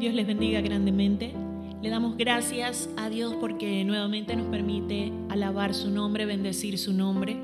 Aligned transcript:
Dios 0.00 0.14
les 0.14 0.26
bendiga 0.26 0.62
grandemente. 0.62 1.34
Le 1.82 1.90
damos 1.90 2.16
gracias 2.16 2.88
a 2.96 3.10
Dios 3.10 3.34
porque 3.38 3.84
nuevamente 3.84 4.34
nos 4.34 4.46
permite 4.46 5.12
alabar 5.28 5.74
su 5.74 5.90
nombre, 5.90 6.24
bendecir 6.24 6.78
su 6.78 6.94
nombre 6.94 7.36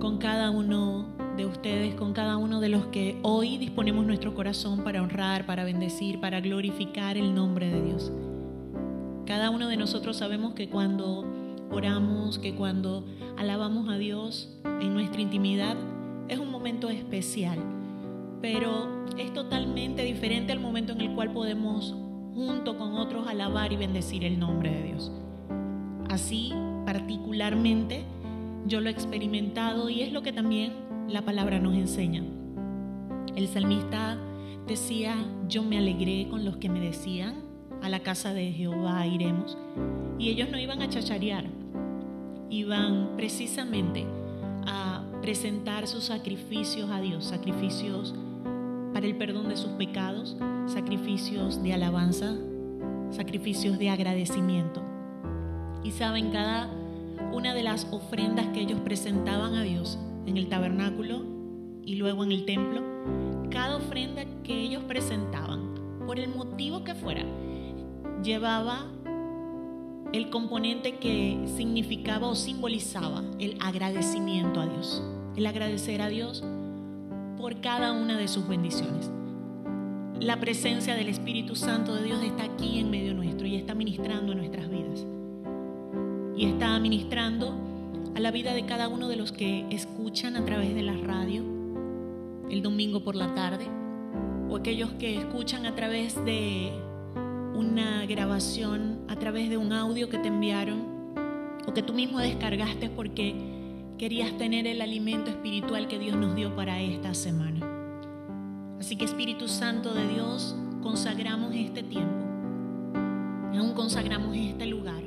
con 0.00 0.18
cada 0.18 0.50
uno 0.50 1.06
de 1.36 1.46
ustedes, 1.46 1.94
con 1.94 2.14
cada 2.14 2.36
uno 2.36 2.60
de 2.60 2.68
los 2.68 2.86
que 2.86 3.20
hoy 3.22 3.58
disponemos 3.58 4.04
nuestro 4.04 4.34
corazón 4.34 4.82
para 4.82 5.00
honrar, 5.00 5.46
para 5.46 5.62
bendecir, 5.62 6.18
para 6.18 6.40
glorificar 6.40 7.16
el 7.16 7.32
nombre 7.32 7.70
de 7.70 7.80
Dios. 7.80 8.10
Cada 9.24 9.50
uno 9.50 9.68
de 9.68 9.76
nosotros 9.76 10.16
sabemos 10.16 10.54
que 10.54 10.68
cuando 10.68 11.24
oramos, 11.70 12.40
que 12.40 12.56
cuando 12.56 13.06
alabamos 13.36 13.88
a 13.88 13.96
Dios 13.98 14.58
en 14.80 14.94
nuestra 14.94 15.20
intimidad, 15.20 15.76
es 16.28 16.40
un 16.40 16.50
momento 16.50 16.90
especial 16.90 17.60
pero 18.40 18.95
es 19.18 19.32
totalmente 19.32 20.02
diferente 20.02 20.52
al 20.52 20.60
momento 20.60 20.92
en 20.92 21.00
el 21.00 21.14
cual 21.14 21.32
podemos 21.32 21.94
junto 22.34 22.76
con 22.76 22.94
otros 22.94 23.26
alabar 23.26 23.72
y 23.72 23.76
bendecir 23.76 24.24
el 24.24 24.38
nombre 24.38 24.70
de 24.70 24.82
Dios. 24.82 25.12
Así, 26.10 26.52
particularmente, 26.84 28.04
yo 28.66 28.80
lo 28.80 28.88
he 28.88 28.92
experimentado 28.92 29.88
y 29.88 30.02
es 30.02 30.12
lo 30.12 30.22
que 30.22 30.32
también 30.32 30.72
la 31.08 31.22
palabra 31.22 31.58
nos 31.58 31.74
enseña. 31.74 32.22
El 33.34 33.48
salmista 33.48 34.18
decía, 34.66 35.16
yo 35.48 35.62
me 35.62 35.78
alegré 35.78 36.28
con 36.28 36.44
los 36.44 36.56
que 36.56 36.68
me 36.68 36.80
decían, 36.80 37.36
a 37.82 37.88
la 37.88 38.00
casa 38.00 38.34
de 38.34 38.52
Jehová 38.52 39.06
iremos. 39.06 39.56
Y 40.18 40.30
ellos 40.30 40.48
no 40.50 40.58
iban 40.58 40.82
a 40.82 40.88
chacharear, 40.88 41.44
iban 42.50 43.16
precisamente 43.16 44.06
a 44.66 45.04
presentar 45.22 45.86
sus 45.86 46.04
sacrificios 46.04 46.90
a 46.90 47.00
Dios, 47.00 47.24
sacrificios 47.24 48.14
el 49.06 49.16
perdón 49.16 49.48
de 49.48 49.56
sus 49.56 49.70
pecados, 49.72 50.36
sacrificios 50.66 51.62
de 51.62 51.72
alabanza, 51.72 52.34
sacrificios 53.10 53.78
de 53.78 53.88
agradecimiento. 53.90 54.82
Y 55.84 55.92
saben, 55.92 56.32
cada 56.32 56.68
una 57.32 57.54
de 57.54 57.62
las 57.62 57.86
ofrendas 57.92 58.48
que 58.48 58.60
ellos 58.60 58.80
presentaban 58.80 59.54
a 59.54 59.62
Dios 59.62 59.96
en 60.26 60.36
el 60.36 60.48
tabernáculo 60.48 61.22
y 61.84 61.94
luego 61.94 62.24
en 62.24 62.32
el 62.32 62.44
templo, 62.44 62.82
cada 63.50 63.76
ofrenda 63.76 64.24
que 64.42 64.60
ellos 64.60 64.82
presentaban, 64.88 65.74
por 66.04 66.18
el 66.18 66.28
motivo 66.28 66.82
que 66.82 66.96
fuera, 66.96 67.24
llevaba 68.24 68.86
el 70.12 70.30
componente 70.30 70.96
que 70.96 71.46
significaba 71.56 72.26
o 72.26 72.34
simbolizaba 72.34 73.22
el 73.38 73.56
agradecimiento 73.60 74.60
a 74.60 74.66
Dios. 74.66 75.00
El 75.36 75.46
agradecer 75.46 76.02
a 76.02 76.08
Dios 76.08 76.42
por 77.36 77.60
cada 77.60 77.92
una 77.92 78.16
de 78.16 78.28
sus 78.28 78.48
bendiciones. 78.48 79.10
La 80.20 80.40
presencia 80.40 80.94
del 80.94 81.08
Espíritu 81.08 81.54
Santo 81.54 81.94
de 81.94 82.04
Dios 82.04 82.22
está 82.22 82.44
aquí 82.44 82.78
en 82.78 82.90
medio 82.90 83.14
nuestro 83.14 83.46
y 83.46 83.56
está 83.56 83.74
ministrando 83.74 84.32
en 84.32 84.38
nuestras 84.38 84.70
vidas. 84.70 85.06
Y 86.36 86.46
está 86.46 86.78
ministrando 86.80 87.54
a 88.14 88.20
la 88.20 88.30
vida 88.30 88.54
de 88.54 88.64
cada 88.64 88.88
uno 88.88 89.08
de 89.08 89.16
los 89.16 89.32
que 89.32 89.66
escuchan 89.70 90.36
a 90.36 90.44
través 90.44 90.74
de 90.74 90.82
la 90.82 90.94
radio 90.94 91.44
el 92.50 92.62
domingo 92.62 93.02
por 93.02 93.14
la 93.14 93.34
tarde 93.34 93.66
o 94.48 94.56
aquellos 94.56 94.90
que 94.92 95.18
escuchan 95.18 95.66
a 95.66 95.74
través 95.74 96.14
de 96.24 96.72
una 97.54 98.06
grabación, 98.06 99.00
a 99.08 99.16
través 99.16 99.50
de 99.50 99.56
un 99.56 99.72
audio 99.72 100.08
que 100.08 100.18
te 100.18 100.28
enviaron 100.28 101.12
o 101.66 101.74
que 101.74 101.82
tú 101.82 101.92
mismo 101.92 102.20
descargaste 102.20 102.88
porque 102.90 103.55
querías 103.98 104.36
tener 104.36 104.66
el 104.66 104.82
alimento 104.82 105.30
espiritual 105.30 105.88
que 105.88 105.98
Dios 105.98 106.16
nos 106.16 106.34
dio 106.34 106.54
para 106.54 106.80
esta 106.80 107.14
semana. 107.14 107.60
Así 108.78 108.96
que 108.96 109.06
Espíritu 109.06 109.48
Santo 109.48 109.94
de 109.94 110.06
Dios, 110.06 110.54
consagramos 110.82 111.54
este 111.54 111.82
tiempo, 111.82 112.24
aún 113.56 113.72
consagramos 113.74 114.36
este 114.36 114.66
lugar, 114.66 115.02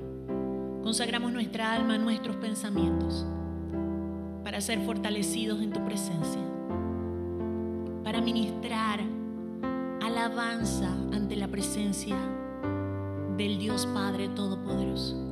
consagramos 0.82 1.32
nuestra 1.32 1.74
alma, 1.74 2.00
nuestros 2.00 2.36
pensamientos, 2.38 3.28
para 4.44 4.60
ser 4.60 4.80
fortalecidos 4.80 5.62
en 5.62 5.72
tu 5.72 5.86
presencia, 5.86 6.42
para 8.04 8.22
ministrar 8.22 9.02
alabanza 10.02 10.92
ante 11.14 11.36
la 11.36 11.48
presencia 11.48 12.18
del 13.38 13.60
Dios 13.60 13.86
Padre 13.94 14.30
Todopoderoso 14.30 15.29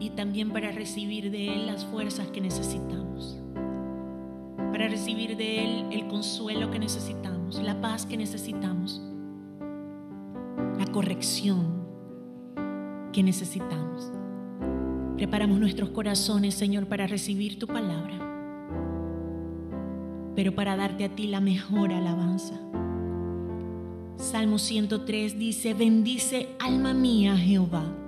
y 0.00 0.10
también 0.10 0.50
para 0.50 0.70
recibir 0.70 1.30
de 1.30 1.54
Él 1.54 1.66
las 1.66 1.84
fuerzas 1.84 2.28
que 2.28 2.40
necesitamos, 2.40 3.38
para 4.72 4.88
recibir 4.88 5.36
de 5.36 5.64
Él 5.64 5.86
el 5.90 6.06
consuelo 6.08 6.70
que 6.70 6.78
necesitamos, 6.78 7.60
la 7.60 7.80
paz 7.80 8.06
que 8.06 8.16
necesitamos, 8.16 9.02
la 10.78 10.86
corrección 10.92 11.86
que 13.12 13.22
necesitamos. 13.22 14.12
Preparamos 15.16 15.58
nuestros 15.58 15.90
corazones, 15.90 16.54
Señor, 16.54 16.86
para 16.86 17.08
recibir 17.08 17.58
tu 17.58 17.66
palabra, 17.66 18.18
pero 20.36 20.54
para 20.54 20.76
darte 20.76 21.04
a 21.04 21.14
ti 21.14 21.26
la 21.26 21.40
mejor 21.40 21.92
alabanza. 21.92 22.60
Salmo 24.16 24.58
103 24.58 25.38
dice, 25.38 25.74
bendice 25.74 26.48
alma 26.60 26.92
mía 26.92 27.36
Jehová 27.36 28.07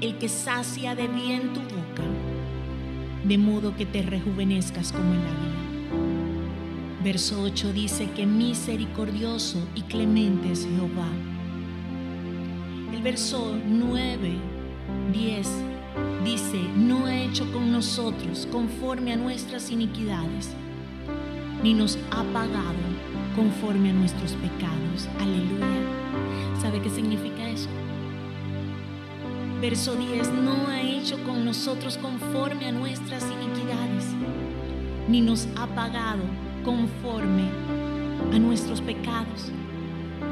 el 0.00 0.16
que 0.18 0.28
sacia 0.28 0.94
de 0.94 1.08
bien 1.08 1.52
tu 1.52 1.60
boca, 1.60 2.04
de 3.24 3.36
modo 3.36 3.76
que 3.76 3.84
te 3.84 4.02
rejuvenezcas 4.02 4.92
como 4.92 5.12
el 5.12 5.18
águila. 5.18 5.48
Verso 7.02 7.42
8 7.42 7.72
dice 7.72 8.10
que 8.10 8.26
misericordioso 8.26 9.58
y 9.74 9.82
clemente 9.82 10.52
es 10.52 10.66
Jehová. 10.66 11.08
El 12.92 13.02
verso 13.02 13.56
9, 13.66 14.32
10 15.12 15.48
dice, 16.24 16.60
no 16.76 17.06
ha 17.06 17.16
hecho 17.16 17.50
con 17.52 17.72
nosotros 17.72 18.46
conforme 18.52 19.12
a 19.12 19.16
nuestras 19.16 19.70
iniquidades, 19.70 20.50
ni 21.62 21.74
nos 21.74 21.98
ha 22.12 22.22
pagado 22.32 22.78
conforme 23.34 23.90
a 23.90 23.94
nuestros 23.94 24.32
pecados. 24.32 25.08
Aleluya. 25.18 25.66
¿Sabe 26.60 26.80
qué 26.82 26.90
significa 26.90 27.48
eso? 27.48 27.68
Verso 29.60 29.96
10, 29.96 30.34
no 30.34 30.68
ha 30.68 30.80
hecho 30.80 31.18
con 31.24 31.44
nosotros 31.44 31.98
conforme 31.98 32.66
a 32.68 32.72
nuestras 32.72 33.24
iniquidades, 33.24 34.04
ni 35.08 35.20
nos 35.20 35.48
ha 35.56 35.66
pagado 35.66 36.22
conforme 36.64 37.48
a 38.32 38.38
nuestros 38.38 38.80
pecados. 38.80 39.50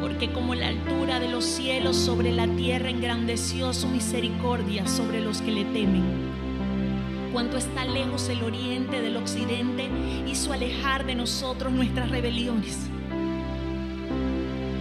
Porque 0.01 0.31
como 0.31 0.55
la 0.55 0.69
altura 0.69 1.19
de 1.19 1.29
los 1.29 1.45
cielos 1.45 1.97
sobre 1.97 2.31
la 2.33 2.47
tierra 2.47 2.89
engrandeció 2.89 3.73
su 3.73 3.89
misericordia 3.89 4.87
sobre 4.87 5.21
los 5.21 5.43
que 5.43 5.51
le 5.51 5.65
temen. 5.65 6.05
Cuanto 7.33 7.57
está 7.57 7.85
lejos 7.85 8.29
el 8.29 8.45
oriente 8.45 9.01
del 9.01 9.17
occidente, 9.17 9.89
hizo 10.29 10.53
alejar 10.53 11.05
de 11.05 11.17
nosotros 11.17 11.73
nuestras 11.73 12.11
rebeliones. 12.11 12.79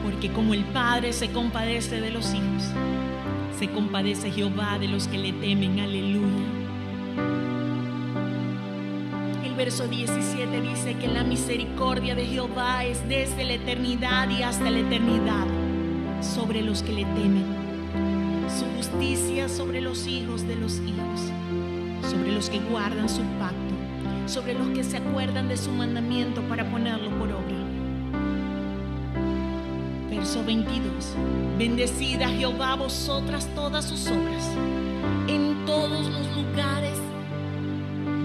Porque 0.04 0.32
como 0.32 0.54
el 0.54 0.66
Padre 0.66 1.14
se 1.14 1.32
compadece 1.32 2.00
de 2.00 2.12
los 2.12 2.32
hijos, 2.36 2.72
se 3.58 3.70
compadece 3.70 4.32
Jehová 4.32 4.78
de 4.80 4.88
los 4.88 5.08
que 5.08 5.18
le 5.18 5.32
temen. 5.34 5.80
Aleluya. 5.80 6.46
El 9.46 9.54
verso 9.56 9.88
17 9.88 10.62
dice 10.62 10.96
que 10.96 11.08
la 11.08 11.24
misericordia 11.24 12.16
de 12.16 12.26
Jehová 12.26 12.84
es 12.84 13.08
desde 13.08 13.46
la 13.46 13.54
eternidad 13.54 14.30
y 14.30 14.44
hasta 14.44 14.70
la 14.70 14.80
eternidad 14.80 15.48
sobre 16.22 16.62
los 16.62 16.84
que 16.84 16.92
le 16.92 17.06
temen. 17.06 17.46
Su 18.50 18.66
justicia 18.78 19.48
sobre 19.48 19.82
los 19.82 20.06
hijos 20.08 20.46
de 20.48 20.56
los 20.56 20.80
hijos, 20.80 21.32
sobre 22.10 22.34
los 22.34 22.50
que 22.50 22.60
guardan 22.60 23.08
su 23.08 23.22
pacto, 23.40 23.74
sobre 24.28 24.54
los 24.54 24.70
que 24.70 24.84
se 24.84 24.98
acuerdan 24.98 25.48
de 25.48 25.58
su 25.58 25.72
mandamiento 25.72 26.42
para 26.44 26.70
ponerlo 26.70 27.10
por 27.12 27.32
obra 27.32 27.45
22. 30.46 31.16
Bendecida 31.58 32.30
Jehová 32.30 32.76
vosotras 32.76 33.50
todas 33.56 33.86
sus 33.86 34.08
obras 34.08 34.50
en 35.28 35.66
todos 35.66 36.08
los 36.08 36.36
lugares 36.36 36.98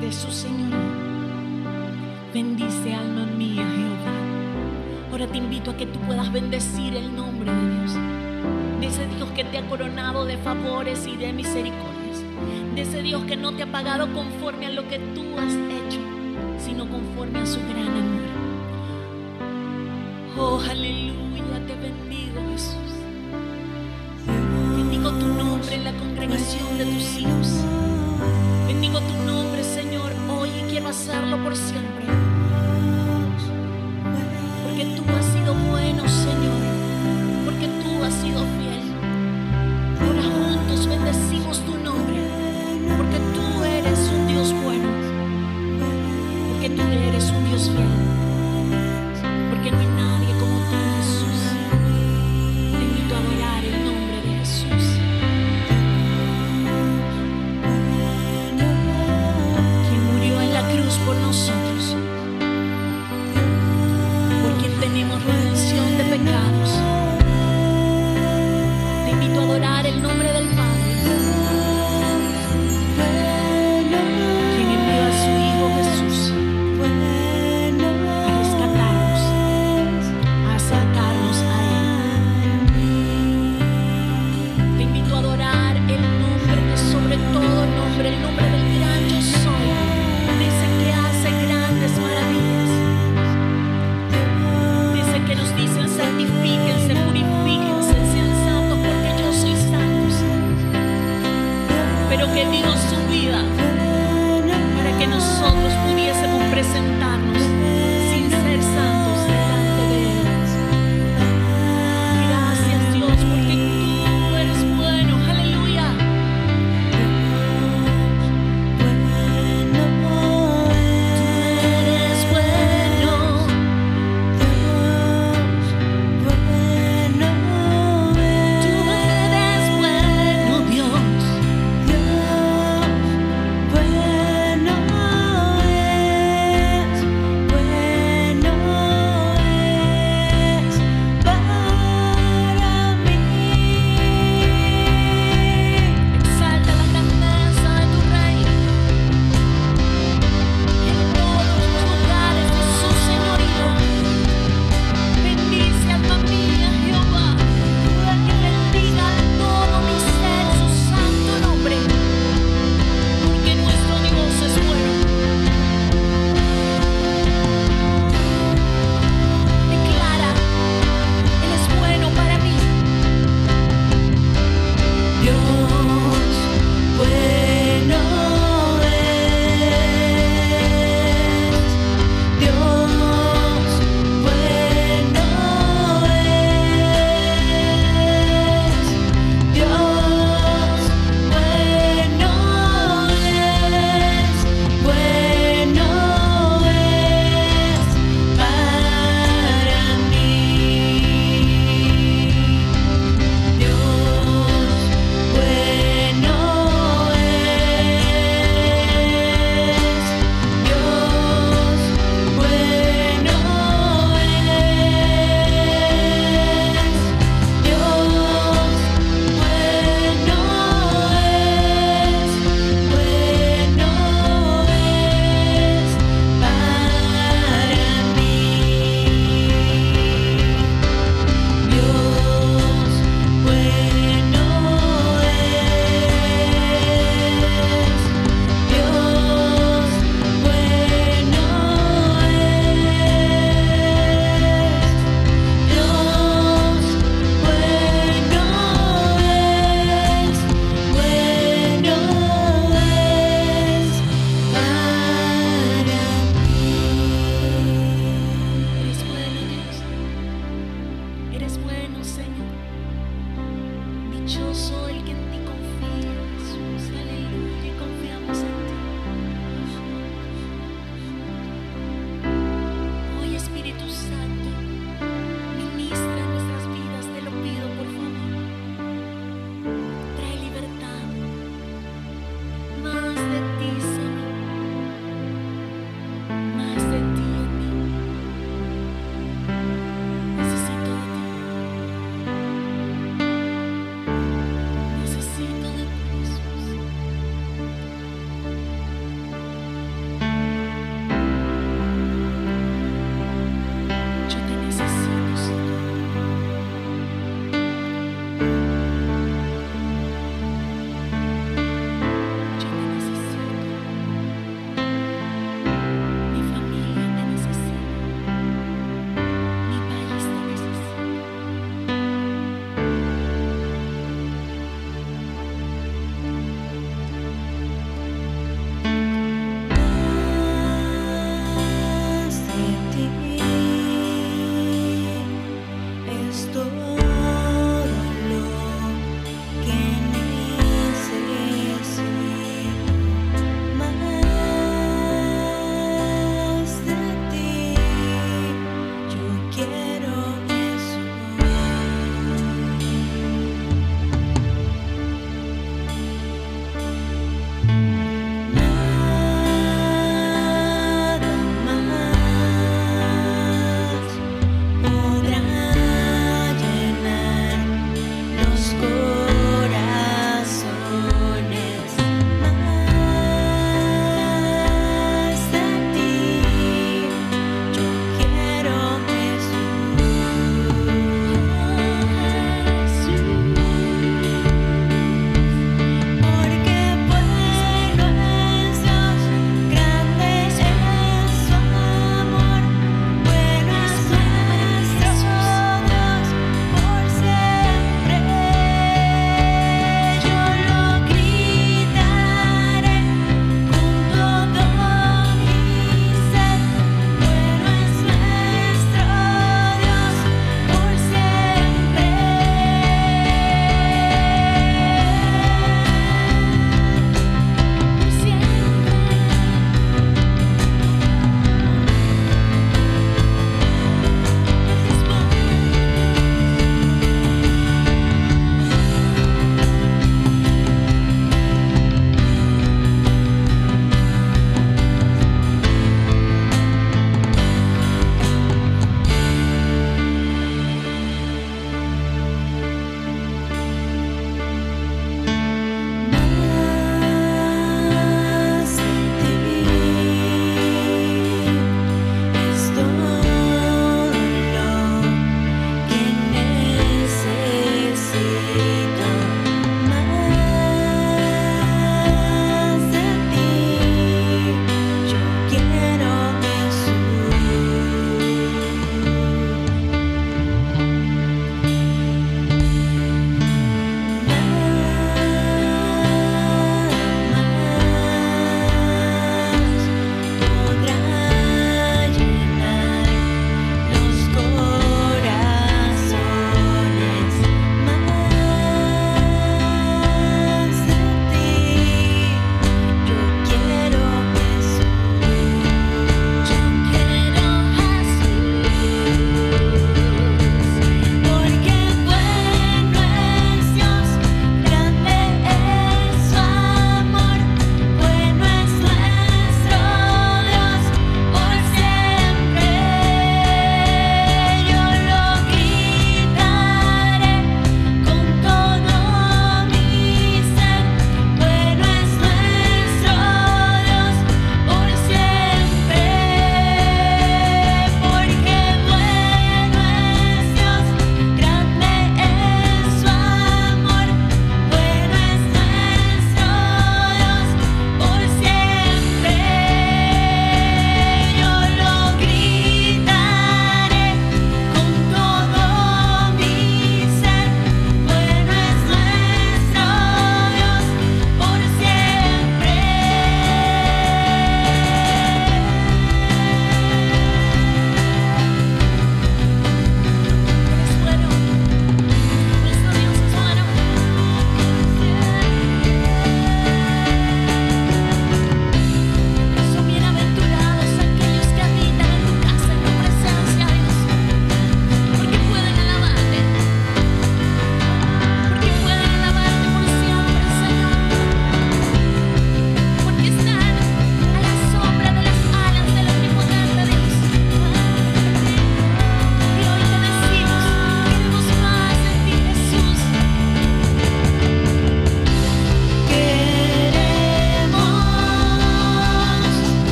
de 0.00 0.12
su 0.12 0.30
Señor. 0.32 0.78
Bendice 2.34 2.94
alma 2.94 3.24
mía 3.24 3.64
Jehová. 3.64 5.10
Ahora 5.10 5.26
te 5.26 5.38
invito 5.38 5.70
a 5.70 5.76
que 5.76 5.86
tú 5.86 5.98
puedas 6.00 6.32
bendecir 6.32 6.94
el 6.96 7.14
nombre 7.14 7.52
de 7.52 7.74
Dios. 7.76 7.94
De 8.80 8.86
ese 8.86 9.06
Dios 9.16 9.30
que 9.30 9.44
te 9.44 9.58
ha 9.58 9.68
coronado 9.68 10.24
de 10.24 10.36
favores 10.38 11.06
y 11.06 11.16
de 11.16 11.32
misericordias. 11.32 12.22
De 12.74 12.82
ese 12.82 13.02
Dios 13.02 13.24
que 13.24 13.36
no 13.36 13.52
te 13.52 13.62
ha 13.62 13.72
pagado 13.72 14.12
conforme 14.12 14.66
a 14.66 14.70
lo 14.70 14.88
que 14.88 14.98
tú 14.98 15.22
has 15.38 15.52
hecho, 15.52 16.00
sino 16.58 16.88
conforme 16.88 17.40
a 17.40 17.46
su 17.46 17.60
gran 17.60 17.88
amor. 17.88 18.28
Oh, 20.38 20.60
aleluya, 20.60 21.66
te 21.66 21.74
bendigo 21.74 22.07
bendigo, 22.28 22.52
Jesús. 22.52 22.74
Tu 25.18 25.26
nombre 25.26 25.74
en 25.74 25.84
la 25.84 25.92
congregación 25.92 26.78
de 26.78 26.84
tus 26.84 27.18
hijos. 27.18 27.77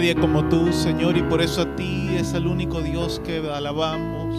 Nadie 0.00 0.14
como 0.14 0.48
tú, 0.48 0.72
Señor, 0.72 1.18
y 1.18 1.22
por 1.22 1.42
eso 1.42 1.60
a 1.60 1.76
ti 1.76 2.08
es 2.16 2.32
el 2.32 2.46
único 2.46 2.80
Dios 2.80 3.20
que 3.22 3.36
alabamos, 3.36 4.34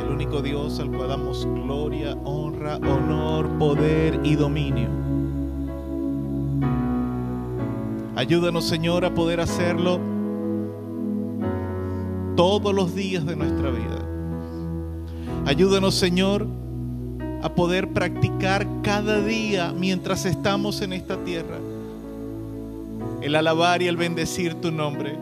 el 0.00 0.08
único 0.08 0.40
Dios 0.40 0.78
al 0.78 0.88
cual 0.92 1.08
damos 1.08 1.44
gloria, 1.46 2.14
honra, 2.22 2.76
honor, 2.76 3.48
poder 3.58 4.20
y 4.22 4.36
dominio. 4.36 4.88
Ayúdanos, 8.14 8.64
Señor, 8.66 9.04
a 9.04 9.12
poder 9.12 9.40
hacerlo 9.40 9.98
todos 12.36 12.72
los 12.72 12.94
días 12.94 13.26
de 13.26 13.34
nuestra 13.34 13.68
vida. 13.70 14.06
Ayúdanos, 15.44 15.96
Señor, 15.96 16.46
a 17.42 17.52
poder 17.52 17.92
practicar 17.92 18.64
cada 18.84 19.20
día 19.20 19.74
mientras 19.76 20.24
estamos 20.24 20.80
en 20.82 20.92
esta 20.92 21.16
tierra 21.24 21.58
el 23.22 23.36
alabar 23.36 23.82
y 23.82 23.88
el 23.88 23.96
bendecir 23.96 24.54
tu 24.54 24.70
nombre. 24.70 25.18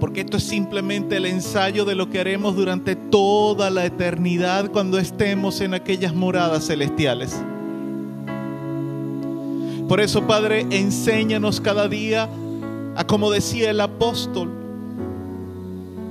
Porque 0.00 0.22
esto 0.22 0.36
es 0.36 0.44
simplemente 0.44 1.16
el 1.16 1.26
ensayo 1.26 1.84
de 1.84 1.94
lo 1.94 2.10
que 2.10 2.20
haremos 2.20 2.56
durante 2.56 2.96
toda 2.96 3.70
la 3.70 3.86
eternidad 3.86 4.70
cuando 4.70 4.98
estemos 4.98 5.60
en 5.60 5.74
aquellas 5.74 6.14
moradas 6.14 6.66
celestiales. 6.66 7.40
Por 9.88 10.00
eso, 10.00 10.26
Padre, 10.26 10.66
enséñanos 10.70 11.60
cada 11.60 11.88
día 11.88 12.28
a, 12.96 13.04
como 13.04 13.30
decía 13.30 13.70
el 13.70 13.80
apóstol, 13.80 14.50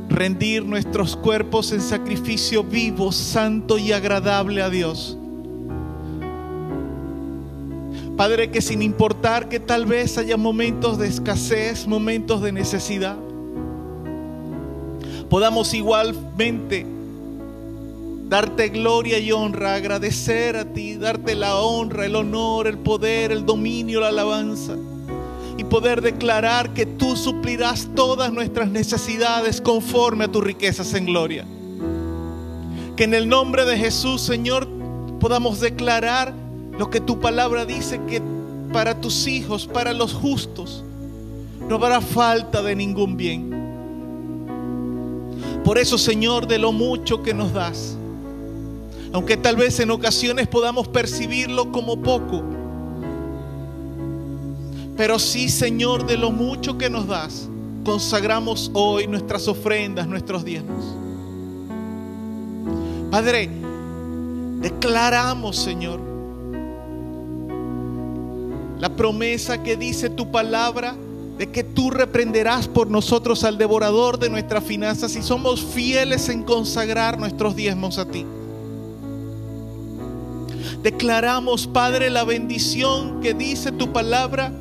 rendir 0.10 0.64
nuestros 0.64 1.16
cuerpos 1.16 1.72
en 1.72 1.82
sacrificio 1.82 2.64
vivo, 2.64 3.12
santo 3.12 3.78
y 3.78 3.92
agradable 3.92 4.62
a 4.62 4.70
Dios. 4.70 5.18
Padre, 8.18 8.52
que 8.52 8.62
sin 8.62 8.82
importar 8.82 9.50
que 9.50 9.60
tal 9.60 9.86
vez 9.86 10.18
haya 10.18 10.38
momentos 10.38 11.00
de 11.00 11.08
escasez, 11.08 11.88
momentos 11.88 12.42
de 12.42 12.52
necesidad, 12.52 13.18
podamos 15.30 15.74
igualmente 15.74 16.86
darte 18.30 18.70
gloria 18.70 19.18
y 19.18 19.32
honra, 19.32 19.76
agradecer 19.76 20.58
a 20.58 20.66
ti, 20.66 20.96
darte 20.96 21.34
la 21.34 21.56
honra, 21.56 22.06
el 22.06 22.16
honor, 22.16 22.68
el 22.68 22.78
poder, 22.78 23.32
el 23.32 23.46
dominio, 23.46 24.00
la 24.00 24.10
alabanza 24.10 24.76
y 25.58 25.64
poder 25.64 26.02
declarar 26.02 26.74
que 26.74 26.86
tú 26.86 27.16
suplirás 27.16 27.88
todas 27.96 28.32
nuestras 28.32 28.70
necesidades 28.70 29.62
conforme 29.62 30.26
a 30.26 30.32
tus 30.32 30.44
riquezas 30.44 30.94
en 30.94 31.06
gloria. 31.06 31.46
Que 32.96 33.06
en 33.06 33.14
el 33.14 33.28
nombre 33.28 33.66
de 33.66 33.78
Jesús, 33.78 34.22
Señor, 34.22 34.68
podamos 35.20 35.60
declarar 35.60 36.43
lo 36.78 36.90
que 36.90 37.00
tu 37.00 37.20
palabra 37.20 37.66
dice, 37.66 38.00
que 38.08 38.22
para 38.72 39.00
tus 39.00 39.28
hijos, 39.28 39.68
para 39.68 39.94
los 39.94 40.14
justos, 40.14 40.84
no 41.68 41.76
habrá 41.76 42.02
falta 42.02 42.62
de 42.62 42.76
ningún 42.76 43.16
bien. 43.16 43.54
Por 45.64 45.78
eso, 45.78 45.98
Señor, 45.98 46.48
de 46.48 46.58
lo 46.58 46.72
mucho 46.72 47.24
que 47.24 47.34
nos 47.34 47.54
das, 47.54 47.96
aunque 49.14 49.38
tal 49.38 49.56
vez 49.56 49.80
en 49.80 49.92
ocasiones 49.92 50.48
podamos 50.48 50.88
percibirlo 50.88 51.72
como 51.72 52.02
poco, 52.02 52.44
pero 54.98 55.18
sí, 55.20 55.50
Señor, 55.50 56.06
de 56.06 56.18
lo 56.18 56.32
mucho 56.32 56.78
que 56.78 56.90
nos 56.90 57.08
das, 57.08 57.48
consagramos 57.86 58.72
hoy 58.74 59.08
nuestras 59.08 59.48
ofrendas, 59.48 60.08
nuestros 60.08 60.44
diezmos. 60.44 60.84
Padre, 63.10 63.50
declaramos, 64.60 65.58
Señor, 65.58 66.13
la 68.80 68.96
promesa 68.96 69.64
que 69.64 69.78
dice 69.78 70.10
tu 70.10 70.32
palabra 70.32 70.96
de 71.38 71.50
que 71.50 71.64
tú 71.64 71.90
reprenderás 71.90 72.68
por 72.68 72.90
nosotros 72.90 73.44
al 73.44 73.58
devorador 73.58 74.20
de 74.20 74.30
nuestras 74.30 74.64
finanzas 74.64 75.16
y 75.16 75.24
somos 75.24 75.64
fieles 75.64 76.30
en 76.30 76.44
consagrar 76.44 77.18
nuestros 77.18 77.56
diezmos 77.56 77.98
a 77.98 78.06
ti. 78.06 78.26
Declaramos, 80.84 81.66
Padre, 81.66 82.10
la 82.10 82.24
bendición 82.24 83.22
que 83.22 83.34
dice 83.34 83.72
tu 83.72 83.92
palabra 83.94 84.52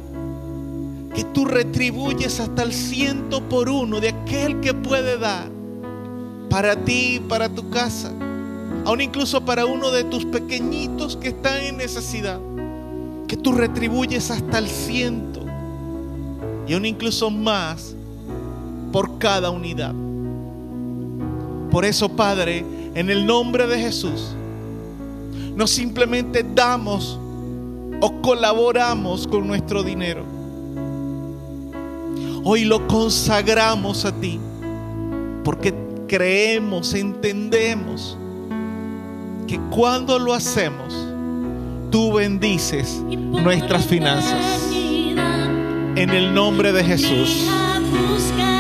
que 1.15 1.25
tú 1.25 1.45
retribuyes 1.45 2.41
hasta 2.41 2.63
el 2.63 2.73
ciento 2.73 3.47
por 3.49 3.69
uno 3.69 4.01
de 4.01 4.11
aquel 4.11 4.61
que 4.61 4.73
puede 4.73 5.19
dar 5.19 5.51
para 6.49 6.77
ti, 6.77 7.21
para 7.29 7.49
tu 7.49 7.69
casa, 7.71 8.13
aún 8.85 9.01
incluso 9.01 9.45
para 9.45 9.67
uno 9.67 9.91
de 9.91 10.05
tus 10.05 10.25
pequeñitos 10.25 11.17
que 11.17 11.29
están 11.29 11.59
en 11.63 11.77
necesidad, 11.77 12.39
que 13.33 13.39
tú 13.39 13.53
retribuyes 13.53 14.31
hasta 14.31 14.59
el 14.59 14.69
ciento 14.69 15.41
y 16.69 16.75
aún 16.75 16.85
incluso 16.85 17.31
más 17.31 17.97
por 18.93 19.17
cada 19.17 19.49
unidad. 19.49 19.95
Por 21.71 21.87
eso, 21.87 22.11
Padre, 22.11 22.63
en 22.95 23.09
el 23.09 23.25
nombre 23.25 23.67
de 23.67 23.79
Jesús, 23.79 24.37
no 25.57 25.67
simplemente 25.67 26.45
damos 26.55 27.19
o 28.03 28.21
colaboramos 28.21 29.27
con 29.27 29.47
nuestro 29.47 29.83
dinero, 29.83 30.25
Hoy 32.45 32.65
lo 32.65 32.87
consagramos 32.87 34.05
a 34.05 34.13
ti 34.13 34.39
porque 35.43 35.73
creemos, 36.07 36.93
entendemos 36.93 38.19
que 39.47 39.59
cuando 39.71 40.19
lo 40.19 40.35
hacemos, 40.35 41.12
tú 41.93 42.15
bendices 42.15 43.03
nuestras 43.07 43.87
finanzas. 43.87 44.71
En 45.95 46.11
el 46.11 46.35
nombre 46.35 46.73
de 46.73 46.83
Jesús. 46.83 47.47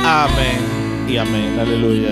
Amén 0.05 1.09
y 1.09 1.17
amén. 1.17 1.59
Aleluya. 1.59 2.11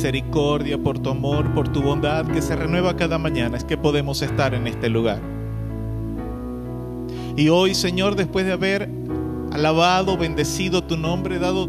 Misericordia, 0.00 0.78
por 0.78 0.98
tu 0.98 1.10
amor, 1.10 1.52
por 1.52 1.68
tu 1.68 1.82
bondad 1.82 2.26
que 2.26 2.40
se 2.40 2.56
renueva 2.56 2.96
cada 2.96 3.18
mañana, 3.18 3.58
es 3.58 3.64
que 3.64 3.76
podemos 3.76 4.22
estar 4.22 4.54
en 4.54 4.66
este 4.66 4.88
lugar. 4.88 5.20
Y 7.36 7.50
hoy, 7.50 7.74
Señor, 7.74 8.16
después 8.16 8.46
de 8.46 8.52
haber 8.52 8.88
alabado, 9.52 10.16
bendecido 10.16 10.82
tu 10.82 10.96
nombre, 10.96 11.38
dado, 11.38 11.68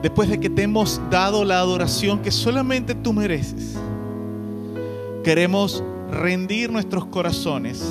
después 0.00 0.28
de 0.28 0.38
que 0.38 0.48
te 0.48 0.62
hemos 0.62 1.00
dado 1.10 1.44
la 1.44 1.58
adoración 1.58 2.20
que 2.20 2.30
solamente 2.30 2.94
tú 2.94 3.12
mereces, 3.12 3.76
queremos 5.24 5.82
rendir 6.08 6.70
nuestros 6.70 7.06
corazones. 7.06 7.84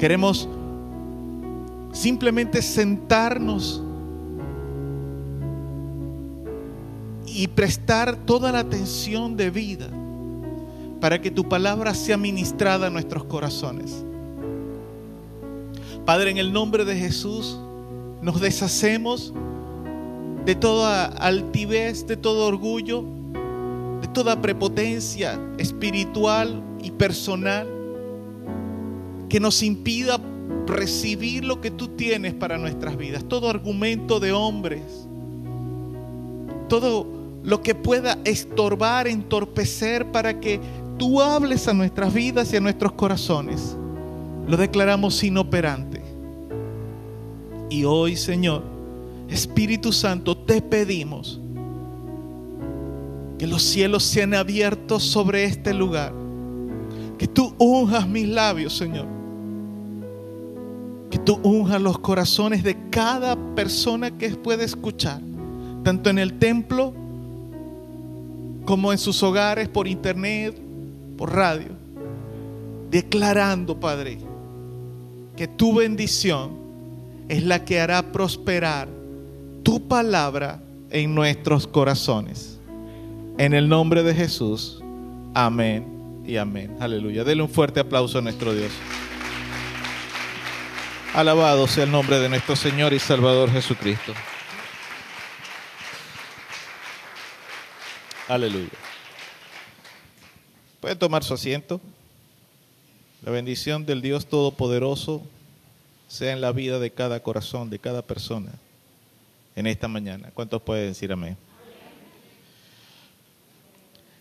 Queremos 0.00 0.48
simplemente 1.92 2.60
sentarnos 2.60 3.84
y 7.42 7.48
prestar 7.48 8.14
toda 8.24 8.52
la 8.52 8.60
atención 8.60 9.36
de 9.36 9.50
vida 9.50 9.88
para 11.00 11.20
que 11.20 11.28
tu 11.28 11.48
palabra 11.48 11.92
sea 11.92 12.16
ministrada 12.16 12.86
a 12.86 12.90
nuestros 12.90 13.24
corazones. 13.24 14.04
Padre, 16.06 16.30
en 16.30 16.38
el 16.38 16.52
nombre 16.52 16.84
de 16.84 16.94
Jesús, 16.94 17.58
nos 18.20 18.40
deshacemos 18.40 19.34
de 20.44 20.54
toda 20.54 21.06
altivez, 21.06 22.06
de 22.06 22.16
todo 22.16 22.46
orgullo, 22.46 23.04
de 24.00 24.06
toda 24.06 24.40
prepotencia 24.40 25.36
espiritual 25.58 26.62
y 26.80 26.92
personal 26.92 27.66
que 29.28 29.40
nos 29.40 29.64
impida 29.64 30.20
recibir 30.68 31.44
lo 31.44 31.60
que 31.60 31.72
tú 31.72 31.88
tienes 31.88 32.34
para 32.34 32.56
nuestras 32.56 32.96
vidas. 32.96 33.24
Todo 33.24 33.50
argumento 33.50 34.20
de 34.20 34.30
hombres, 34.30 35.08
todo 36.68 37.11
lo 37.44 37.62
que 37.62 37.74
pueda 37.74 38.18
estorbar, 38.24 39.06
entorpecer 39.08 40.10
para 40.12 40.38
que 40.38 40.60
tú 40.98 41.20
hables 41.20 41.66
a 41.68 41.74
nuestras 41.74 42.12
vidas 42.14 42.52
y 42.52 42.56
a 42.56 42.60
nuestros 42.60 42.92
corazones, 42.92 43.76
lo 44.46 44.56
declaramos 44.56 45.22
inoperante. 45.24 46.02
Y 47.68 47.84
hoy, 47.84 48.16
Señor, 48.16 48.62
Espíritu 49.28 49.92
Santo, 49.92 50.36
te 50.36 50.60
pedimos 50.60 51.40
que 53.38 53.46
los 53.46 53.62
cielos 53.62 54.04
sean 54.04 54.34
abiertos 54.34 55.02
sobre 55.02 55.44
este 55.44 55.74
lugar. 55.74 56.12
Que 57.18 57.26
tú 57.26 57.54
unjas 57.58 58.06
mis 58.06 58.28
labios, 58.28 58.76
Señor. 58.76 59.06
Que 61.10 61.18
tú 61.18 61.40
unjas 61.42 61.80
los 61.80 61.98
corazones 61.98 62.62
de 62.62 62.76
cada 62.90 63.36
persona 63.54 64.10
que 64.10 64.30
puede 64.30 64.64
escuchar, 64.64 65.20
tanto 65.82 66.10
en 66.10 66.18
el 66.18 66.38
templo 66.38 66.94
como 68.64 68.92
en 68.92 68.98
sus 68.98 69.22
hogares, 69.22 69.68
por 69.68 69.88
internet, 69.88 70.56
por 71.16 71.34
radio, 71.34 71.70
declarando, 72.90 73.78
Padre, 73.78 74.18
que 75.36 75.48
tu 75.48 75.74
bendición 75.74 76.52
es 77.28 77.44
la 77.44 77.64
que 77.64 77.80
hará 77.80 78.12
prosperar 78.12 78.88
tu 79.62 79.88
palabra 79.88 80.62
en 80.90 81.14
nuestros 81.14 81.66
corazones. 81.66 82.58
En 83.38 83.54
el 83.54 83.68
nombre 83.68 84.02
de 84.02 84.14
Jesús, 84.14 84.82
amén 85.34 86.22
y 86.26 86.36
amén. 86.36 86.76
Aleluya. 86.80 87.24
Dele 87.24 87.42
un 87.42 87.48
fuerte 87.48 87.80
aplauso 87.80 88.18
a 88.18 88.22
nuestro 88.22 88.52
Dios. 88.52 88.70
Alabado 91.14 91.66
sea 91.66 91.84
el 91.84 91.90
nombre 91.90 92.18
de 92.18 92.28
nuestro 92.28 92.56
Señor 92.56 92.92
y 92.92 92.98
Salvador 92.98 93.50
Jesucristo. 93.50 94.12
Aleluya. 98.28 98.70
Puede 100.80 100.96
tomar 100.96 101.24
su 101.24 101.34
asiento. 101.34 101.80
La 103.22 103.30
bendición 103.30 103.86
del 103.86 104.02
Dios 104.02 104.26
Todopoderoso 104.26 105.22
sea 106.08 106.32
en 106.32 106.40
la 106.40 106.52
vida 106.52 106.78
de 106.78 106.90
cada 106.90 107.22
corazón, 107.22 107.70
de 107.70 107.78
cada 107.78 108.02
persona 108.02 108.52
en 109.54 109.66
esta 109.66 109.88
mañana. 109.88 110.30
¿Cuántos 110.34 110.62
pueden 110.62 110.88
decir 110.88 111.12
amén? 111.12 111.36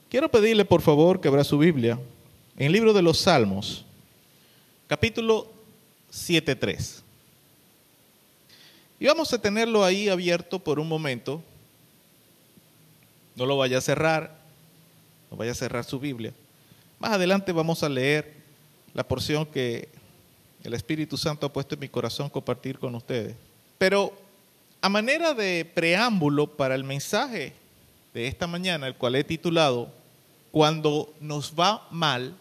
Quiero 0.10 0.30
pedirle 0.30 0.66
por 0.66 0.82
favor 0.82 1.22
que 1.22 1.28
abra 1.28 1.43
su 1.43 1.58
Biblia 1.58 1.97
en 2.58 2.68
el 2.68 2.72
libro 2.74 2.93
de 2.93 3.02
los 3.02 3.20
Salmos, 3.20 3.86
capítulo 4.88 5.47
7.3. 6.12 7.02
Y 8.99 9.06
vamos 9.06 9.34
a 9.34 9.41
tenerlo 9.41 9.84
ahí 9.84 10.10
abierto 10.10 10.60
por 10.60 10.80
un 10.80 10.88
momento. 10.88 11.41
No 13.42 13.48
lo 13.48 13.58
vaya 13.58 13.80
a 13.80 13.82
cerrar, 13.82 14.38
no 15.32 15.36
vaya 15.36 15.54
a 15.54 15.56
cerrar 15.56 15.84
su 15.84 16.00
Biblia. 16.00 16.32
Más 17.00 17.14
adelante 17.14 17.52
vamos 17.52 17.82
a 17.82 17.89
leer 17.89 18.36
la 18.94 19.04
porción 19.04 19.48
que 19.48 19.89
el 20.64 20.76
Espíritu 20.76 21.18
Santo 21.18 21.48
ha 21.48 21.52
puesto 21.52 21.74
en 21.74 21.82
mi 21.82 21.89
corazón 21.89 22.30
compartir 22.30 22.78
con 22.78 22.94
ustedes. 22.94 23.36
Pero 23.80 24.14
a 24.80 24.89
manera 24.89 25.34
de 25.34 25.66
preámbulo 25.74 26.56
para 26.56 26.76
el 26.76 26.84
mensaje 26.84 27.56
de 28.14 28.28
esta 28.28 28.46
mañana, 28.46 28.86
el 28.86 28.94
cual 28.94 29.16
he 29.16 29.24
titulado 29.24 29.92
Cuando 30.52 31.12
nos 31.20 31.56
va 31.60 31.88
mal, 31.89 32.36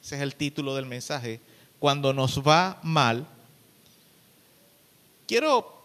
ese 0.00 0.14
es 0.14 0.22
el 0.22 0.36
título 0.36 0.76
del 0.76 0.86
mensaje, 0.86 1.40
Cuando 1.80 2.12
nos 2.12 2.40
va 2.40 2.78
mal, 2.84 3.26
quiero 5.26 5.82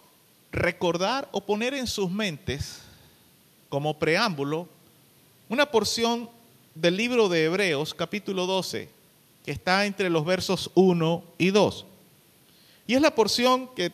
recordar 0.52 1.28
o 1.32 1.42
poner 1.42 1.74
en 1.74 1.88
sus 1.88 2.12
mentes 2.12 2.84
como 3.70 3.98
preámbulo 3.98 4.68
una 5.48 5.70
porción 5.72 6.30
del 6.76 6.98
libro 6.98 7.30
de 7.30 7.46
Hebreos 7.46 7.94
capítulo 7.94 8.46
12, 8.46 8.90
que 9.46 9.52
está 9.52 9.86
entre 9.86 10.10
los 10.10 10.26
versos 10.26 10.72
1 10.76 11.24
y 11.38 11.52
2. 11.52 11.86
Y 12.88 12.96
es 12.96 13.02
la 13.02 13.14
porción 13.14 13.68
que 13.76 13.92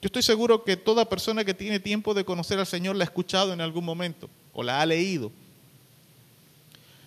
yo 0.00 0.06
estoy 0.06 0.22
seguro 0.22 0.62
que 0.62 0.76
toda 0.76 1.08
persona 1.08 1.44
que 1.44 1.54
tiene 1.54 1.80
tiempo 1.80 2.14
de 2.14 2.24
conocer 2.24 2.58
al 2.58 2.66
Señor 2.66 2.94
la 2.94 3.02
ha 3.02 3.06
escuchado 3.06 3.52
en 3.52 3.60
algún 3.60 3.84
momento 3.84 4.30
o 4.52 4.62
la 4.62 4.80
ha 4.80 4.86
leído. 4.86 5.32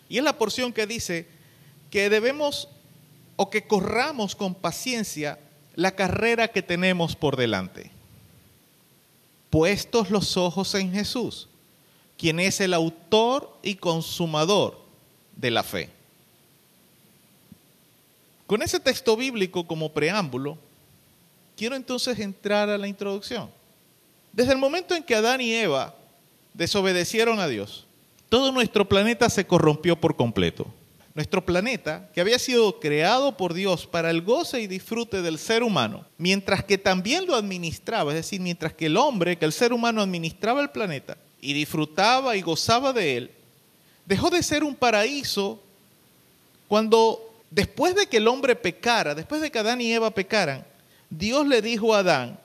Y 0.10 0.18
es 0.18 0.24
la 0.24 0.38
porción 0.38 0.74
que 0.74 0.86
dice 0.86 1.26
que 1.90 2.10
debemos 2.10 2.68
o 3.38 3.50
que 3.50 3.66
corramos 3.66 4.36
con 4.36 4.54
paciencia 4.54 5.40
la 5.76 5.96
carrera 5.96 6.50
que 6.50 6.62
tenemos 6.62 7.16
por 7.16 7.38
delante. 7.38 7.92
Puestos 9.50 10.10
los 10.10 10.36
ojos 10.36 10.76
en 10.76 10.92
Jesús, 10.92 11.48
quien 12.22 12.40
es 12.40 12.62
el 12.62 12.76
autor 12.76 13.52
y 13.64 13.74
consumador 13.74 14.78
de 15.36 15.50
la 15.50 15.64
fe. 15.64 15.90
Con 18.46 18.62
ese 18.62 18.80
texto 18.80 19.18
bíblico 19.18 19.66
como 19.66 19.92
preámbulo, 19.92 20.56
quiero 21.58 21.76
entonces 21.76 22.20
entrar 22.20 22.70
a 22.70 22.78
la 22.78 22.88
introducción. 22.88 23.50
Desde 24.34 24.52
el 24.52 24.60
momento 24.60 24.94
en 24.94 25.02
que 25.02 25.16
Adán 25.16 25.42
y 25.42 25.52
Eva 25.52 25.96
desobedecieron 26.54 27.40
a 27.40 27.48
Dios, 27.48 27.88
todo 28.30 28.52
nuestro 28.52 28.88
planeta 28.88 29.28
se 29.28 29.48
corrompió 29.48 30.00
por 30.00 30.16
completo. 30.16 30.68
Nuestro 31.16 31.44
planeta, 31.44 32.08
que 32.14 32.22
había 32.22 32.38
sido 32.38 32.80
creado 32.80 33.36
por 33.36 33.56
Dios 33.56 33.88
para 33.88 34.12
el 34.12 34.22
goce 34.22 34.62
y 34.62 34.68
disfrute 34.68 35.24
del 35.24 35.40
ser 35.40 35.64
humano, 35.64 36.06
mientras 36.20 36.64
que 36.64 36.78
también 36.78 37.26
lo 37.26 37.34
administraba, 37.34 38.12
es 38.12 38.18
decir, 38.18 38.42
mientras 38.42 38.74
que 38.74 38.86
el 38.86 38.98
hombre, 38.98 39.40
que 39.40 39.46
el 39.46 39.54
ser 39.54 39.74
humano 39.74 40.04
administraba 40.04 40.62
el 40.62 40.70
planeta 40.70 41.18
y 41.42 41.54
disfrutaba 41.54 42.36
y 42.38 42.42
gozaba 42.42 42.94
de 42.94 43.18
él, 43.18 43.32
dejó 44.06 44.30
de 44.30 44.44
ser 44.44 44.64
un 44.64 44.76
paraíso 44.76 45.60
cuando 46.68 47.34
después 47.50 47.96
de 47.96 48.08
que 48.08 48.18
el 48.18 48.28
hombre 48.28 48.56
pecara, 48.56 49.16
después 49.16 49.42
de 49.42 49.52
que 49.52 49.60
Adán 49.60 49.82
y 49.82 49.92
Eva 49.92 50.12
pecaran, 50.12 50.66
Dios 51.10 51.46
le 51.46 51.62
dijo 51.62 51.94
a 51.94 52.00
Adán, 52.00 52.40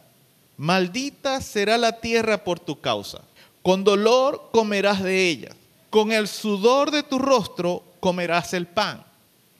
maldita 0.56 1.40
será 1.40 1.78
la 1.78 2.00
tierra 2.00 2.42
por 2.42 2.58
tu 2.58 2.80
causa, 2.80 3.20
con 3.62 3.84
dolor 3.84 4.48
comerás 4.52 5.02
de 5.02 5.28
ella, 5.28 5.50
con 5.90 6.10
el 6.10 6.26
sudor 6.26 6.90
de 6.90 7.02
tu 7.02 7.18
rostro 7.18 7.84
comerás 8.00 8.54
el 8.54 8.66
pan. 8.66 9.04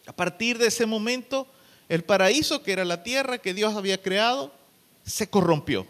A 0.07 0.13
partir 0.13 0.59
de 0.59 0.69
ese 0.69 0.87
momento, 0.87 1.47
el 1.89 2.05
paraíso 2.05 2.63
que 2.63 2.73
era 2.73 2.85
la 2.85 3.03
tierra 3.03 3.39
que 3.39 3.55
Dios 3.55 3.75
había 3.77 4.01
creado, 4.01 4.53
se 5.05 5.29
corrompió. 5.29 5.87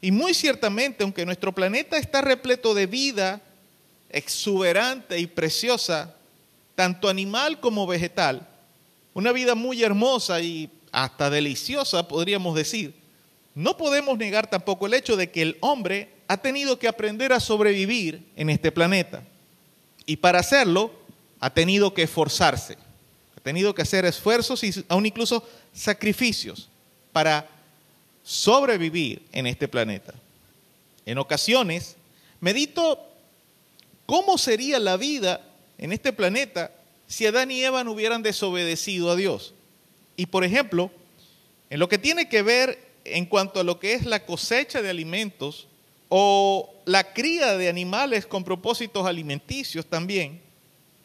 Y 0.00 0.12
muy 0.12 0.34
ciertamente, 0.34 1.02
aunque 1.02 1.26
nuestro 1.26 1.52
planeta 1.52 1.98
está 1.98 2.20
repleto 2.20 2.74
de 2.74 2.86
vida 2.86 3.40
exuberante 4.10 5.18
y 5.18 5.26
preciosa, 5.26 6.14
tanto 6.74 7.08
animal 7.08 7.58
como 7.60 7.86
vegetal, 7.86 8.48
una 9.12 9.32
vida 9.32 9.54
muy 9.54 9.82
hermosa 9.82 10.40
y 10.40 10.70
hasta 10.92 11.28
deliciosa, 11.28 12.06
podríamos 12.06 12.54
decir, 12.54 12.94
no 13.54 13.76
podemos 13.76 14.16
negar 14.16 14.48
tampoco 14.48 14.86
el 14.86 14.94
hecho 14.94 15.16
de 15.16 15.30
que 15.30 15.42
el 15.42 15.56
hombre 15.60 16.12
ha 16.28 16.36
tenido 16.36 16.78
que 16.78 16.86
aprender 16.86 17.32
a 17.32 17.40
sobrevivir 17.40 18.24
en 18.36 18.50
este 18.50 18.70
planeta. 18.70 19.24
Y 20.06 20.18
para 20.18 20.38
hacerlo, 20.38 20.92
ha 21.40 21.50
tenido 21.50 21.92
que 21.92 22.04
esforzarse, 22.04 22.78
ha 23.36 23.40
tenido 23.40 23.74
que 23.74 23.82
hacer 23.82 24.04
esfuerzos 24.04 24.62
y 24.62 24.72
aún 24.88 25.06
incluso 25.06 25.46
sacrificios 25.72 26.68
para 27.12 27.48
sobrevivir 28.28 29.22
en 29.32 29.46
este 29.46 29.68
planeta. 29.68 30.12
En 31.06 31.16
ocasiones, 31.16 31.96
medito 32.40 33.02
cómo 34.04 34.36
sería 34.36 34.78
la 34.78 34.98
vida 34.98 35.40
en 35.78 35.94
este 35.94 36.12
planeta 36.12 36.70
si 37.06 37.24
Adán 37.24 37.50
y 37.50 37.64
Eva 37.64 37.84
no 37.84 37.92
hubieran 37.92 38.22
desobedecido 38.22 39.10
a 39.10 39.16
Dios. 39.16 39.54
Y 40.14 40.26
por 40.26 40.44
ejemplo, 40.44 40.90
en 41.70 41.78
lo 41.78 41.88
que 41.88 41.96
tiene 41.96 42.28
que 42.28 42.42
ver 42.42 42.78
en 43.06 43.24
cuanto 43.24 43.60
a 43.60 43.64
lo 43.64 43.80
que 43.80 43.94
es 43.94 44.04
la 44.04 44.26
cosecha 44.26 44.82
de 44.82 44.90
alimentos 44.90 45.66
o 46.10 46.68
la 46.84 47.14
cría 47.14 47.56
de 47.56 47.70
animales 47.70 48.26
con 48.26 48.44
propósitos 48.44 49.06
alimenticios 49.06 49.86
también, 49.86 50.42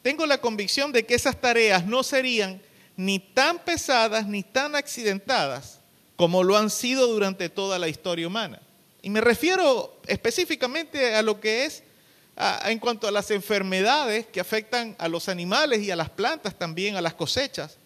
tengo 0.01 0.25
la 0.25 0.41
convicción 0.41 0.91
de 0.91 1.05
que 1.05 1.15
esas 1.15 1.39
tareas 1.39 1.85
no 1.85 2.03
serían 2.03 2.61
ni 2.97 3.19
tan 3.19 3.59
pesadas 3.59 4.27
ni 4.27 4.43
tan 4.43 4.75
accidentadas 4.75 5.79
como 6.15 6.43
lo 6.43 6.57
han 6.57 6.69
sido 6.69 7.07
durante 7.07 7.49
toda 7.49 7.79
la 7.79 7.87
historia 7.87 8.27
humana. 8.27 8.61
Y 9.01 9.09
me 9.09 9.21
refiero 9.21 9.99
específicamente 10.07 11.15
a 11.15 11.21
lo 11.21 11.39
que 11.39 11.65
es 11.65 11.83
en 12.65 12.79
cuanto 12.79 13.07
a 13.07 13.11
las 13.11 13.29
enfermedades 13.31 14.25
que 14.27 14.39
afectan 14.39 14.95
a 14.97 15.07
los 15.07 15.29
animales 15.29 15.81
y 15.81 15.91
a 15.91 15.95
las 15.95 16.09
plantas 16.09 16.57
también, 16.57 16.95
a 16.95 17.01
las 17.01 17.13
cosechas 17.13 17.77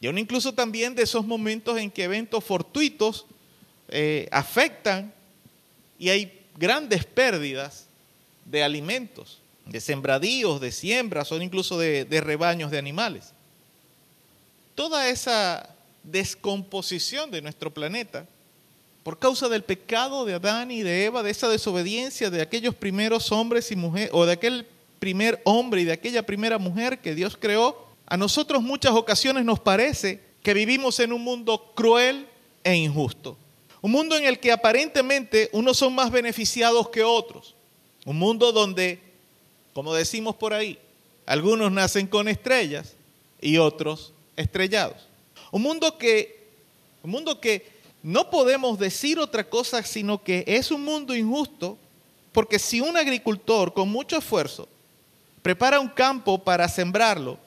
Y 0.00 0.06
aún 0.06 0.18
incluso 0.18 0.52
también 0.52 0.94
de 0.94 1.02
esos 1.02 1.26
momentos 1.26 1.78
en 1.78 1.90
que 1.90 2.04
eventos 2.04 2.44
fortuitos 2.44 3.26
eh, 3.88 4.28
afectan 4.30 5.12
y 5.98 6.10
hay 6.10 6.46
grandes 6.56 7.04
pérdidas 7.04 7.86
de 8.44 8.62
alimentos, 8.62 9.40
de 9.64 9.80
sembradíos, 9.80 10.60
de 10.60 10.70
siembras 10.70 11.32
o 11.32 11.40
incluso 11.40 11.78
de, 11.78 12.04
de 12.04 12.20
rebaños 12.20 12.70
de 12.70 12.78
animales. 12.78 13.32
Toda 14.74 15.08
esa 15.08 15.75
descomposición 16.10 17.30
de 17.30 17.42
nuestro 17.42 17.72
planeta 17.72 18.26
por 19.02 19.18
causa 19.20 19.48
del 19.48 19.62
pecado 19.62 20.24
de 20.24 20.34
Adán 20.34 20.72
y 20.72 20.82
de 20.82 21.04
Eva, 21.04 21.22
de 21.22 21.30
esa 21.30 21.48
desobediencia 21.48 22.28
de 22.28 22.42
aquellos 22.42 22.74
primeros 22.74 23.30
hombres 23.30 23.70
y 23.70 23.76
mujeres, 23.76 24.10
o 24.12 24.26
de 24.26 24.32
aquel 24.32 24.66
primer 24.98 25.40
hombre 25.44 25.82
y 25.82 25.84
de 25.84 25.92
aquella 25.92 26.26
primera 26.26 26.58
mujer 26.58 26.98
que 26.98 27.14
Dios 27.14 27.36
creó, 27.38 27.86
a 28.06 28.16
nosotros 28.16 28.62
muchas 28.62 28.92
ocasiones 28.92 29.44
nos 29.44 29.60
parece 29.60 30.20
que 30.42 30.54
vivimos 30.54 30.98
en 30.98 31.12
un 31.12 31.22
mundo 31.22 31.72
cruel 31.76 32.26
e 32.64 32.74
injusto. 32.74 33.36
Un 33.80 33.92
mundo 33.92 34.16
en 34.16 34.24
el 34.24 34.40
que 34.40 34.50
aparentemente 34.50 35.50
unos 35.52 35.76
son 35.76 35.94
más 35.94 36.10
beneficiados 36.10 36.88
que 36.88 37.04
otros. 37.04 37.54
Un 38.04 38.18
mundo 38.18 38.50
donde, 38.50 39.00
como 39.72 39.94
decimos 39.94 40.34
por 40.34 40.52
ahí, 40.52 40.80
algunos 41.26 41.70
nacen 41.70 42.08
con 42.08 42.26
estrellas 42.26 42.94
y 43.40 43.58
otros 43.58 44.12
estrellados. 44.36 45.05
Un 45.56 45.62
mundo 45.62 45.96
que, 45.96 46.50
un 47.02 47.12
mundo 47.12 47.40
que 47.40 47.66
no 48.02 48.28
podemos 48.28 48.78
decir 48.78 49.18
otra 49.18 49.48
cosa 49.48 49.82
sino 49.82 50.22
que 50.22 50.44
es 50.46 50.70
un 50.70 50.84
mundo 50.84 51.16
injusto, 51.16 51.78
porque 52.32 52.58
si 52.58 52.82
un 52.82 52.94
agricultor 52.94 53.72
con 53.72 53.88
mucho 53.88 54.18
esfuerzo 54.18 54.68
prepara 55.40 55.80
un 55.80 55.88
campo 55.88 56.36
para 56.36 56.68
sembrarlo 56.68 57.38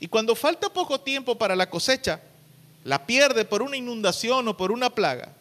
y 0.00 0.08
cuando 0.08 0.34
falta 0.34 0.72
poco 0.72 0.98
tiempo 0.98 1.36
para 1.36 1.54
la 1.54 1.68
cosecha, 1.68 2.22
la 2.84 3.04
pierde 3.04 3.44
por 3.44 3.60
una 3.60 3.76
inundación 3.76 4.48
o 4.48 4.56
por 4.56 4.72
una 4.72 4.88
plaga, 4.88 5.34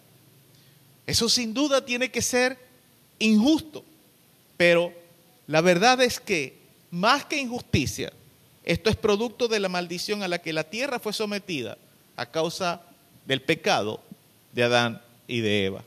eso 1.08 1.30
sin 1.30 1.54
duda 1.54 1.86
tiene 1.86 2.12
que 2.12 2.22
ser 2.22 2.58
injusto. 3.20 3.86
Pero 4.58 4.92
la 5.48 5.62
verdad 5.62 6.02
es 6.02 6.20
que, 6.20 6.58
más 6.90 7.24
que 7.24 7.38
injusticia, 7.38 8.12
esto 8.66 8.90
es 8.90 8.98
producto 8.98 9.48
de 9.48 9.62
la 9.62 9.70
maldición 9.70 10.24
a 10.24 10.28
la 10.28 10.42
que 10.42 10.52
la 10.52 10.66
tierra 10.66 11.00
fue 11.00 11.14
sometida 11.14 11.78
a 12.16 12.26
causa 12.26 12.82
del 13.26 13.42
pecado 13.42 14.02
de 14.52 14.64
Adán 14.64 15.02
y 15.28 15.42
de 15.42 15.66
Eva. 15.66 15.84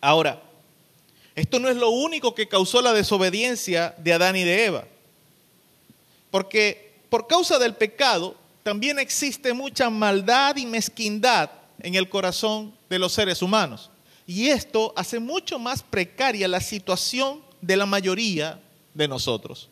Ahora, 0.00 0.42
esto 1.34 1.58
no 1.58 1.68
es 1.68 1.76
lo 1.76 1.90
único 1.90 2.34
que 2.34 2.48
causó 2.48 2.80
la 2.80 2.92
desobediencia 2.92 3.94
de 3.98 4.12
Adán 4.12 4.36
y 4.36 4.44
de 4.44 4.64
Eva. 4.66 4.84
Porque 6.30 6.94
por 7.08 7.26
causa 7.26 7.58
del 7.58 7.74
pecado 7.74 8.36
también 8.62 8.98
existe 8.98 9.52
mucha 9.52 9.90
maldad 9.90 10.56
y 10.56 10.66
mezquindad 10.66 11.50
en 11.80 11.94
el 11.94 12.08
corazón 12.08 12.74
de 12.88 12.98
los 12.98 13.12
seres 13.12 13.42
humanos. 13.42 13.90
Y 14.26 14.48
esto 14.48 14.92
hace 14.96 15.18
mucho 15.18 15.58
más 15.58 15.82
precaria 15.82 16.48
la 16.48 16.60
situación 16.60 17.42
de 17.60 17.76
la 17.76 17.86
mayoría 17.86 18.58
de 18.94 19.08
nosotros. 19.08 19.68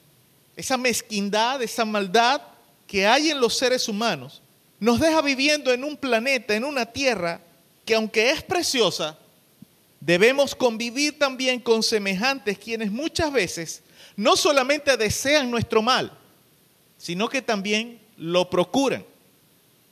Esa 0.57 0.77
mezquindad, 0.77 1.63
esa 1.63 1.85
maldad 1.85 2.43
que 2.87 3.07
hay 3.07 3.31
en 3.31 3.41
los 3.41 3.57
seres 3.57 3.89
humanos 3.89 4.42
nos 4.83 4.99
deja 4.99 5.23
viviendo 5.23 5.73
en 5.73 5.85
un 5.85 5.97
planeta, 5.97 6.57
en 6.57 6.65
una 6.65 6.85
tierra 6.85 7.41
que 7.85 7.95
aunque 7.95 8.33
es 8.33 8.43
preciosa, 8.43 9.17
debemos 10.01 10.57
convivir 10.57 11.21
también 11.21 11.61
con 11.61 11.85
semejantes 11.85 12.59
quienes 12.59 12.91
muchas 12.91 13.33
veces 13.33 13.85
no 14.17 14.35
solamente 14.35 14.97
desean 14.97 15.49
nuestro 15.53 15.83
mal, 15.83 16.11
sino 16.99 17.29
que 17.29 17.41
también 17.41 18.01
lo 18.17 18.51
procuran. 18.51 19.07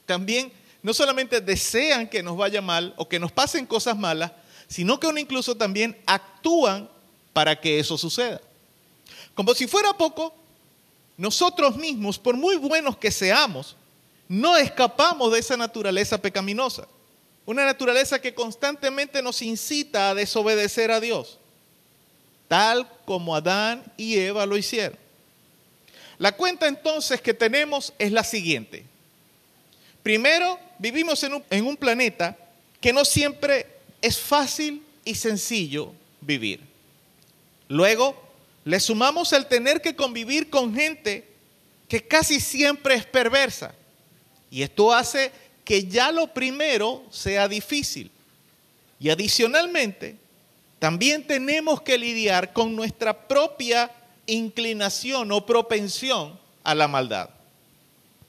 También 0.06 0.50
no 0.82 0.92
solamente 0.92 1.40
desean 1.40 2.08
que 2.08 2.20
nos 2.20 2.36
vaya 2.36 2.60
mal 2.60 2.92
o 2.96 3.08
que 3.08 3.20
nos 3.20 3.30
pasen 3.30 3.66
cosas 3.66 3.96
malas, 3.96 4.32
sino 4.66 4.98
que 4.98 5.06
incluso 5.20 5.56
también 5.56 5.96
actúan 6.04 6.90
para 7.32 7.54
que 7.54 7.78
eso 7.78 7.96
suceda. 7.96 8.40
Como 9.36 9.54
si 9.54 9.68
fuera 9.68 9.92
poco, 9.92 10.34
nosotros 11.16 11.76
mismos, 11.76 12.18
por 12.18 12.36
muy 12.36 12.56
buenos 12.56 12.96
que 12.96 13.12
seamos, 13.12 13.76
no 14.30 14.56
escapamos 14.56 15.32
de 15.32 15.40
esa 15.40 15.56
naturaleza 15.56 16.16
pecaminosa. 16.16 16.86
Una 17.44 17.64
naturaleza 17.64 18.20
que 18.20 18.32
constantemente 18.32 19.22
nos 19.22 19.42
incita 19.42 20.08
a 20.08 20.14
desobedecer 20.14 20.92
a 20.92 21.00
Dios, 21.00 21.40
tal 22.46 22.88
como 23.06 23.34
Adán 23.34 23.82
y 23.96 24.18
Eva 24.18 24.46
lo 24.46 24.56
hicieron. 24.56 24.96
La 26.18 26.30
cuenta 26.30 26.68
entonces 26.68 27.20
que 27.20 27.34
tenemos 27.34 27.92
es 27.98 28.12
la 28.12 28.22
siguiente. 28.22 28.84
Primero, 30.04 30.60
vivimos 30.78 31.24
en 31.24 31.64
un, 31.66 31.76
planeta 31.76 32.36
que 32.80 32.92
no 32.92 33.04
siempre 33.04 33.66
es 34.00 34.16
fácil 34.16 34.84
y 35.04 35.16
sencillo 35.16 35.92
vivir. 36.20 36.60
Luego, 37.66 38.16
le 38.64 38.78
sumamos 38.78 39.32
el 39.32 39.46
tener 39.46 39.82
que 39.82 39.96
convivir 39.96 40.50
con 40.50 40.72
gente 40.72 41.26
que 41.88 42.06
casi 42.06 42.38
siempre 42.38 42.94
es 42.94 43.04
perversa 43.04 43.74
y 44.50 44.62
esto 44.62 44.92
hace 44.92 45.30
que 45.64 45.86
ya 45.86 46.10
lo 46.10 46.26
primero 46.26 47.04
sea 47.10 47.46
difícil. 47.46 48.10
Y 48.98 49.10
adicionalmente, 49.10 50.16
también 50.78 51.26
tenemos 51.26 51.80
que 51.82 51.96
lidiar 51.96 52.52
con 52.52 52.74
nuestra 52.74 53.28
propia 53.28 53.90
inclinación 54.26 55.30
o 55.30 55.46
propensión 55.46 56.38
a 56.64 56.74
la 56.74 56.88
maldad. 56.88 57.30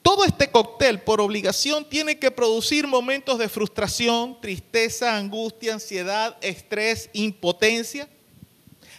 Todo 0.01 0.25
este 0.25 0.49
cóctel 0.49 1.01
por 1.01 1.21
obligación 1.21 1.85
tiene 1.85 2.17
que 2.17 2.31
producir 2.31 2.87
momentos 2.87 3.37
de 3.37 3.49
frustración, 3.49 4.39
tristeza, 4.41 5.15
angustia, 5.15 5.73
ansiedad, 5.73 6.37
estrés, 6.41 7.09
impotencia, 7.13 8.09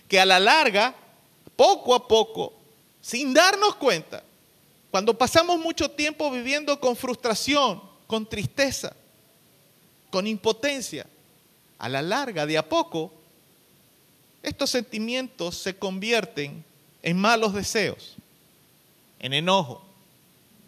que 0.09 0.21
a 0.21 0.27
la 0.27 0.39
larga, 0.39 0.95
poco 1.57 1.95
a 1.95 2.07
poco, 2.07 2.53
sin 3.01 3.35
darnos 3.35 3.75
cuenta, 3.77 4.23
cuando 4.93 5.17
pasamos 5.17 5.59
mucho 5.59 5.91
tiempo 5.91 6.31
viviendo 6.31 6.79
con 6.79 6.95
frustración, 6.95 7.83
con 8.07 8.29
tristeza, 8.29 8.95
con 10.11 10.27
impotencia, 10.27 11.07
a 11.79 11.89
la 11.89 12.03
larga, 12.03 12.45
de 12.45 12.59
a 12.59 12.69
poco, 12.69 13.11
estos 14.43 14.69
sentimientos 14.69 15.57
se 15.57 15.79
convierten 15.79 16.63
en 17.03 17.17
malos 17.17 17.55
deseos, 17.55 18.17
en 19.19 19.33
enojo, 19.33 19.83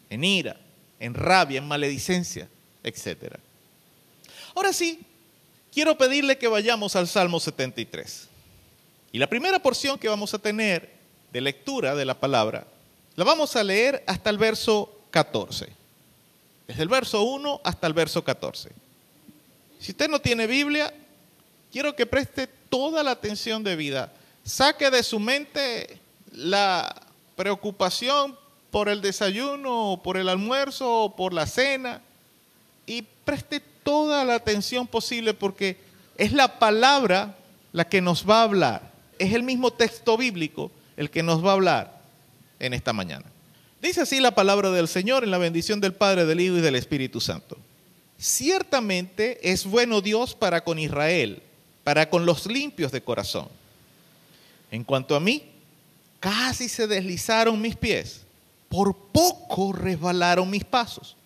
en 0.08 0.24
ira, 0.24 0.56
en 0.98 1.12
rabia, 1.12 1.58
en 1.58 1.68
maledicencia, 1.68 2.48
etc. 2.82 3.34
Ahora 4.54 4.72
sí, 4.72 5.00
quiero 5.70 5.98
pedirle 5.98 6.38
que 6.38 6.48
vayamos 6.48 6.96
al 6.96 7.08
Salmo 7.08 7.38
73. 7.40 8.28
Y 9.12 9.18
la 9.18 9.28
primera 9.28 9.58
porción 9.58 9.98
que 9.98 10.08
vamos 10.08 10.32
a 10.32 10.38
tener 10.38 10.94
de 11.30 11.42
lectura 11.42 11.94
de 11.94 12.06
la 12.06 12.18
palabra 12.18 12.66
la 13.16 13.24
vamos 13.24 13.54
a 13.54 13.62
leer 13.62 14.02
hasta 14.06 14.30
el 14.30 14.38
verso 14.38 14.90
14. 15.10 15.68
Desde 16.66 16.82
el 16.82 16.88
verso 16.88 17.22
1 17.22 17.60
hasta 17.62 17.86
el 17.86 17.92
verso 17.92 18.24
14. 18.24 18.70
Si 19.78 19.92
usted 19.92 20.08
no 20.08 20.18
tiene 20.18 20.46
Biblia, 20.46 20.92
quiero 21.70 21.94
que 21.94 22.06
preste 22.06 22.48
toda 22.68 23.02
la 23.02 23.12
atención 23.12 23.62
de 23.62 23.76
vida. 23.76 24.12
Saque 24.44 24.90
de 24.90 25.02
su 25.02 25.20
mente 25.20 26.00
la 26.32 26.94
preocupación 27.36 28.36
por 28.70 28.88
el 28.88 29.00
desayuno, 29.00 30.00
por 30.02 30.16
el 30.16 30.28
almuerzo, 30.28 31.14
por 31.16 31.32
la 31.32 31.46
cena, 31.46 32.00
y 32.86 33.02
preste 33.24 33.60
toda 33.84 34.24
la 34.24 34.34
atención 34.34 34.86
posible 34.86 35.34
porque 35.34 35.78
es 36.16 36.32
la 36.32 36.58
palabra 36.58 37.36
la 37.72 37.84
que 37.84 38.00
nos 38.00 38.28
va 38.28 38.40
a 38.40 38.44
hablar. 38.44 38.92
Es 39.18 39.32
el 39.32 39.44
mismo 39.44 39.72
texto 39.72 40.16
bíblico 40.16 40.72
el 40.96 41.10
que 41.10 41.22
nos 41.22 41.44
va 41.44 41.50
a 41.50 41.54
hablar 41.54 41.93
en 42.58 42.74
esta 42.74 42.92
mañana. 42.92 43.26
Dice 43.80 44.00
así 44.00 44.20
la 44.20 44.34
palabra 44.34 44.70
del 44.70 44.88
Señor 44.88 45.24
en 45.24 45.30
la 45.30 45.38
bendición 45.38 45.80
del 45.80 45.92
Padre, 45.92 46.24
del 46.24 46.40
Hijo 46.40 46.56
y 46.56 46.60
del 46.60 46.74
Espíritu 46.74 47.20
Santo. 47.20 47.58
Ciertamente 48.18 49.50
es 49.52 49.66
bueno 49.66 50.00
Dios 50.00 50.34
para 50.34 50.64
con 50.64 50.78
Israel, 50.78 51.42
para 51.82 52.08
con 52.08 52.24
los 52.24 52.46
limpios 52.46 52.92
de 52.92 53.02
corazón. 53.02 53.48
En 54.70 54.84
cuanto 54.84 55.14
a 55.14 55.20
mí, 55.20 55.42
casi 56.20 56.68
se 56.68 56.86
deslizaron 56.86 57.60
mis 57.60 57.76
pies, 57.76 58.22
por 58.68 58.96
poco 58.96 59.72
resbalaron 59.72 60.48
mis 60.48 60.64
pasos. 60.64 61.16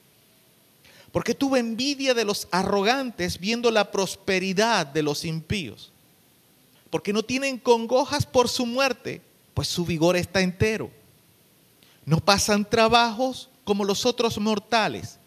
Porque 1.13 1.35
tuve 1.35 1.61
envidia 1.61 2.13
de 2.15 2.25
los 2.25 2.49
arrogantes 2.51 3.39
viendo 3.39 3.71
la 3.71 3.91
prosperidad 3.91 4.87
de 4.87 5.03
los 5.03 5.25
impíos. 5.25 5.93
Porque 6.91 7.13
no 7.13 7.23
tienen 7.23 7.59
congojas 7.59 8.27
por 8.27 8.49
su 8.49 8.67
muerte, 8.67 9.23
pues 9.55 9.69
su 9.69 9.85
vigor 9.87 10.17
está 10.17 10.41
entero. 10.41 10.91
No 12.09 12.21
pasan 12.21 12.65
trabajos 12.65 13.51
como 13.65 13.85
los 13.85 14.07
otros 14.07 14.39
mortales, 14.39 15.19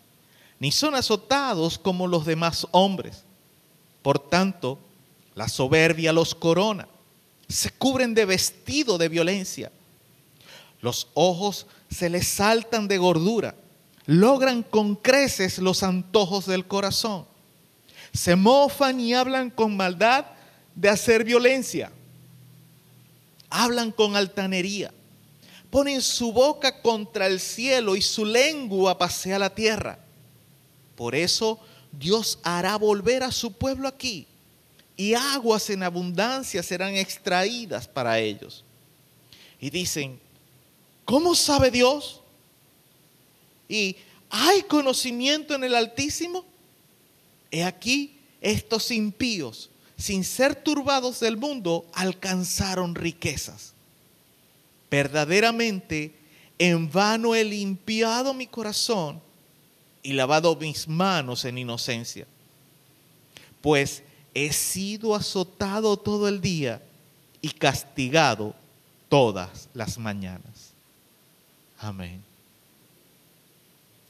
ni 0.57 0.71
son 0.71 0.95
azotados 0.95 1.77
como 1.77 2.07
los 2.07 2.25
demás 2.25 2.65
hombres. 2.71 3.23
Por 4.01 4.17
tanto, 4.17 4.79
la 5.35 5.47
soberbia 5.47 6.11
los 6.11 6.33
corona, 6.33 6.87
se 7.47 7.69
cubren 7.69 8.15
de 8.15 8.25
vestido 8.25 8.97
de 8.97 9.09
violencia. 9.09 9.71
Los 10.81 11.07
ojos 11.13 11.67
se 11.87 12.09
les 12.09 12.27
saltan 12.27 12.87
de 12.87 12.97
gordura, 12.97 13.53
logran 14.07 14.63
con 14.63 14.95
creces 14.95 15.59
los 15.59 15.83
antojos 15.83 16.47
del 16.47 16.65
corazón. 16.65 17.27
Se 18.11 18.35
mofan 18.35 18.99
y 18.99 19.13
hablan 19.13 19.51
con 19.51 19.77
maldad 19.77 20.25
de 20.73 20.89
hacer 20.89 21.25
violencia. 21.25 21.91
Hablan 23.51 23.91
con 23.91 24.15
altanería. 24.15 24.91
Ponen 25.71 26.01
su 26.01 26.31
boca 26.31 26.81
contra 26.81 27.25
el 27.25 27.39
cielo 27.39 27.95
y 27.95 28.01
su 28.01 28.25
lengua 28.25 28.97
pasea 28.97 29.39
la 29.39 29.55
tierra. 29.55 29.97
Por 30.95 31.15
eso 31.15 31.59
Dios 31.91 32.37
hará 32.43 32.75
volver 32.75 33.23
a 33.23 33.31
su 33.31 33.53
pueblo 33.53 33.87
aquí 33.87 34.27
y 35.01 35.15
aguas 35.15 35.67
en 35.71 35.81
abundancia 35.81 36.61
serán 36.61 36.95
extraídas 36.95 37.87
para 37.87 38.19
ellos. 38.19 38.63
Y 39.59 39.71
dicen, 39.71 40.19
¿cómo 41.05 41.33
sabe 41.33 41.71
Dios? 41.71 42.21
Y 43.67 43.95
¿hay 44.29 44.61
conocimiento 44.61 45.55
en 45.55 45.63
el 45.63 45.73
Altísimo? 45.73 46.45
He 47.49 47.63
aquí, 47.63 48.19
estos 48.41 48.91
impíos, 48.91 49.71
sin 49.97 50.23
ser 50.23 50.55
turbados 50.55 51.19
del 51.19 51.35
mundo, 51.35 51.85
alcanzaron 51.93 52.93
riquezas. 52.93 53.70
Verdaderamente, 54.91 56.13
en 56.59 56.91
vano 56.91 57.33
he 57.33 57.45
limpiado 57.45 58.33
mi 58.33 58.45
corazón 58.45 59.21
y 60.03 60.11
lavado 60.11 60.55
mis 60.57 60.85
manos 60.87 61.45
en 61.45 61.57
inocencia. 61.57 62.27
Pues 63.61 64.03
he 64.33 64.51
sido 64.51 65.15
azotado 65.15 65.95
todo 65.95 66.27
el 66.27 66.41
día 66.41 66.81
y 67.41 67.51
castigado 67.51 68.53
todas 69.07 69.69
las 69.73 69.97
mañanas. 69.97 70.73
Amén. 71.79 72.21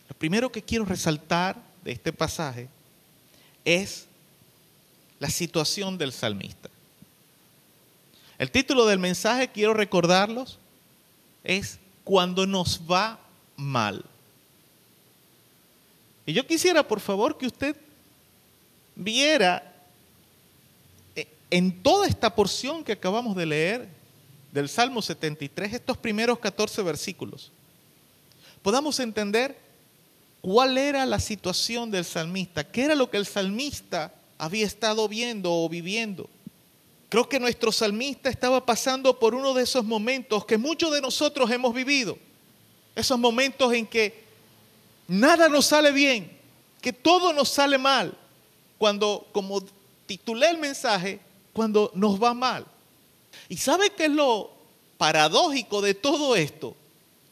Lo 0.09 0.15
primero 0.15 0.51
que 0.51 0.63
quiero 0.63 0.83
resaltar 0.83 1.55
de 1.83 1.91
este 1.91 2.11
pasaje 2.11 2.67
es 3.63 4.07
la 5.19 5.29
situación 5.29 5.97
del 5.97 6.11
salmista. 6.11 6.69
El 8.39 8.49
título 8.49 8.87
del 8.87 8.97
mensaje, 8.97 9.51
quiero 9.51 9.75
recordarlos, 9.75 10.57
es 11.43 11.79
Cuando 12.03 12.45
nos 12.45 12.81
va 12.89 13.19
mal. 13.55 14.03
Y 16.25 16.33
yo 16.33 16.45
quisiera, 16.45 16.87
por 16.87 16.99
favor, 16.99 17.37
que 17.37 17.47
usted 17.47 17.75
viera 18.95 19.73
eh, 21.15 21.27
en 21.49 21.81
toda 21.81 22.07
esta 22.07 22.33
porción 22.33 22.83
que 22.83 22.93
acabamos 22.93 23.35
de 23.35 23.45
leer 23.45 23.89
del 24.51 24.67
Salmo 24.67 25.01
73, 25.01 25.73
estos 25.73 25.97
primeros 25.97 26.39
14 26.39 26.81
versículos, 26.83 27.51
podamos 28.61 28.99
entender 28.99 29.57
cuál 30.41 30.77
era 30.77 31.05
la 31.05 31.19
situación 31.19 31.89
del 31.91 32.03
salmista, 32.03 32.63
qué 32.63 32.83
era 32.83 32.95
lo 32.95 33.09
que 33.09 33.17
el 33.17 33.25
salmista 33.25 34.13
había 34.37 34.65
estado 34.65 35.07
viendo 35.07 35.53
o 35.53 35.69
viviendo. 35.69 36.29
Creo 37.11 37.27
que 37.27 37.41
nuestro 37.41 37.73
salmista 37.73 38.29
estaba 38.29 38.65
pasando 38.65 39.19
por 39.19 39.35
uno 39.35 39.53
de 39.53 39.63
esos 39.63 39.83
momentos 39.83 40.45
que 40.45 40.57
muchos 40.57 40.93
de 40.93 41.01
nosotros 41.01 41.51
hemos 41.51 41.73
vivido. 41.73 42.17
Esos 42.95 43.19
momentos 43.19 43.73
en 43.73 43.85
que 43.85 44.23
nada 45.09 45.49
nos 45.49 45.65
sale 45.65 45.91
bien, 45.91 46.31
que 46.79 46.93
todo 46.93 47.33
nos 47.33 47.49
sale 47.49 47.77
mal. 47.77 48.17
Cuando, 48.77 49.27
como 49.33 49.61
titulé 50.05 50.51
el 50.51 50.57
mensaje, 50.57 51.19
cuando 51.51 51.91
nos 51.95 52.17
va 52.17 52.33
mal. 52.33 52.65
¿Y 53.49 53.57
sabe 53.57 53.89
qué 53.89 54.05
es 54.05 54.11
lo 54.11 54.49
paradójico 54.97 55.81
de 55.81 55.93
todo 55.93 56.37
esto? 56.37 56.77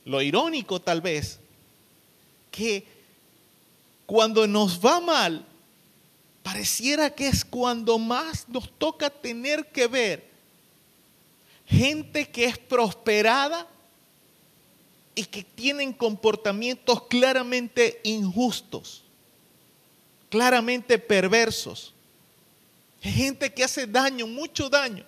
Lo 0.04 0.22
irónico 0.22 0.82
tal 0.82 1.00
vez, 1.00 1.40
que 2.52 2.86
cuando 4.06 4.46
nos 4.46 4.86
va 4.86 5.00
mal, 5.00 5.46
pareciera 6.44 7.10
que 7.10 7.28
es 7.28 7.44
cuando 7.46 7.98
más 7.98 8.48
nos 8.48 8.72
toca 8.78 9.10
tener 9.10 9.68
que 9.68 9.88
ver 9.88 10.30
gente 11.70 12.30
que 12.30 12.46
es 12.46 12.58
prosperada 12.58 13.68
y 15.14 15.26
que 15.26 15.44
tienen 15.44 15.94
comportamientos 15.94 17.04
claramente 17.04 18.02
injustos, 18.04 19.04
claramente 20.30 20.98
perversos. 20.98 21.94
Gente 23.02 23.54
que 23.54 23.64
hace 23.64 23.86
daño, 23.86 24.28
mucho 24.28 24.70
daño. 24.70 25.06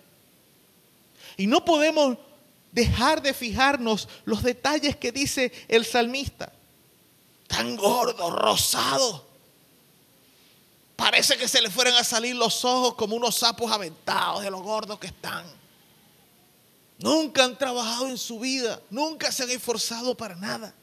Y 1.36 1.48
no 1.48 1.66
podemos 1.66 2.18
dejar 2.72 3.22
de 3.22 3.34
fijarnos 3.34 4.08
los 4.24 4.44
detalles 4.44 4.96
que 4.96 5.12
dice 5.12 5.52
el 5.68 5.86
salmista. 5.86 6.54
Tan 7.48 7.76
gordo, 7.76 8.30
rosado. 8.30 9.31
Parece 11.02 11.36
que 11.36 11.48
se 11.48 11.60
le 11.64 11.72
fueran 11.72 11.96
a 11.96 12.04
salir 12.04 12.36
los 12.36 12.64
ojos 12.64 12.94
como 12.94 13.16
unos 13.16 13.34
sapos 13.34 13.72
aventados 13.72 14.44
de 14.44 14.52
los 14.52 14.62
gordos 14.62 15.00
que 15.00 15.08
están. 15.08 15.44
Nunca 17.00 17.44
han 17.44 17.58
trabajado 17.58 18.08
en 18.08 18.20
su 18.20 18.40
vida, 18.40 18.80
nunca 18.92 19.32
se 19.32 19.42
han 19.42 19.50
esforzado 19.50 20.16
para 20.16 20.36
nada. 20.36 20.76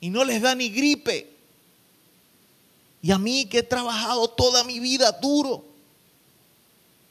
Y 0.00 0.08
no 0.08 0.24
les 0.24 0.40
da 0.40 0.54
ni 0.54 0.70
gripe. 0.70 1.30
Y 3.02 3.12
a 3.12 3.18
mí 3.18 3.44
que 3.44 3.58
he 3.58 3.62
trabajado 3.62 4.26
toda 4.28 4.64
mi 4.64 4.80
vida 4.80 5.12
duro, 5.12 5.66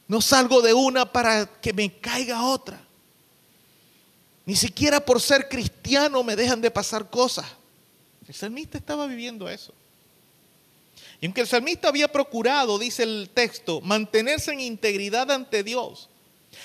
no 0.08 0.20
salgo 0.20 0.62
de 0.62 0.74
una 0.74 1.12
para 1.12 1.46
que 1.46 1.72
me 1.72 1.96
caiga 2.00 2.44
otra. 2.44 2.84
Ni 4.46 4.56
siquiera 4.56 4.98
por 4.98 5.20
ser 5.20 5.48
cristiano 5.48 6.24
me 6.24 6.34
dejan 6.34 6.60
de 6.60 6.72
pasar 6.72 7.08
cosas. 7.08 7.46
El 8.26 8.34
salmista 8.34 8.78
estaba 8.78 9.06
viviendo 9.06 9.48
eso. 9.48 9.72
Y 11.22 11.26
aunque 11.26 11.42
el 11.42 11.46
salmista 11.46 11.86
había 11.86 12.08
procurado, 12.08 12.80
dice 12.80 13.04
el 13.04 13.30
texto, 13.32 13.80
mantenerse 13.80 14.52
en 14.52 14.58
integridad 14.58 15.30
ante 15.30 15.62
Dios, 15.62 16.08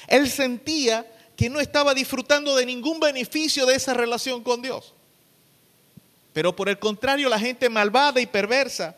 él 0.07 0.27
sentía 0.31 1.05
que 1.35 1.47
no 1.47 1.59
estaba 1.59 1.93
disfrutando 1.93 2.55
de 2.55 2.65
ningún 2.65 2.99
beneficio 2.99 3.67
de 3.67 3.75
esa 3.75 3.93
relación 3.93 4.41
con 4.41 4.63
Dios. 4.63 4.95
Pero 6.33 6.55
por 6.55 6.69
el 6.69 6.79
contrario, 6.79 7.29
la 7.29 7.37
gente 7.37 7.69
malvada 7.69 8.19
y 8.19 8.25
perversa, 8.25 8.97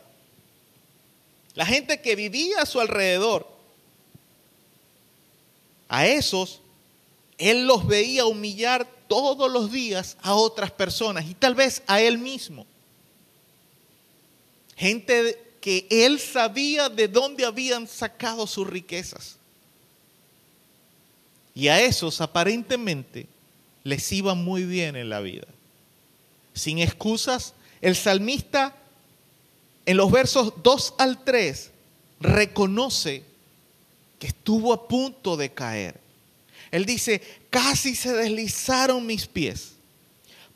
la 1.52 1.66
gente 1.66 2.00
que 2.00 2.16
vivía 2.16 2.62
a 2.62 2.66
su 2.66 2.80
alrededor, 2.80 3.46
a 5.90 6.06
esos, 6.06 6.62
él 7.36 7.66
los 7.66 7.86
veía 7.86 8.24
humillar 8.24 8.88
todos 9.08 9.52
los 9.52 9.70
días 9.70 10.16
a 10.22 10.34
otras 10.34 10.70
personas 10.70 11.26
y 11.28 11.34
tal 11.34 11.54
vez 11.54 11.82
a 11.86 12.00
él 12.00 12.16
mismo. 12.16 12.66
Gente 14.74 15.49
que 15.60 15.86
él 15.90 16.18
sabía 16.18 16.88
de 16.88 17.08
dónde 17.08 17.44
habían 17.44 17.86
sacado 17.86 18.46
sus 18.46 18.66
riquezas. 18.66 19.36
Y 21.54 21.68
a 21.68 21.80
esos 21.80 22.20
aparentemente 22.20 23.26
les 23.84 24.10
iba 24.12 24.34
muy 24.34 24.64
bien 24.64 24.96
en 24.96 25.10
la 25.10 25.20
vida. 25.20 25.46
Sin 26.54 26.78
excusas, 26.78 27.54
el 27.80 27.96
salmista 27.96 28.74
en 29.86 29.96
los 29.96 30.10
versos 30.10 30.54
2 30.62 30.94
al 30.98 31.24
3 31.24 31.70
reconoce 32.20 33.24
que 34.18 34.28
estuvo 34.28 34.72
a 34.72 34.86
punto 34.86 35.36
de 35.36 35.50
caer. 35.50 35.98
Él 36.70 36.84
dice, 36.84 37.20
casi 37.50 37.94
se 37.96 38.12
deslizaron 38.12 39.04
mis 39.04 39.26
pies, 39.26 39.72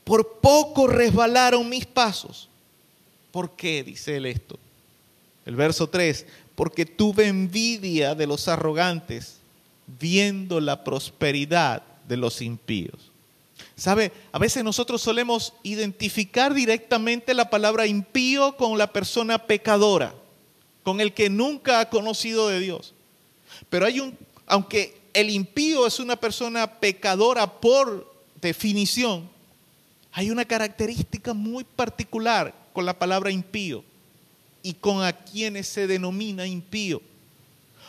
por 0.04 0.38
poco 0.40 0.86
resbalaron 0.86 1.68
mis 1.68 1.86
pasos. 1.86 2.48
¿Por 3.32 3.56
qué? 3.56 3.82
Dice 3.82 4.16
él 4.16 4.26
esto. 4.26 4.58
El 5.46 5.56
verso 5.56 5.88
3, 5.88 6.26
porque 6.54 6.86
tuve 6.86 7.28
envidia 7.28 8.14
de 8.14 8.26
los 8.26 8.48
arrogantes 8.48 9.38
viendo 9.86 10.60
la 10.60 10.84
prosperidad 10.84 11.82
de 12.08 12.16
los 12.16 12.40
impíos. 12.40 13.10
¿Sabe? 13.76 14.12
A 14.32 14.38
veces 14.38 14.64
nosotros 14.64 15.02
solemos 15.02 15.52
identificar 15.62 16.54
directamente 16.54 17.34
la 17.34 17.50
palabra 17.50 17.86
impío 17.86 18.56
con 18.56 18.78
la 18.78 18.92
persona 18.92 19.38
pecadora, 19.46 20.14
con 20.82 21.00
el 21.00 21.12
que 21.12 21.28
nunca 21.28 21.80
ha 21.80 21.90
conocido 21.90 22.48
de 22.48 22.60
Dios. 22.60 22.94
Pero 23.68 23.86
hay 23.86 24.00
un, 24.00 24.16
aunque 24.46 25.00
el 25.12 25.30
impío 25.30 25.86
es 25.86 25.98
una 25.98 26.16
persona 26.16 26.78
pecadora 26.80 27.60
por 27.60 28.12
definición, 28.40 29.28
hay 30.12 30.30
una 30.30 30.44
característica 30.44 31.34
muy 31.34 31.64
particular 31.64 32.54
con 32.72 32.86
la 32.86 32.98
palabra 32.98 33.30
impío 33.30 33.84
y 34.64 34.72
con 34.72 35.04
a 35.04 35.12
quienes 35.12 35.68
se 35.68 35.86
denomina 35.86 36.46
impío. 36.46 37.02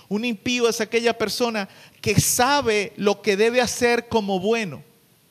Un 0.09 0.25
impío 0.25 0.67
es 0.67 0.81
aquella 0.81 1.17
persona 1.17 1.69
que 2.01 2.19
sabe 2.19 2.91
lo 2.97 3.21
que 3.21 3.37
debe 3.37 3.61
hacer 3.61 4.09
como 4.09 4.41
bueno, 4.41 4.83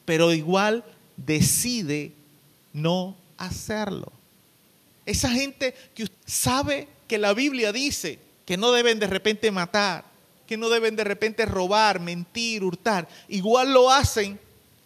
pero 0.07 0.32
igual 0.32 0.82
decide 1.18 2.12
no 2.72 3.14
hacerlo. 3.36 4.11
Esa 5.05 5.28
gente 5.28 5.74
que 5.95 6.09
sabe 6.24 6.88
que 7.07 7.18
la 7.18 7.34
Biblia 7.34 7.72
dice 7.72 8.18
que 8.47 8.57
no 8.57 8.72
deben 8.72 8.99
de 8.99 9.07
repente 9.07 9.51
matar, 9.51 10.07
que 10.47 10.57
no 10.57 10.70
deben 10.70 10.97
de 10.97 11.05
repente 11.05 11.45
robar, 11.45 12.01
mentir, 12.01 12.64
hurtar, 12.64 13.07
igual 13.28 13.74
lo 13.74 13.90
hacen 13.90 14.40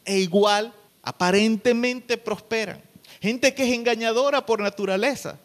e 0.05 0.19
igual 0.19 0.75
aparentemente 1.05 2.19
prosperan. 2.19 2.83
Gente 3.23 3.55
que 3.55 3.63
es 3.63 3.73
engañadora 3.73 4.45
por 4.45 4.61
naturaleza. 4.61 5.39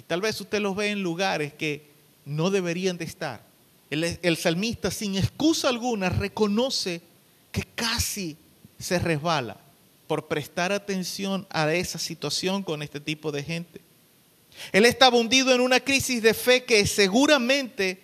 Y 0.00 0.02
tal 0.02 0.22
vez 0.22 0.40
usted 0.40 0.60
los 0.60 0.74
ve 0.74 0.88
en 0.88 1.02
lugares 1.02 1.52
que 1.52 1.90
no 2.24 2.48
deberían 2.48 2.96
de 2.96 3.04
estar. 3.04 3.44
El, 3.90 4.36
salmista 4.38 4.90
sin 4.90 5.14
excusa 5.18 5.68
alguna 5.68 6.08
reconoce 6.08 7.02
que 7.52 7.64
casi 7.74 8.38
se 8.78 8.98
resbala 8.98 9.58
por 10.06 10.26
prestar 10.26 10.72
atención 10.72 11.46
a 11.50 11.70
esa 11.74 11.98
situación 11.98 12.62
con 12.62 12.82
este 12.82 12.98
tipo 12.98 13.30
de 13.30 13.42
gente. 13.42 13.82
Él 14.72 14.86
estaba 14.86 15.18
hundido 15.18 15.54
en 15.54 15.60
una 15.60 15.80
crisis 15.80 16.22
de 16.22 16.32
fe 16.32 16.64
que 16.64 16.86
seguramente 16.86 18.00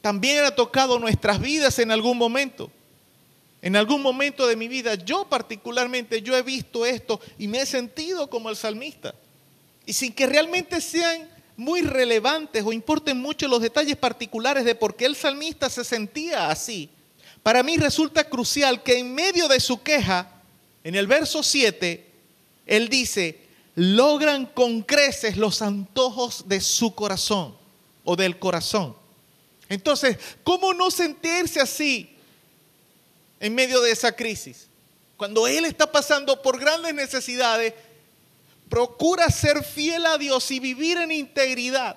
también 0.00 0.42
ha 0.42 0.52
tocado 0.52 0.98
nuestras 0.98 1.38
vidas 1.38 1.78
en 1.80 1.90
algún 1.90 2.16
momento. 2.16 2.70
En 3.60 3.76
algún 3.76 4.00
momento 4.00 4.46
de 4.46 4.56
mi 4.56 4.68
vida, 4.68 4.94
yo 4.94 5.28
particularmente, 5.28 6.22
yo 6.22 6.34
he 6.34 6.42
visto 6.42 6.86
esto 6.86 7.20
y 7.36 7.46
me 7.46 7.60
he 7.60 7.66
sentido 7.66 8.30
como 8.30 8.48
el 8.48 8.56
salmista. 8.56 9.14
Y 9.86 9.92
sin 9.92 10.12
que 10.12 10.26
realmente 10.26 10.80
sean 10.80 11.28
muy 11.56 11.80
relevantes 11.80 12.62
o 12.64 12.72
importen 12.72 13.18
mucho 13.18 13.48
los 13.48 13.62
detalles 13.62 13.96
particulares 13.96 14.64
de 14.64 14.74
por 14.74 14.96
qué 14.96 15.06
el 15.06 15.16
salmista 15.16 15.70
se 15.70 15.84
sentía 15.84 16.50
así, 16.50 16.90
para 17.42 17.62
mí 17.62 17.76
resulta 17.76 18.24
crucial 18.24 18.82
que 18.82 18.98
en 18.98 19.14
medio 19.14 19.46
de 19.46 19.60
su 19.60 19.80
queja, 19.80 20.32
en 20.82 20.96
el 20.96 21.06
verso 21.06 21.42
7, 21.42 22.04
él 22.66 22.88
dice, 22.88 23.38
logran 23.76 24.46
con 24.46 24.82
creces 24.82 25.36
los 25.36 25.62
antojos 25.62 26.48
de 26.48 26.60
su 26.60 26.94
corazón 26.94 27.56
o 28.04 28.16
del 28.16 28.38
corazón. 28.38 28.96
Entonces, 29.68 30.18
¿cómo 30.42 30.74
no 30.74 30.90
sentirse 30.90 31.60
así 31.60 32.16
en 33.38 33.54
medio 33.54 33.80
de 33.80 33.92
esa 33.92 34.12
crisis? 34.12 34.66
Cuando 35.16 35.46
Él 35.46 35.64
está 35.64 35.90
pasando 35.90 36.42
por 36.42 36.58
grandes 36.58 36.94
necesidades, 36.94 37.74
procura 38.68 39.30
ser 39.30 39.64
fiel 39.64 40.06
a 40.06 40.18
Dios 40.18 40.50
y 40.50 40.60
vivir 40.60 40.98
en 40.98 41.12
integridad. 41.12 41.96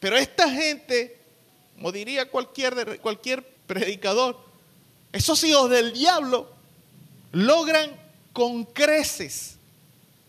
Pero 0.00 0.16
esta 0.16 0.50
gente, 0.50 1.18
como 1.74 1.92
diría 1.92 2.30
cualquier, 2.30 3.00
cualquier 3.00 3.44
predicador, 3.66 4.38
esos 5.12 5.42
hijos 5.44 5.70
del 5.70 5.92
diablo 5.92 6.48
logran 7.32 7.90
con 8.32 8.64
creces 8.64 9.56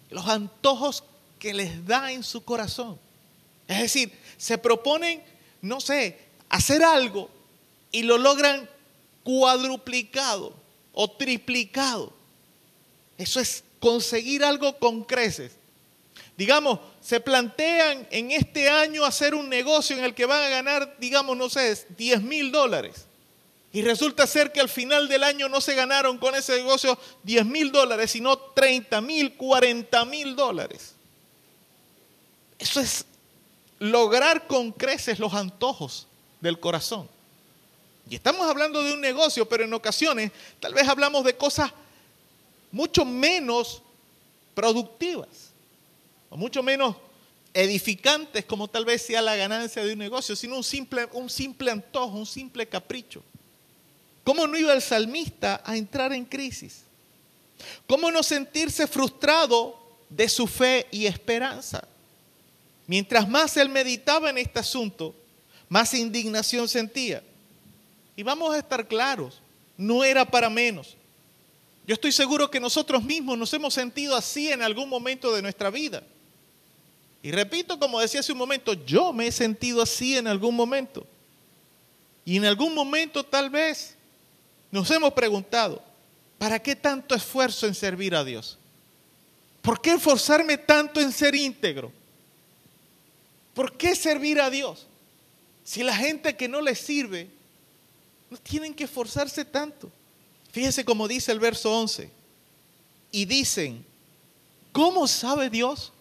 los 0.09 0.27
antojos 0.27 1.03
que 1.37 1.53
les 1.53 1.85
da 1.85 2.11
en 2.11 2.23
su 2.23 2.43
corazón. 2.43 2.99
Es 3.67 3.79
decir, 3.79 4.11
se 4.37 4.57
proponen, 4.57 5.23
no 5.61 5.79
sé, 5.79 6.17
hacer 6.49 6.83
algo 6.83 7.29
y 7.91 8.03
lo 8.03 8.17
logran 8.17 8.67
cuadruplicado 9.23 10.53
o 10.93 11.09
triplicado. 11.11 12.11
Eso 13.17 13.39
es 13.39 13.63
conseguir 13.79 14.43
algo 14.43 14.77
con 14.79 15.03
creces. 15.03 15.58
Digamos, 16.39 16.79
se 17.01 17.19
plantean 17.19 18.07
en 18.11 18.31
este 18.31 18.69
año 18.69 19.03
hacer 19.03 19.35
un 19.35 19.49
negocio 19.49 19.97
en 19.97 20.05
el 20.05 20.15
que 20.15 20.25
van 20.25 20.41
a 20.41 20.47
ganar, 20.47 20.95
digamos, 20.97 21.35
no 21.35 21.49
sé, 21.49 21.85
10 21.97 22.21
mil 22.21 22.49
dólares. 22.49 23.07
Y 23.73 23.81
resulta 23.81 24.25
ser 24.25 24.53
que 24.53 24.61
al 24.61 24.69
final 24.69 25.09
del 25.09 25.25
año 25.25 25.49
no 25.49 25.59
se 25.59 25.75
ganaron 25.75 26.17
con 26.17 26.33
ese 26.35 26.55
negocio 26.55 26.97
10 27.23 27.45
mil 27.45 27.73
dólares, 27.73 28.11
sino 28.11 28.37
30 28.37 29.01
mil, 29.01 29.35
40 29.35 30.05
mil 30.05 30.33
dólares. 30.37 30.93
Eso 32.57 32.79
es 32.79 33.03
lograr 33.79 34.47
con 34.47 34.71
creces 34.71 35.19
los 35.19 35.33
antojos 35.33 36.07
del 36.39 36.57
corazón. 36.57 37.09
Y 38.09 38.15
estamos 38.15 38.47
hablando 38.47 38.81
de 38.81 38.93
un 38.93 39.01
negocio, 39.01 39.45
pero 39.49 39.65
en 39.65 39.73
ocasiones 39.73 40.31
tal 40.61 40.73
vez 40.73 40.87
hablamos 40.87 41.25
de 41.25 41.35
cosas 41.35 41.73
mucho 42.71 43.03
menos 43.03 43.81
productivas, 44.55 45.48
o 46.29 46.37
mucho 46.37 46.63
menos 46.63 46.95
edificantes 47.53 48.45
como 48.45 48.67
tal 48.67 48.85
vez 48.85 49.01
sea 49.01 49.21
la 49.21 49.35
ganancia 49.35 49.83
de 49.83 49.93
un 49.93 49.99
negocio, 49.99 50.35
sino 50.35 50.55
un 50.55 50.63
simple, 50.63 51.07
un 51.13 51.29
simple 51.29 51.71
antojo, 51.71 52.17
un 52.17 52.25
simple 52.25 52.67
capricho. 52.67 53.23
¿Cómo 54.23 54.45
no 54.45 54.57
iba 54.57 54.73
el 54.73 54.81
salmista 54.81 55.61
a 55.65 55.75
entrar 55.75 56.13
en 56.13 56.25
crisis? 56.25 56.83
¿Cómo 57.87 58.11
no 58.11 58.21
sentirse 58.23 58.87
frustrado 58.87 59.77
de 60.09 60.29
su 60.29 60.45
fe 60.47 60.87
y 60.91 61.05
esperanza? 61.05 61.87
Mientras 62.85 63.27
más 63.27 63.57
él 63.57 63.69
meditaba 63.69 64.29
en 64.29 64.37
este 64.37 64.59
asunto, 64.59 65.15
más 65.67 65.93
indignación 65.93 66.67
sentía. 66.67 67.23
Y 68.15 68.23
vamos 68.23 68.53
a 68.53 68.59
estar 68.59 68.87
claros, 68.87 69.41
no 69.77 70.03
era 70.03 70.25
para 70.25 70.49
menos. 70.49 70.95
Yo 71.87 71.93
estoy 71.93 72.11
seguro 72.11 72.51
que 72.51 72.59
nosotros 72.59 73.03
mismos 73.03 73.37
nos 73.37 73.53
hemos 73.53 73.73
sentido 73.73 74.15
así 74.15 74.51
en 74.51 74.61
algún 74.61 74.89
momento 74.89 75.33
de 75.33 75.41
nuestra 75.41 75.69
vida. 75.69 76.03
Y 77.21 77.31
repito, 77.31 77.77
como 77.77 77.99
decía 77.99 78.21
hace 78.21 78.31
un 78.31 78.37
momento, 78.37 78.73
yo 78.73 79.11
me 79.11 79.27
he 79.27 79.31
sentido 79.31 79.81
así 79.81 80.17
en 80.17 80.27
algún 80.27 80.55
momento. 80.55 81.05
Y 82.23 82.37
en 82.37 82.45
algún 82.45 82.73
momento 82.73 83.23
tal 83.23 83.49
vez 83.49 83.95
nos 84.71 84.89
hemos 84.91 85.13
preguntado, 85.13 85.83
¿para 86.37 86.59
qué 86.59 86.75
tanto 86.75 87.15
esfuerzo 87.15 87.67
en 87.67 87.75
servir 87.75 88.15
a 88.15 88.23
Dios? 88.23 88.57
¿Por 89.61 89.81
qué 89.81 89.93
esforzarme 89.93 90.57
tanto 90.57 91.01
en 91.01 91.11
ser 91.11 91.35
íntegro? 91.35 91.91
¿Por 93.53 93.75
qué 93.75 93.95
servir 93.95 94.39
a 94.39 94.49
Dios? 94.49 94.85
Si 95.63 95.83
la 95.83 95.95
gente 95.95 96.37
que 96.37 96.47
no 96.47 96.61
le 96.61 96.75
sirve, 96.75 97.29
no 98.29 98.37
tienen 98.37 98.73
que 98.73 98.85
esforzarse 98.85 99.43
tanto. 99.43 99.91
Fíjese 100.51 100.85
como 100.85 101.07
dice 101.07 101.31
el 101.31 101.39
verso 101.39 101.77
11. 101.77 102.09
Y 103.11 103.25
dicen, 103.25 103.85
¿cómo 104.71 105.07
sabe 105.07 105.49
Dios? 105.49 105.91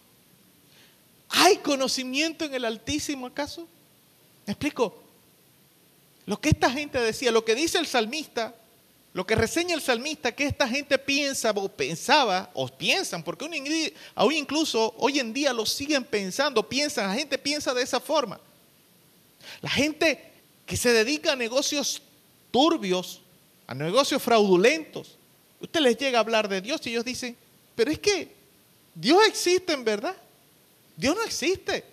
¿Hay 1.29 1.57
conocimiento 1.57 2.45
en 2.45 2.53
el 2.53 2.65
Altísimo 2.65 3.27
acaso? 3.27 3.67
¿Me 4.45 4.53
explico? 4.53 5.03
Lo 6.25 6.39
que 6.39 6.49
esta 6.49 6.71
gente 6.71 6.99
decía, 6.99 7.31
lo 7.31 7.45
que 7.45 7.55
dice 7.55 7.77
el 7.77 7.87
salmista, 7.87 8.55
lo 9.13 9.25
que 9.25 9.35
reseña 9.35 9.73
el 9.73 9.81
salmista, 9.81 10.31
que 10.31 10.45
esta 10.45 10.67
gente 10.67 10.97
piensa 10.97 11.51
o 11.51 11.67
pensaba, 11.69 12.49
o 12.53 12.67
piensan, 12.67 13.23
porque 13.23 13.45
aún 14.15 14.33
incluso 14.33 14.93
hoy 14.97 15.19
en 15.19 15.33
día 15.33 15.53
lo 15.53 15.65
siguen 15.65 16.03
pensando, 16.03 16.67
piensan, 16.67 17.07
la 17.07 17.15
gente 17.15 17.37
piensa 17.37 17.73
de 17.73 17.81
esa 17.81 17.99
forma. 17.99 18.39
La 19.61 19.69
gente 19.69 20.31
que 20.65 20.77
se 20.77 20.93
dedica 20.93 21.33
a 21.33 21.35
negocios 21.35 22.01
turbios, 22.51 23.21
a 23.65 23.73
negocios 23.73 24.21
fraudulentos, 24.21 25.17
usted 25.59 25.79
les 25.79 25.97
llega 25.97 26.19
a 26.19 26.21
hablar 26.21 26.47
de 26.47 26.61
Dios 26.61 26.85
y 26.85 26.91
ellos 26.91 27.05
dicen, 27.05 27.35
pero 27.75 27.91
es 27.91 27.99
que 27.99 28.31
Dios 28.93 29.19
existe 29.27 29.73
en 29.73 29.83
verdad. 29.83 30.15
Dios 30.99 31.15
no 31.15 31.23
existe. 31.23 31.85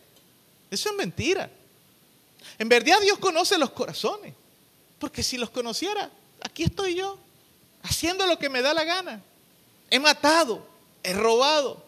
Eso 0.69 0.91
es 0.91 0.97
mentira. 0.97 1.49
En 2.59 2.69
verdad 2.69 3.01
Dios 3.01 3.19
conoce 3.19 3.57
los 3.57 3.71
corazones. 3.71 4.35
Porque 4.99 5.23
si 5.23 5.39
los 5.39 5.49
conociera, 5.51 6.11
aquí 6.43 6.65
estoy 6.65 6.97
yo, 6.97 7.17
haciendo 7.85 8.27
lo 8.27 8.37
que 8.37 8.49
me 8.49 8.63
da 8.63 8.75
la 8.75 8.83
gana. 8.83 9.23
He 9.91 10.01
matado, 10.01 10.67
he 11.05 11.13
robado. 11.13 11.85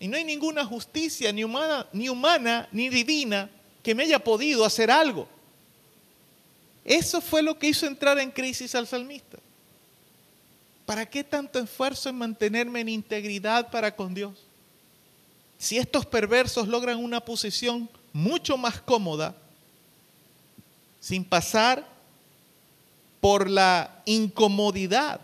Y 0.00 0.08
no 0.08 0.16
hay 0.16 0.24
ninguna 0.24 0.64
justicia, 0.64 1.30
ni 1.32 1.44
humana, 1.44 1.86
ni 1.92 2.08
humana, 2.08 2.66
ni 2.72 2.88
divina, 2.88 3.50
que 3.82 3.94
me 3.94 4.04
haya 4.04 4.18
podido 4.18 4.64
hacer 4.64 4.90
algo. 4.90 5.28
Eso 6.82 7.20
fue 7.20 7.42
lo 7.42 7.58
que 7.58 7.66
hizo 7.66 7.86
entrar 7.86 8.18
en 8.18 8.30
crisis 8.30 8.74
al 8.74 8.86
salmista. 8.86 9.36
¿Para 10.86 11.04
qué 11.04 11.22
tanto 11.22 11.58
esfuerzo 11.58 12.08
en 12.08 12.16
mantenerme 12.16 12.80
en 12.80 12.88
integridad 12.88 13.70
para 13.70 13.94
con 13.94 14.14
Dios? 14.14 14.47
Si 15.58 15.76
estos 15.76 16.06
perversos 16.06 16.68
logran 16.68 17.02
una 17.02 17.20
posición 17.20 17.90
mucho 18.12 18.56
más 18.56 18.80
cómoda, 18.80 19.34
sin 21.00 21.24
pasar 21.24 21.86
por 23.20 23.48
la 23.50 24.02
incomodidad 24.04 25.20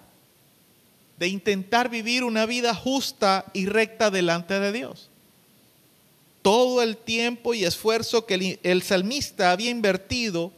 de 1.18 1.28
intentar 1.28 1.89
vivir 1.89 2.24
una 2.24 2.47
vida 2.47 2.74
justa 2.74 3.45
y 3.53 3.66
recta 3.66 4.11
delante 4.11 4.59
de 4.59 4.72
Dios. 4.72 5.09
Todo 6.43 6.82
el 6.82 6.97
tiempo 6.97 7.55
y 7.55 7.64
esfuerzo 7.64 8.26
que 8.26 8.59
el, 8.62 8.82
salmista 8.82 9.53
había 9.53 9.70
invertido 9.70 10.53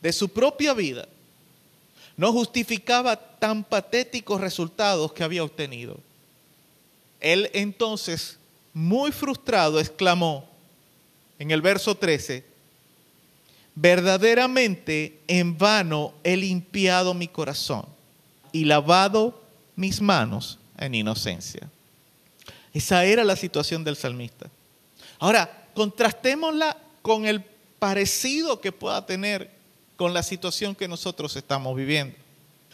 de 0.00 0.12
su 0.12 0.28
propia 0.28 0.74
vida 0.74 1.08
no 2.16 2.32
justificaba 2.32 3.16
tan 3.16 3.64
patéticos 3.64 4.40
resultados 4.40 5.12
que 5.12 5.24
había 5.24 5.42
obtenido. 5.42 5.98
Él 7.20 7.50
entonces, 7.54 8.38
muy 8.72 9.12
frustrado, 9.12 9.80
exclamó 9.80 10.48
en 11.38 11.50
el 11.50 11.60
verso 11.60 11.94
13, 11.94 12.44
verdaderamente 13.74 15.18
en 15.26 15.56
vano 15.56 16.14
he 16.22 16.36
limpiado 16.36 17.14
mi 17.14 17.28
corazón 17.28 17.86
y 18.52 18.64
lavado 18.64 19.40
mis 19.76 20.00
manos 20.00 20.58
en 20.78 20.94
inocencia. 20.94 21.68
Esa 22.72 23.04
era 23.04 23.24
la 23.24 23.36
situación 23.36 23.84
del 23.84 23.96
salmista. 23.96 24.50
Ahora, 25.18 25.68
contrastémosla 25.74 26.76
con 27.02 27.26
el 27.26 27.42
parecido 27.78 28.60
que 28.60 28.72
pueda 28.72 29.04
tener 29.04 29.50
con 29.96 30.14
la 30.14 30.22
situación 30.22 30.74
que 30.74 30.88
nosotros 30.88 31.36
estamos 31.36 31.76
viviendo. 31.76 32.16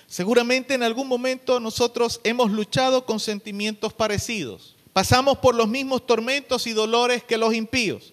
Seguramente 0.07 0.75
en 0.75 0.83
algún 0.83 1.07
momento 1.07 1.61
nosotros 1.61 2.21
hemos 2.25 2.51
luchado 2.51 3.05
con 3.05 3.21
sentimientos 3.21 3.93
parecidos 3.93 4.75
Pasamos 4.99 5.39
por 5.39 5.55
los 5.55 5.69
mismos 5.69 6.05
tormentos 6.05 6.67
y 6.67 6.73
dolores 6.73 7.23
que 7.23 7.39
los 7.39 7.55
impíos. 7.55 8.13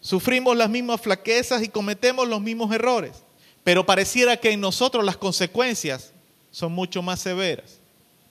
Sufrimos 0.00 0.56
las 0.56 0.70
mismas 0.70 1.00
flaquezas 1.00 1.64
y 1.64 1.68
cometemos 1.68 2.28
los 2.28 2.40
mismos 2.40 2.72
errores. 2.72 3.24
Pero 3.64 3.84
pareciera 3.84 4.36
que 4.36 4.52
en 4.52 4.60
nosotros 4.60 5.04
las 5.04 5.16
consecuencias 5.16 6.12
son 6.52 6.70
mucho 6.74 7.02
más 7.02 7.18
severas, 7.18 7.80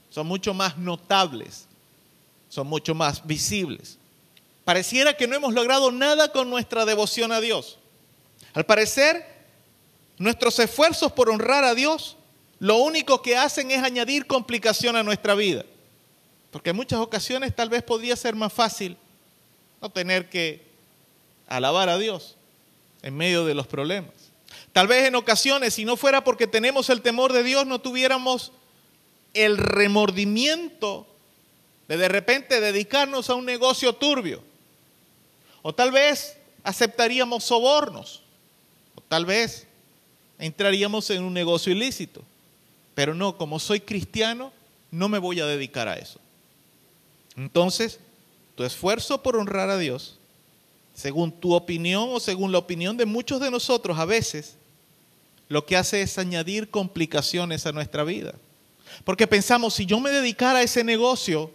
son 0.09 0.25
mucho 0.25 0.53
más 0.53 0.77
notables, 0.77 1.67
son 2.47 2.67
mucho 2.67 2.95
más 2.95 3.27
visibles. 3.27 3.97
Pareciera 4.63 5.17
que 5.17 5.27
no 5.27 5.35
hemos 5.35 5.53
logrado 5.53 5.91
nada 5.91 6.31
con 6.31 6.49
nuestra 6.49 6.85
devoción 6.85 7.33
a 7.33 7.41
Dios. 7.41 7.77
Al 8.53 8.65
parecer, 8.65 9.25
nuestros 10.17 10.57
esfuerzos 10.59 11.11
por 11.11 11.29
honrar 11.29 11.65
a 11.65 11.75
Dios 11.75 12.15
lo 12.57 12.77
único 12.77 13.21
que 13.21 13.35
hacen 13.35 13.69
es 13.69 13.83
añadir 13.83 14.27
complicación 14.27 14.95
a 14.95 15.03
nuestra 15.03 15.35
vida. 15.35 15.65
Porque 16.51 16.71
en 16.71 16.75
muchas 16.75 16.99
ocasiones 16.99 17.55
tal 17.55 17.69
vez 17.69 17.81
podría 17.81 18.15
ser 18.15 18.35
más 18.35 18.51
fácil 18.51 18.97
no 19.81 19.89
tener 19.89 20.29
que 20.29 20.63
alabar 21.47 21.89
a 21.89 21.97
Dios 21.97 22.35
en 23.01 23.15
medio 23.15 23.45
de 23.45 23.55
los 23.55 23.67
problemas. 23.67 24.13
Tal 24.73 24.87
vez 24.87 25.07
en 25.07 25.15
ocasiones, 25.15 25.73
si 25.73 25.85
no 25.85 25.97
fuera 25.97 26.23
porque 26.23 26.47
tenemos 26.47 26.89
el 26.89 27.01
temor 27.01 27.33
de 27.33 27.43
Dios, 27.43 27.65
no 27.65 27.79
tuviéramos 27.79 28.51
el 29.33 29.57
remordimiento 29.57 31.07
de 31.87 31.97
de 31.97 32.07
repente 32.07 32.61
dedicarnos 32.61 33.29
a 33.29 33.35
un 33.35 33.45
negocio 33.45 33.93
turbio. 33.93 34.41
O 35.61 35.73
tal 35.73 35.91
vez 35.91 36.37
aceptaríamos 36.63 37.43
sobornos. 37.43 38.23
O 38.95 39.01
tal 39.01 39.25
vez 39.25 39.67
entraríamos 40.39 41.09
en 41.09 41.23
un 41.23 41.33
negocio 41.33 41.71
ilícito. 41.73 42.23
Pero 42.95 43.13
no, 43.13 43.37
como 43.37 43.59
soy 43.59 43.81
cristiano, 43.81 44.53
no 44.89 45.09
me 45.09 45.19
voy 45.19 45.39
a 45.39 45.45
dedicar 45.45 45.87
a 45.87 45.97
eso. 45.97 46.19
Entonces, 47.35 47.99
tu 48.55 48.63
esfuerzo 48.63 49.21
por 49.23 49.35
honrar 49.35 49.69
a 49.69 49.77
Dios, 49.77 50.17
según 50.93 51.31
tu 51.31 51.53
opinión 51.53 52.09
o 52.11 52.19
según 52.19 52.51
la 52.51 52.57
opinión 52.57 52.97
de 52.97 53.05
muchos 53.05 53.39
de 53.39 53.51
nosotros 53.51 53.97
a 53.97 54.05
veces, 54.05 54.55
lo 55.47 55.65
que 55.65 55.77
hace 55.77 56.01
es 56.01 56.17
añadir 56.17 56.69
complicaciones 56.69 57.65
a 57.65 57.71
nuestra 57.71 58.03
vida. 58.03 58.35
Porque 59.03 59.27
pensamos, 59.27 59.73
si 59.73 59.85
yo 59.85 59.99
me 59.99 60.09
dedicara 60.09 60.59
a 60.59 60.63
ese 60.63 60.83
negocio, 60.83 61.51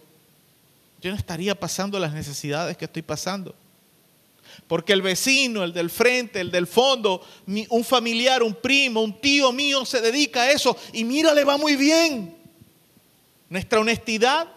yo 1.01 1.11
no 1.11 1.17
estaría 1.17 1.59
pasando 1.59 1.99
las 1.99 2.13
necesidades 2.13 2.77
que 2.77 2.85
estoy 2.85 3.03
pasando. 3.03 3.55
Porque 4.67 4.93
el 4.93 5.01
vecino, 5.01 5.63
el 5.63 5.73
del 5.73 5.89
frente, 5.89 6.39
el 6.39 6.51
del 6.51 6.67
fondo, 6.67 7.21
un 7.69 7.83
familiar, 7.83 8.41
un 8.41 8.55
primo, 8.55 9.01
un 9.01 9.19
tío 9.19 9.51
mío 9.51 9.85
se 9.85 10.01
dedica 10.01 10.41
a 10.41 10.51
eso 10.51 10.75
y 10.93 11.03
mira, 11.03 11.33
le 11.33 11.43
va 11.43 11.57
muy 11.57 11.75
bien. 11.75 12.35
Nuestra 13.49 13.79
honestidad 13.79 14.47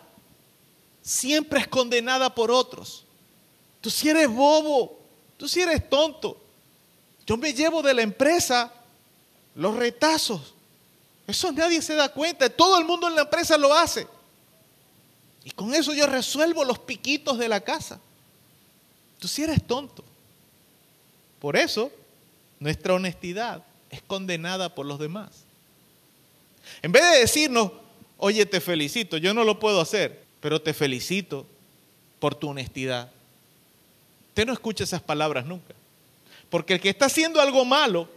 siempre 1.03 1.61
es 1.61 1.69
condenada 1.69 2.35
por 2.35 2.51
otros. 2.51 3.05
Tú 3.81 3.91
si 3.91 4.09
eres 4.09 4.29
bobo, 4.29 4.99
tú 5.37 5.49
si 5.49 5.61
eres 5.61 5.89
tonto. 5.89 6.41
Yo 7.27 7.37
me 7.37 7.53
llevo 7.53 7.83
de 7.83 7.95
la 7.95 8.03
empresa 8.03 8.73
los 9.55 9.77
retazos. 9.77 10.55
Eso 11.27 11.53
nadie 11.53 11.81
se 11.81 11.95
da 11.95 12.09
cuenta. 12.09 12.49
Todo 12.51 12.79
el 12.79 12.85
mundo 12.85 13.09
en 13.09 13.15
la 13.15 13.23
empresa 13.23 13.57
lo 13.57 13.73
hace. 13.73 14.07
Y 15.45 15.51
con 15.53 15.75
eso 15.75 15.95
yo 15.95 16.07
resuelvo 16.07 16.65
los 16.65 16.79
piquitos 16.79 17.39
de 17.39 17.49
la 17.49 17.61
casa. 17.61 18.01
Tú 19.19 19.29
si 19.29 19.43
eres 19.43 19.67
tonto. 19.67 20.05
Por 21.39 21.57
eso, 21.57 21.91
nuestra 22.59 22.95
honestidad 22.95 23.65
es 23.89 24.03
condenada 24.03 24.75
por 24.75 24.87
los 24.87 24.99
demás. 24.99 25.45
En 26.83 26.93
vez 26.93 27.03
de 27.11 27.21
decirnos, 27.21 27.73
oye, 28.19 28.45
te 28.47 28.61
felicito, 28.61 29.17
yo 29.17 29.33
no 29.33 29.45
lo 29.45 29.59
puedo 29.59 29.81
hacer, 29.81 30.25
pero 30.41 30.61
te 30.61 30.75
felicito 30.75 31.47
por 32.19 32.35
tu 32.35 32.49
honestidad. 32.49 33.11
Usted 34.29 34.47
no 34.47 34.53
escucha 34.53 34.85
esas 34.85 35.03
palabras 35.03 35.45
nunca. 35.47 35.75
Porque 36.49 36.75
el 36.75 36.81
que 36.81 36.89
está 36.89 37.07
haciendo 37.07 37.41
algo 37.41 37.65
malo 37.65 38.09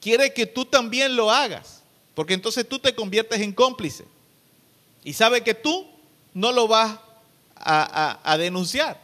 quiere 0.00 0.32
que 0.32 0.46
tú 0.46 0.64
también 0.64 1.16
lo 1.16 1.30
hagas. 1.30 1.82
Porque 2.14 2.34
entonces 2.34 2.68
tú 2.68 2.78
te 2.78 2.94
conviertes 2.94 3.40
en 3.40 3.52
cómplice. 3.52 4.04
Y 5.02 5.12
sabe 5.12 5.42
que 5.42 5.54
tú 5.54 5.86
no 6.32 6.52
lo 6.52 6.68
vas 6.68 6.98
a, 7.56 8.18
a 8.22 8.38
denunciar. 8.38 9.00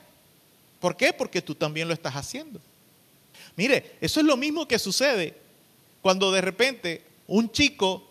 ¿Por 0.80 0.96
qué? 0.96 1.12
Porque 1.12 1.42
tú 1.42 1.55
también 1.55 1.88
lo 1.88 1.94
estás 1.94 2.14
haciendo. 2.14 2.61
Mire, 3.57 3.96
eso 4.01 4.20
es 4.20 4.26
lo 4.26 4.36
mismo 4.36 4.66
que 4.66 4.78
sucede 4.78 5.34
cuando 6.01 6.32
de 6.32 6.40
repente 6.40 7.03
un 7.26 7.51
chico 7.51 8.03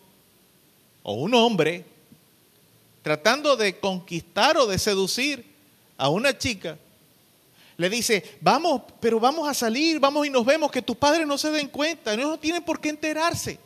o 1.04 1.14
un 1.14 1.34
hombre 1.34 1.86
tratando 3.02 3.56
de 3.56 3.80
conquistar 3.80 4.58
o 4.58 4.68
de 4.68 4.78
seducir 4.78 5.46
a 5.98 6.10
una 6.10 6.38
chica, 6.38 6.78
le 7.78 7.90
dice, 7.90 8.38
vamos, 8.42 8.82
pero 9.00 9.20
vamos 9.20 9.48
a 9.48 9.54
salir, 9.54 10.00
vamos 10.00 10.28
y 10.28 10.30
nos 10.30 10.46
vemos, 10.46 10.70
que 10.70 10.82
tus 10.82 10.98
padres 10.98 11.26
no 11.26 11.38
se 11.38 11.50
den 11.50 11.70
cuenta, 11.70 12.16
no 12.18 12.38
tienen 12.38 12.62
por 12.62 12.82
qué 12.82 12.90
enterarse. 12.90 13.58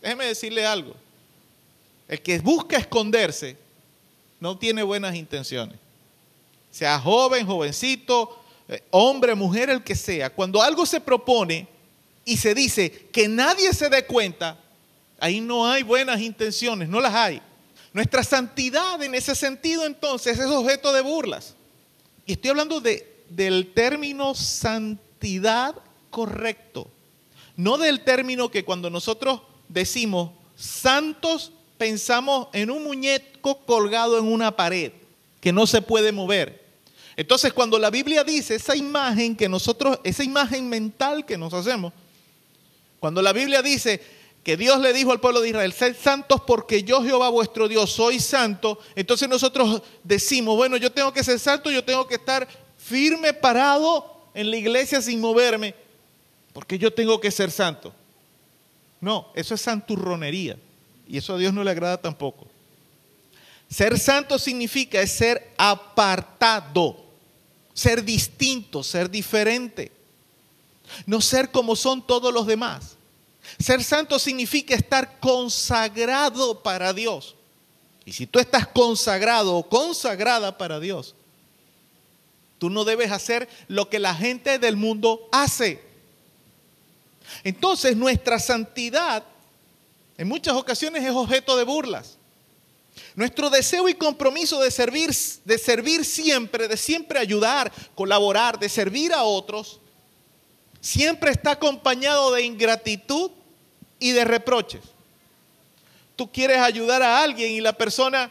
Déjeme 0.00 0.26
decirle 0.26 0.64
algo, 0.64 0.94
el 2.06 2.22
que 2.22 2.38
busca 2.38 2.76
esconderse 2.76 3.56
no 4.38 4.56
tiene 4.56 4.82
buenas 4.82 5.16
intenciones. 5.16 5.78
Sea 6.70 6.98
joven, 7.00 7.46
jovencito, 7.46 8.38
eh, 8.68 8.82
hombre, 8.90 9.34
mujer, 9.34 9.70
el 9.70 9.82
que 9.82 9.96
sea. 9.96 10.30
Cuando 10.30 10.62
algo 10.62 10.86
se 10.86 11.00
propone 11.00 11.66
y 12.24 12.36
se 12.36 12.54
dice 12.54 13.08
que 13.12 13.26
nadie 13.26 13.72
se 13.72 13.88
dé 13.88 14.06
cuenta, 14.06 14.58
ahí 15.18 15.40
no 15.40 15.66
hay 15.66 15.82
buenas 15.82 16.20
intenciones, 16.20 16.88
no 16.88 17.00
las 17.00 17.14
hay. 17.14 17.42
Nuestra 17.94 18.24
santidad 18.24 19.00
en 19.04 19.14
ese 19.14 19.36
sentido 19.36 19.86
entonces 19.86 20.36
es 20.38 20.46
objeto 20.46 20.92
de 20.92 21.00
burlas. 21.00 21.54
Y 22.26 22.32
estoy 22.32 22.50
hablando 22.50 22.80
de, 22.80 23.24
del 23.30 23.72
término 23.72 24.34
santidad 24.34 25.76
correcto, 26.10 26.90
no 27.56 27.78
del 27.78 28.02
término 28.02 28.50
que 28.50 28.64
cuando 28.64 28.90
nosotros 28.90 29.42
decimos 29.68 30.32
santos 30.56 31.52
pensamos 31.78 32.48
en 32.52 32.70
un 32.70 32.82
muñeco 32.82 33.60
colgado 33.64 34.18
en 34.18 34.24
una 34.24 34.56
pared 34.56 34.90
que 35.40 35.52
no 35.52 35.64
se 35.64 35.80
puede 35.80 36.10
mover. 36.10 36.64
Entonces, 37.16 37.52
cuando 37.52 37.78
la 37.78 37.90
Biblia 37.90 38.24
dice 38.24 38.56
esa 38.56 38.74
imagen 38.74 39.36
que 39.36 39.48
nosotros, 39.48 40.00
esa 40.02 40.24
imagen 40.24 40.68
mental 40.68 41.24
que 41.24 41.38
nos 41.38 41.54
hacemos, 41.54 41.92
cuando 42.98 43.22
la 43.22 43.32
Biblia 43.32 43.62
dice 43.62 44.00
que 44.44 44.58
Dios 44.58 44.78
le 44.80 44.92
dijo 44.92 45.10
al 45.10 45.20
pueblo 45.20 45.40
de 45.40 45.48
Israel, 45.48 45.72
sed 45.72 45.96
santos 45.98 46.42
porque 46.46 46.82
yo 46.82 47.02
Jehová 47.02 47.30
vuestro 47.30 47.66
Dios 47.66 47.90
soy 47.90 48.20
santo, 48.20 48.78
entonces 48.94 49.26
nosotros 49.26 49.82
decimos, 50.02 50.54
bueno, 50.56 50.76
yo 50.76 50.92
tengo 50.92 51.12
que 51.14 51.24
ser 51.24 51.38
santo, 51.38 51.70
yo 51.70 51.82
tengo 51.82 52.06
que 52.06 52.16
estar 52.16 52.46
firme, 52.76 53.32
parado 53.32 54.28
en 54.34 54.50
la 54.50 54.58
iglesia 54.58 55.00
sin 55.00 55.18
moverme, 55.18 55.74
porque 56.52 56.78
yo 56.78 56.92
tengo 56.92 57.18
que 57.18 57.30
ser 57.30 57.50
santo. 57.50 57.94
No, 59.00 59.28
eso 59.34 59.54
es 59.54 59.62
santurronería 59.62 60.58
y 61.08 61.16
eso 61.16 61.34
a 61.34 61.38
Dios 61.38 61.54
no 61.54 61.64
le 61.64 61.70
agrada 61.70 61.96
tampoco. 61.96 62.46
Ser 63.70 63.98
santo 63.98 64.38
significa 64.38 65.04
ser 65.06 65.52
apartado, 65.56 67.02
ser 67.72 68.04
distinto, 68.04 68.82
ser 68.82 69.10
diferente, 69.10 69.90
no 71.06 71.22
ser 71.22 71.50
como 71.50 71.74
son 71.74 72.06
todos 72.06 72.32
los 72.32 72.46
demás. 72.46 72.93
Ser 73.58 73.82
santo 73.82 74.18
significa 74.18 74.74
estar 74.74 75.18
consagrado 75.20 76.62
para 76.62 76.92
Dios. 76.92 77.34
Y 78.04 78.12
si 78.12 78.26
tú 78.26 78.38
estás 78.38 78.66
consagrado 78.66 79.56
o 79.56 79.68
consagrada 79.68 80.58
para 80.58 80.80
Dios, 80.80 81.14
tú 82.58 82.68
no 82.70 82.84
debes 82.84 83.10
hacer 83.10 83.48
lo 83.68 83.88
que 83.88 83.98
la 83.98 84.14
gente 84.14 84.58
del 84.58 84.76
mundo 84.76 85.28
hace. 85.32 85.82
Entonces 87.42 87.96
nuestra 87.96 88.38
santidad 88.38 89.24
en 90.16 90.28
muchas 90.28 90.54
ocasiones 90.54 91.02
es 91.02 91.10
objeto 91.10 91.56
de 91.56 91.64
burlas. 91.64 92.18
Nuestro 93.16 93.50
deseo 93.50 93.88
y 93.88 93.94
compromiso 93.94 94.60
de 94.60 94.70
servir, 94.70 95.10
de 95.44 95.58
servir 95.58 96.04
siempre, 96.04 96.68
de 96.68 96.76
siempre 96.76 97.18
ayudar, 97.18 97.72
colaborar, 97.94 98.58
de 98.58 98.68
servir 98.68 99.12
a 99.12 99.24
otros, 99.24 99.80
siempre 100.80 101.32
está 101.32 101.52
acompañado 101.52 102.32
de 102.32 102.42
ingratitud 102.42 103.30
y 104.04 104.12
de 104.12 104.26
reproches. 104.26 104.82
Tú 106.14 106.30
quieres 106.30 106.58
ayudar 106.58 107.02
a 107.02 107.22
alguien 107.22 107.52
y 107.52 107.62
la 107.62 107.72
persona 107.72 108.30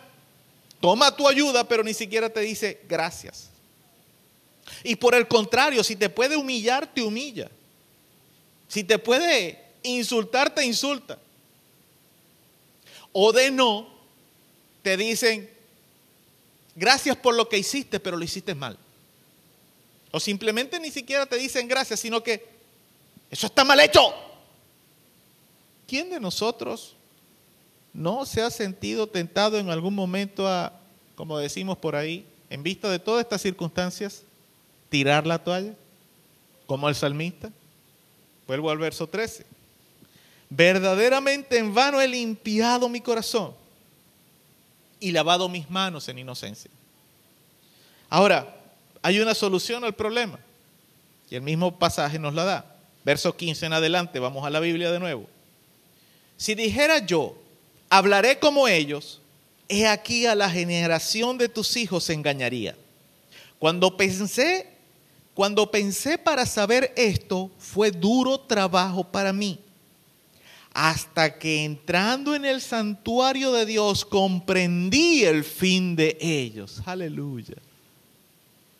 toma 0.79 1.15
tu 1.15 1.27
ayuda, 1.27 1.67
pero 1.67 1.83
ni 1.83 1.95
siquiera 1.95 2.29
te 2.29 2.41
dice 2.41 2.81
gracias. 2.87 3.49
Y 4.83 4.97
por 4.97 5.15
el 5.15 5.27
contrario, 5.27 5.83
si 5.83 5.95
te 5.95 6.09
puede 6.09 6.37
humillar, 6.37 6.93
te 6.93 7.01
humilla. 7.01 7.49
Si 8.67 8.83
te 8.83 8.99
puede 8.99 9.63
insultar, 9.81 10.53
te 10.53 10.63
insulta. 10.63 11.17
O 13.11 13.33
de 13.33 13.49
no, 13.49 13.89
te 14.83 14.95
dicen, 14.95 15.49
gracias 16.75 17.17
por 17.17 17.33
lo 17.33 17.49
que 17.49 17.57
hiciste, 17.57 17.99
pero 17.99 18.15
lo 18.15 18.23
hiciste 18.23 18.53
mal. 18.53 18.77
O 20.11 20.19
simplemente 20.19 20.79
ni 20.79 20.91
siquiera 20.91 21.25
te 21.25 21.37
dicen 21.37 21.67
gracias, 21.67 21.99
sino 21.99 22.21
que 22.21 22.47
eso 23.31 23.47
está 23.47 23.63
mal 23.63 23.79
hecho. 23.79 24.32
¿Quién 25.93 26.09
de 26.09 26.19
nosotros 26.19 26.95
no 27.93 28.25
se 28.25 28.41
ha 28.41 28.49
sentido 28.49 29.05
tentado 29.05 29.59
en 29.59 29.69
algún 29.69 29.93
momento 29.93 30.47
a, 30.47 30.73
como 31.13 31.37
decimos 31.37 31.77
por 31.77 31.95
ahí, 31.95 32.25
en 32.49 32.63
vista 32.63 32.89
de 32.89 32.97
todas 32.97 33.23
estas 33.23 33.43
circunstancias, 33.43 34.23
tirar 34.89 35.27
la 35.27 35.37
toalla, 35.37 35.75
como 36.65 36.89
el 36.89 36.95
salmista? 36.95 37.51
Vuelvo 38.47 38.71
al 38.71 38.79
verso 38.79 39.05
13. 39.05 39.45
Verdaderamente 40.49 41.59
en 41.59 41.75
vano 41.75 42.01
he 42.01 42.07
limpiado 42.07 42.89
mi 42.89 42.99
corazón 42.99 43.53
y 44.99 45.11
lavado 45.11 45.47
mis 45.47 45.69
manos 45.69 46.09
en 46.09 46.17
inocencia. 46.17 46.71
Ahora, 48.09 48.51
hay 49.03 49.19
una 49.19 49.35
solución 49.35 49.83
al 49.83 49.93
problema. 49.93 50.39
Y 51.29 51.35
el 51.35 51.43
mismo 51.43 51.77
pasaje 51.77 52.17
nos 52.17 52.33
la 52.33 52.45
da. 52.45 52.75
Verso 53.05 53.37
15 53.37 53.67
en 53.67 53.73
adelante, 53.73 54.17
vamos 54.17 54.43
a 54.43 54.49
la 54.49 54.59
Biblia 54.59 54.89
de 54.89 54.97
nuevo. 54.97 55.29
Si 56.43 56.55
dijera 56.55 56.97
yo, 56.97 57.37
hablaré 57.89 58.37
como 58.37 58.67
ellos, 58.67 59.21
he 59.69 59.87
aquí 59.87 60.25
a 60.25 60.35
la 60.35 60.49
generación 60.49 61.37
de 61.37 61.47
tus 61.47 61.77
hijos 61.77 62.03
se 62.03 62.11
engañaría. 62.11 62.75
Cuando 63.59 63.95
pensé, 63.95 64.67
cuando 65.33 65.71
pensé 65.71 66.17
para 66.17 66.45
saber 66.45 66.91
esto, 66.97 67.49
fue 67.57 67.91
duro 67.91 68.41
trabajo 68.41 69.05
para 69.05 69.31
mí. 69.31 69.57
Hasta 70.73 71.39
que 71.39 71.63
entrando 71.63 72.35
en 72.35 72.43
el 72.43 72.59
santuario 72.59 73.53
de 73.53 73.65
Dios 73.65 74.03
comprendí 74.03 75.23
el 75.23 75.45
fin 75.45 75.95
de 75.95 76.17
ellos. 76.19 76.81
Aleluya. 76.85 77.55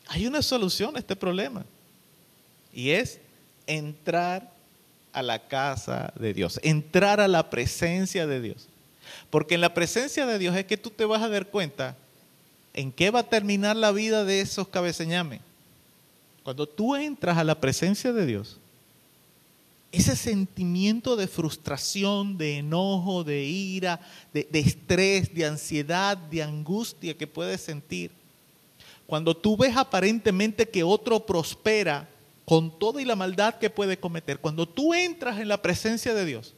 Hay 0.07 0.27
una 0.27 0.41
solución 0.41 0.97
a 0.97 0.99
este 0.99 1.15
problema. 1.15 1.65
Y 2.73 2.89
es 2.89 3.21
entrar 3.65 4.52
a 5.13 5.21
la 5.21 5.47
casa 5.47 6.11
de 6.19 6.33
Dios, 6.33 6.59
entrar 6.63 7.21
a 7.21 7.27
la 7.27 7.49
presencia 7.49 8.27
de 8.27 8.41
Dios. 8.41 8.67
Porque 9.29 9.55
en 9.55 9.61
la 9.61 9.73
presencia 9.73 10.25
de 10.25 10.39
Dios 10.39 10.55
es 10.55 10.65
que 10.65 10.77
tú 10.77 10.89
te 10.89 11.05
vas 11.05 11.21
a 11.21 11.29
dar 11.29 11.47
cuenta 11.47 11.95
en 12.73 12.91
qué 12.91 13.11
va 13.11 13.19
a 13.19 13.29
terminar 13.29 13.75
la 13.75 13.91
vida 13.91 14.25
de 14.25 14.41
esos 14.41 14.67
cabeceñames. 14.67 15.41
Cuando 16.43 16.67
tú 16.67 16.95
entras 16.95 17.37
a 17.37 17.43
la 17.43 17.59
presencia 17.59 18.11
de 18.11 18.25
Dios, 18.25 18.57
ese 19.91 20.15
sentimiento 20.15 21.15
de 21.15 21.27
frustración, 21.27 22.37
de 22.37 22.57
enojo, 22.57 23.23
de 23.23 23.43
ira, 23.43 23.99
de, 24.33 24.47
de, 24.51 24.59
estrés, 24.59 25.33
de 25.33 25.45
ansiedad, 25.45 26.17
de 26.17 26.41
angustia 26.41 27.15
que 27.15 27.27
puedes 27.27 27.61
sentir, 27.61 28.11
cuando 29.05 29.35
tú 29.37 29.55
ves 29.55 29.77
aparentemente 29.77 30.67
que 30.67 30.83
otro 30.83 31.23
prospera 31.25 32.09
con 32.45 32.77
toda 32.77 33.01
y 33.01 33.05
la 33.05 33.15
maldad 33.15 33.55
que 33.55 33.69
puede 33.69 33.97
cometer, 33.97 34.39
cuando 34.39 34.67
tú 34.67 34.93
entras 34.93 35.39
en 35.39 35.47
la 35.47 35.61
presencia 35.61 36.13
de 36.13 36.25
Dios, 36.25 36.53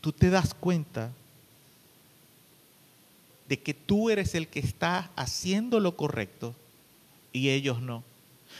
tú 0.00 0.12
te 0.12 0.30
das 0.30 0.54
cuenta 0.54 1.12
de 3.48 3.58
que 3.58 3.72
tú 3.72 4.10
eres 4.10 4.34
el 4.34 4.48
que 4.48 4.60
está 4.60 5.10
haciendo 5.16 5.80
lo 5.80 5.96
correcto 5.96 6.54
y 7.32 7.48
ellos 7.48 7.80
no. 7.80 8.04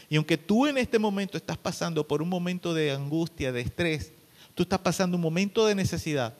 Y 0.09 0.15
aunque 0.15 0.37
tú 0.37 0.65
en 0.65 0.77
este 0.77 0.97
momento 0.97 1.37
estás 1.37 1.57
pasando 1.57 2.07
por 2.07 2.21
un 2.21 2.29
momento 2.29 2.73
de 2.73 2.91
angustia, 2.91 3.51
de 3.51 3.61
estrés, 3.61 4.11
tú 4.55 4.63
estás 4.63 4.79
pasando 4.79 5.15
un 5.15 5.21
momento 5.21 5.65
de 5.67 5.75
necesidad, 5.75 6.33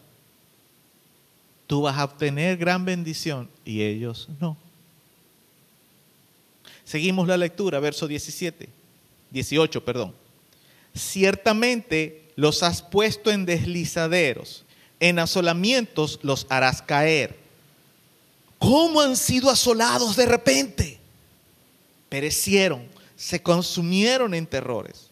tú 1.68 1.84
vas 1.84 1.98
a 1.98 2.06
obtener 2.06 2.58
gran 2.58 2.84
bendición 2.86 3.48
y 3.64 3.84
ellos 3.84 4.28
no. 4.40 4.58
Seguimos 6.84 7.28
la 7.28 7.38
lectura, 7.38 7.80
verso 7.80 8.08
17, 8.08 8.79
18, 9.32 9.84
perdón. 9.84 10.14
Ciertamente 10.96 12.32
los 12.36 12.64
has 12.64 12.82
puesto 12.82 13.32
en 13.32 13.46
deslizaderos, 13.46 14.64
en 15.00 15.20
asolamientos 15.20 16.20
los 16.24 16.48
harás 16.50 16.82
caer. 16.82 17.38
¿Cómo 18.58 19.02
han 19.02 19.16
sido 19.16 19.50
asolados 19.50 20.16
de 20.16 20.26
repente? 20.26 21.00
Perecieron, 22.10 22.88
se 23.16 23.42
consumieron 23.42 24.34
en 24.34 24.48
terrores. 24.48 25.08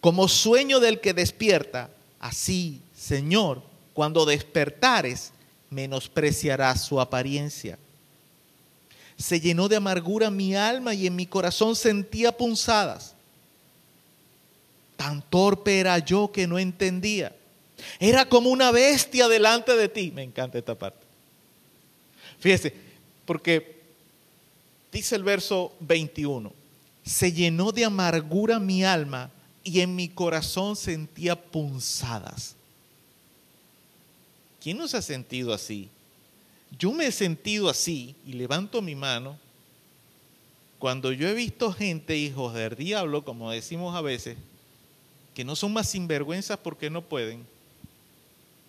Como 0.00 0.28
sueño 0.28 0.80
del 0.80 1.00
que 1.00 1.14
despierta, 1.14 1.90
así, 2.20 2.80
Señor, 2.96 3.62
cuando 3.92 4.26
despertares, 4.26 5.32
menospreciarás 5.70 6.84
su 6.84 7.00
apariencia 7.00 7.78
se 9.24 9.40
llenó 9.40 9.68
de 9.68 9.76
amargura 9.76 10.30
mi 10.30 10.54
alma 10.54 10.92
y 10.92 11.06
en 11.06 11.16
mi 11.16 11.24
corazón 11.24 11.74
sentía 11.74 12.36
punzadas. 12.36 13.14
Tan 14.98 15.22
torpe 15.30 15.80
era 15.80 15.98
yo 15.98 16.30
que 16.30 16.46
no 16.46 16.58
entendía. 16.58 17.34
Era 17.98 18.28
como 18.28 18.50
una 18.50 18.70
bestia 18.70 19.26
delante 19.26 19.74
de 19.78 19.88
ti. 19.88 20.12
Me 20.14 20.24
encanta 20.24 20.58
esta 20.58 20.74
parte. 20.74 21.06
Fíjese, 22.38 22.74
porque 23.24 23.80
dice 24.92 25.16
el 25.16 25.22
verso 25.22 25.74
21, 25.80 26.52
se 27.02 27.32
llenó 27.32 27.72
de 27.72 27.86
amargura 27.86 28.60
mi 28.60 28.84
alma 28.84 29.30
y 29.62 29.80
en 29.80 29.96
mi 29.96 30.10
corazón 30.10 30.76
sentía 30.76 31.34
punzadas. 31.34 32.56
¿Quién 34.60 34.76
nos 34.76 34.94
ha 34.94 35.00
sentido 35.00 35.54
así? 35.54 35.88
Yo 36.78 36.92
me 36.92 37.06
he 37.06 37.12
sentido 37.12 37.68
así 37.68 38.14
y 38.26 38.32
levanto 38.32 38.82
mi 38.82 38.94
mano 38.94 39.38
cuando 40.78 41.12
yo 41.12 41.28
he 41.28 41.34
visto 41.34 41.72
gente, 41.72 42.16
hijos 42.16 42.52
del 42.52 42.74
diablo, 42.76 43.24
como 43.24 43.50
decimos 43.50 43.96
a 43.96 44.02
veces, 44.02 44.36
que 45.34 45.44
no 45.44 45.56
son 45.56 45.72
más 45.72 45.88
sinvergüenzas 45.88 46.58
porque 46.58 46.90
no 46.90 47.00
pueden, 47.00 47.46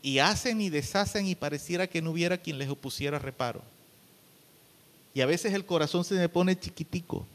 y 0.01 0.19
hacen 0.19 0.61
y 0.61 0.69
deshacen 0.69 1.27
y 1.27 1.35
pareciera 1.35 1.87
que 1.87 2.01
no 2.01 2.11
hubiera 2.11 2.37
quien 2.37 2.57
les 2.57 2.69
opusiera 2.69 3.19
reparo. 3.19 3.61
Y 5.13 5.21
a 5.21 5.25
veces 5.25 5.53
el 5.53 5.65
corazón 5.65 6.03
se 6.03 6.13
me 6.15 6.29
pone 6.29 6.57
chiquitico. 6.57 7.25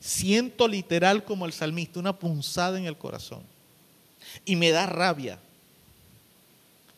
Siento 0.00 0.66
literal 0.66 1.24
como 1.24 1.46
el 1.46 1.52
salmista, 1.52 2.00
una 2.00 2.18
punzada 2.18 2.78
en 2.78 2.86
el 2.86 2.96
corazón. 2.96 3.42
Y 4.44 4.56
me 4.56 4.70
da 4.70 4.86
rabia, 4.86 5.38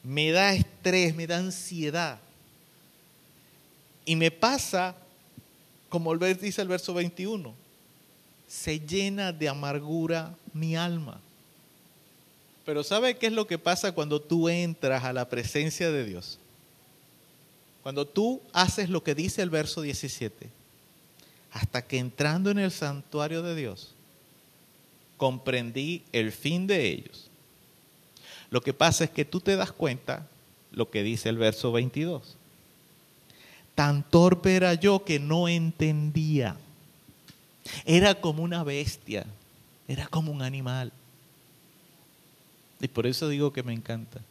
me 0.03 0.30
da 0.30 0.55
estrés, 0.55 1.14
me 1.14 1.26
da 1.26 1.38
ansiedad. 1.38 2.18
Y 4.07 4.16
me 4.16 4.30
pasa, 4.30 4.94
como 5.90 6.16
dice 6.16 6.62
el 6.62 6.68
verso 6.68 6.94
21, 6.94 7.52
se 8.48 8.80
llena 8.80 9.32
de 9.32 9.48
amargura 9.48 10.34
mi 10.54 10.76
alma. 10.76 11.20
Pero 12.64 12.82
¿sabe 12.82 13.18
qué 13.18 13.26
es 13.26 13.32
lo 13.32 13.46
que 13.46 13.59
pasa 13.59 13.92
cuando 13.92 14.22
tú 14.22 14.48
entras 14.48 15.04
a 15.04 15.12
la 15.12 15.28
presencia 15.28 15.90
de 15.90 16.04
Dios? 16.04 16.38
Cuando 17.82 18.07
tú 18.07 18.40
haces 18.52 18.88
lo 18.88 19.02
que 19.02 19.14
dice 19.14 19.42
el 19.42 19.50
verso 19.50 19.82
17, 19.82 20.48
hasta 21.52 21.82
que 21.82 21.98
entrando 21.98 22.50
en 22.50 22.59
el 22.59 22.70
santuario 22.70 23.42
de 23.42 23.54
Dios, 23.54 23.92
comprendí 25.16 26.02
el 26.12 26.32
fin 26.32 26.66
de 26.66 26.88
ellos. 26.88 27.28
Lo 28.50 28.61
que 28.61 28.72
pasa 28.72 29.04
es 29.04 29.11
que 29.11 29.24
tú 29.24 29.40
te 29.40 29.57
das 29.57 29.72
cuenta 29.72 30.28
lo 30.70 30.90
que 30.90 31.02
dice 31.02 31.28
el 31.28 31.38
verso 31.38 31.72
22. 31.72 32.36
Tan 33.76 34.02
torpe 34.02 34.56
era 34.56 34.72
yo 34.72 35.04
que 35.04 35.20
no 35.20 35.48
entendía. 35.48 36.56
Era 37.84 38.14
como 38.14 38.42
una 38.42 38.64
bestia, 38.64 39.26
era 39.86 40.06
como 40.06 40.32
un 40.32 40.40
animal. 40.40 40.92
Y 42.80 42.88
por 42.88 43.06
eso 43.06 43.28
digo 43.28 43.52
que 43.52 43.62
me 43.62 43.74
encanta. 43.74 44.22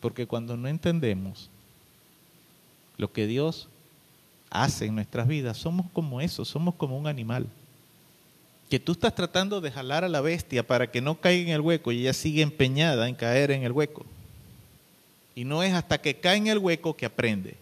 Porque 0.00 0.26
cuando 0.26 0.56
no 0.56 0.66
entendemos 0.66 1.48
lo 2.96 3.12
que 3.12 3.28
Dios 3.28 3.68
hace 4.50 4.86
en 4.86 4.96
nuestras 4.96 5.28
vidas, 5.28 5.56
somos 5.56 5.86
como 5.92 6.20
eso, 6.20 6.44
somos 6.44 6.74
como 6.74 6.98
un 6.98 7.06
animal. 7.06 7.46
Que 8.68 8.80
tú 8.80 8.92
estás 8.92 9.14
tratando 9.14 9.60
de 9.60 9.70
jalar 9.70 10.02
a 10.02 10.08
la 10.08 10.20
bestia 10.20 10.66
para 10.66 10.90
que 10.90 11.00
no 11.00 11.20
caiga 11.20 11.50
en 11.50 11.54
el 11.54 11.60
hueco 11.60 11.92
y 11.92 12.00
ella 12.00 12.12
sigue 12.12 12.42
empeñada 12.42 13.08
en 13.08 13.14
caer 13.14 13.52
en 13.52 13.62
el 13.62 13.70
hueco. 13.70 14.04
Y 15.36 15.44
no 15.44 15.62
es 15.62 15.72
hasta 15.72 16.00
que 16.00 16.16
cae 16.18 16.38
en 16.38 16.48
el 16.48 16.58
hueco 16.58 16.96
que 16.96 17.06
aprende. 17.06 17.56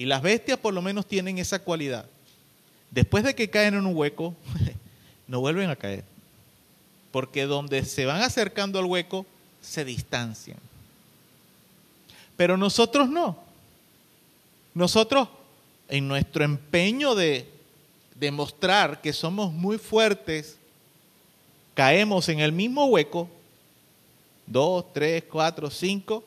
Y 0.00 0.06
las 0.06 0.22
bestias 0.22 0.58
por 0.58 0.72
lo 0.72 0.80
menos 0.80 1.04
tienen 1.04 1.36
esa 1.36 1.58
cualidad. 1.58 2.06
Después 2.90 3.22
de 3.22 3.34
que 3.34 3.50
caen 3.50 3.74
en 3.74 3.84
un 3.84 3.94
hueco, 3.94 4.34
no 5.28 5.40
vuelven 5.40 5.68
a 5.68 5.76
caer. 5.76 6.04
Porque 7.12 7.44
donde 7.44 7.84
se 7.84 8.06
van 8.06 8.22
acercando 8.22 8.78
al 8.78 8.86
hueco, 8.86 9.26
se 9.60 9.84
distancian. 9.84 10.56
Pero 12.34 12.56
nosotros 12.56 13.10
no. 13.10 13.36
Nosotros, 14.72 15.28
en 15.86 16.08
nuestro 16.08 16.44
empeño 16.44 17.14
de 17.14 17.46
demostrar 18.14 19.02
que 19.02 19.12
somos 19.12 19.52
muy 19.52 19.76
fuertes, 19.76 20.56
caemos 21.74 22.26
en 22.30 22.40
el 22.40 22.52
mismo 22.52 22.86
hueco, 22.86 23.28
dos, 24.46 24.82
tres, 24.94 25.24
cuatro, 25.30 25.68
cinco 25.68 26.24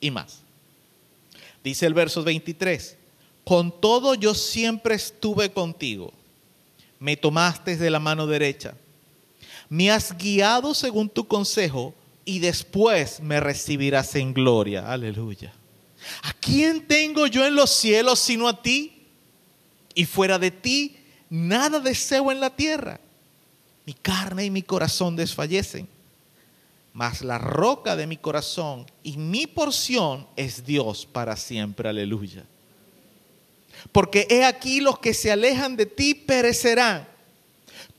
y 0.00 0.12
más. 0.12 0.43
Dice 1.64 1.86
el 1.86 1.94
verso 1.94 2.22
23, 2.22 2.98
con 3.42 3.80
todo 3.80 4.14
yo 4.14 4.34
siempre 4.34 4.94
estuve 4.94 5.50
contigo, 5.50 6.12
me 7.00 7.16
tomaste 7.16 7.76
de 7.78 7.90
la 7.90 7.98
mano 7.98 8.26
derecha, 8.26 8.74
me 9.70 9.90
has 9.90 10.16
guiado 10.16 10.74
según 10.74 11.08
tu 11.08 11.26
consejo 11.26 11.94
y 12.26 12.38
después 12.38 13.20
me 13.20 13.40
recibirás 13.40 14.14
en 14.14 14.34
gloria. 14.34 14.92
Aleluya. 14.92 15.52
¿A 16.22 16.32
quién 16.34 16.86
tengo 16.86 17.26
yo 17.26 17.46
en 17.46 17.54
los 17.54 17.70
cielos 17.70 18.18
sino 18.18 18.46
a 18.46 18.60
ti? 18.62 19.06
Y 19.94 20.04
fuera 20.04 20.38
de 20.38 20.50
ti, 20.50 20.96
nada 21.30 21.80
deseo 21.80 22.30
en 22.30 22.40
la 22.40 22.54
tierra. 22.54 23.00
Mi 23.86 23.94
carne 23.94 24.44
y 24.44 24.50
mi 24.50 24.62
corazón 24.62 25.16
desfallecen, 25.16 25.88
mas 26.94 27.22
la 27.22 27.38
roca 27.38 27.96
de 27.96 28.06
mi 28.06 28.16
corazón 28.16 28.86
y 29.02 29.16
mi 29.16 29.48
porción 29.48 30.28
es 30.36 30.64
Dios 30.64 31.04
para 31.04 31.36
siempre. 31.36 31.88
Aleluya. 31.88 32.44
Porque 33.90 34.28
he 34.30 34.44
aquí 34.44 34.80
los 34.80 35.00
que 35.00 35.12
se 35.12 35.32
alejan 35.32 35.76
de 35.76 35.86
ti 35.86 36.14
perecerán. 36.14 37.06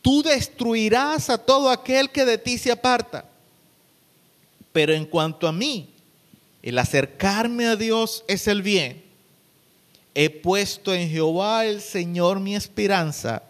Tú 0.02 0.24
destruirás 0.24 1.30
a 1.30 1.38
todo 1.38 1.70
aquel 1.70 2.10
que 2.10 2.24
de 2.24 2.38
ti 2.38 2.58
se 2.58 2.72
aparta. 2.72 3.26
Pero 4.72 4.94
en 4.94 5.06
cuanto 5.06 5.46
a 5.46 5.52
mí, 5.52 5.90
el 6.64 6.80
acercarme 6.80 7.66
a 7.66 7.76
Dios 7.76 8.24
es 8.30 8.48
el 8.48 8.62
bien. 8.62 9.04
He 10.14 10.30
puesto 10.30 10.94
en 10.94 11.10
Jehová 11.10 11.66
el 11.66 11.82
Señor 11.82 12.40
mi 12.40 12.56
esperanza 12.56 13.44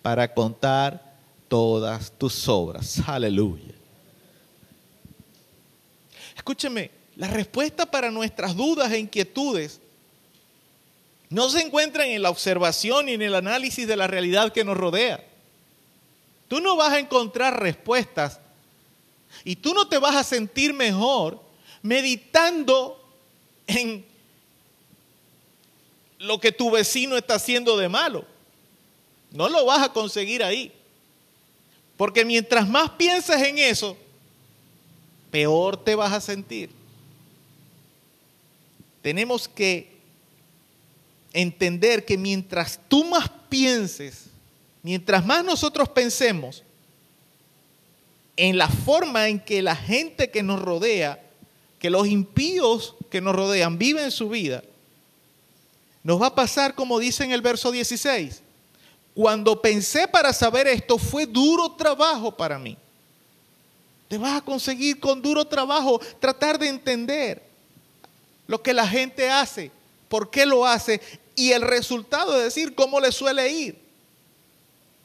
para 0.00 0.32
contar 0.32 1.16
todas 1.48 2.12
tus 2.16 2.46
obras. 2.46 3.02
Aleluya. 3.04 3.81
Escúcheme, 6.42 6.90
la 7.14 7.28
respuesta 7.28 7.86
para 7.88 8.10
nuestras 8.10 8.56
dudas 8.56 8.90
e 8.90 8.98
inquietudes 8.98 9.78
no 11.28 11.48
se 11.48 11.60
encuentran 11.60 12.08
en 12.08 12.20
la 12.20 12.30
observación 12.30 13.06
ni 13.06 13.12
en 13.12 13.22
el 13.22 13.36
análisis 13.36 13.86
de 13.86 13.94
la 13.94 14.08
realidad 14.08 14.52
que 14.52 14.64
nos 14.64 14.76
rodea. 14.76 15.24
Tú 16.48 16.60
no 16.60 16.74
vas 16.74 16.94
a 16.94 16.98
encontrar 16.98 17.60
respuestas 17.62 18.40
y 19.44 19.54
tú 19.54 19.72
no 19.72 19.86
te 19.86 19.98
vas 19.98 20.16
a 20.16 20.24
sentir 20.24 20.74
mejor 20.74 21.40
meditando 21.80 23.00
en 23.68 24.04
lo 26.18 26.40
que 26.40 26.50
tu 26.50 26.72
vecino 26.72 27.16
está 27.16 27.34
haciendo 27.34 27.76
de 27.76 27.88
malo. 27.88 28.24
No 29.30 29.48
lo 29.48 29.64
vas 29.64 29.80
a 29.84 29.92
conseguir 29.92 30.42
ahí. 30.42 30.72
Porque 31.96 32.24
mientras 32.24 32.68
más 32.68 32.90
pienses 32.90 33.40
en 33.42 33.60
eso, 33.60 33.96
peor 35.32 35.82
te 35.82 35.96
vas 35.96 36.12
a 36.12 36.20
sentir. 36.20 36.70
Tenemos 39.00 39.48
que 39.48 39.90
entender 41.32 42.04
que 42.04 42.16
mientras 42.16 42.78
tú 42.86 43.02
más 43.04 43.28
pienses, 43.48 44.26
mientras 44.82 45.26
más 45.26 45.44
nosotros 45.44 45.88
pensemos 45.88 46.62
en 48.36 48.58
la 48.58 48.68
forma 48.68 49.28
en 49.28 49.40
que 49.40 49.62
la 49.62 49.74
gente 49.74 50.30
que 50.30 50.42
nos 50.42 50.60
rodea, 50.60 51.20
que 51.78 51.90
los 51.90 52.06
impíos 52.06 52.94
que 53.10 53.20
nos 53.20 53.34
rodean 53.34 53.78
viven 53.78 54.10
su 54.10 54.28
vida, 54.28 54.62
nos 56.04 56.20
va 56.20 56.26
a 56.28 56.34
pasar 56.34 56.74
como 56.74 56.98
dice 56.98 57.24
en 57.24 57.32
el 57.32 57.40
verso 57.40 57.72
16. 57.72 58.42
Cuando 59.14 59.60
pensé 59.60 60.06
para 60.06 60.32
saber 60.32 60.66
esto, 60.66 60.98
fue 60.98 61.26
duro 61.26 61.72
trabajo 61.72 62.36
para 62.36 62.58
mí. 62.58 62.76
Te 64.12 64.18
vas 64.18 64.36
a 64.36 64.44
conseguir 64.44 65.00
con 65.00 65.22
duro 65.22 65.46
trabajo 65.46 65.98
tratar 66.20 66.58
de 66.58 66.68
entender 66.68 67.42
lo 68.46 68.62
que 68.62 68.74
la 68.74 68.86
gente 68.86 69.30
hace, 69.30 69.70
por 70.10 70.28
qué 70.28 70.44
lo 70.44 70.66
hace 70.66 71.00
y 71.34 71.52
el 71.52 71.62
resultado 71.62 72.36
es 72.36 72.44
decir 72.44 72.74
cómo 72.74 73.00
le 73.00 73.10
suele 73.10 73.50
ir. 73.50 73.78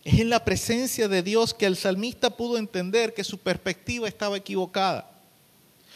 Es 0.04 0.20
en 0.20 0.30
la 0.30 0.44
presencia 0.44 1.08
de 1.08 1.24
Dios 1.24 1.54
que 1.54 1.68
el 1.68 1.78
salmista 1.78 2.32
pudo 2.32 2.58
entender 2.58 3.14
que 3.14 3.24
su 3.24 3.38
perspectiva 3.38 4.10
estaba 4.10 4.36
equivocada. 4.36 5.10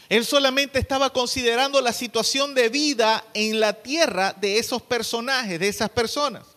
Él 0.08 0.24
solamente 0.24 0.78
estaba 0.78 1.10
considerando 1.10 1.82
la 1.82 1.92
situación 1.92 2.54
de 2.54 2.70
vida 2.70 3.22
en 3.34 3.60
la 3.60 3.74
tierra 3.74 4.34
de 4.40 4.56
esos 4.56 4.80
personajes, 4.80 5.60
de 5.60 5.68
esas 5.68 5.90
personas. 5.90 6.51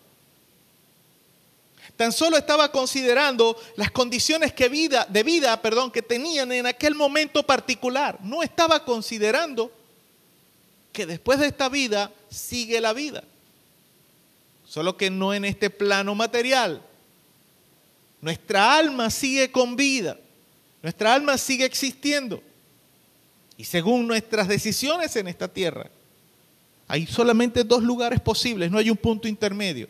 Tan 1.98 2.12
solo 2.12 2.38
estaba 2.38 2.72
considerando 2.72 3.58
las 3.78 3.92
condiciones 3.92 4.54
que 4.54 4.68
vida, 4.68 5.06
de 5.10 5.24
vida 5.24 5.62
perdón, 5.62 5.92
que 5.92 6.02
tenían 6.02 6.52
en 6.52 6.66
aquel 6.66 6.96
momento 6.96 7.44
particular. 7.44 8.18
No 8.22 8.44
estaba 8.44 8.84
considerando 8.84 9.72
que 10.92 11.06
después 11.06 11.40
de 11.40 11.48
esta 11.48 11.70
vida 11.70 12.12
sigue 12.30 12.82
la 12.82 12.94
vida 12.94 13.24
solo 14.76 14.98
que 14.98 15.10
no 15.10 15.34
en 15.34 15.46
este 15.46 15.70
plano 15.70 16.16
material. 16.16 16.82
Nuestra 18.20 18.78
alma 18.78 19.10
sigue 19.10 19.50
con 19.52 19.76
vida, 19.78 20.18
nuestra 20.82 21.14
alma 21.14 21.38
sigue 21.38 21.64
existiendo. 21.64 22.44
Y 23.58 23.64
según 23.64 24.06
nuestras 24.06 24.50
decisiones 24.50 25.16
en 25.16 25.30
esta 25.30 25.48
tierra, 25.48 25.90
hay 26.88 27.06
solamente 27.06 27.64
dos 27.64 27.84
lugares 27.84 28.20
posibles, 28.20 28.70
no 28.70 28.78
hay 28.78 28.90
un 28.90 28.98
punto 28.98 29.28
intermedio. 29.30 29.88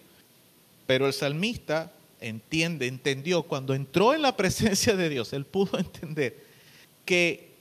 Pero 0.85 1.07
el 1.07 1.13
salmista 1.13 1.91
entiende, 2.27 2.87
entendió, 2.87 3.43
cuando 3.43 3.73
entró 3.73 4.13
en 4.13 4.21
la 4.21 4.35
presencia 4.37 4.95
de 4.95 5.09
Dios, 5.09 5.33
él 5.33 5.45
pudo 5.45 5.77
entender 5.79 6.43
que 7.05 7.51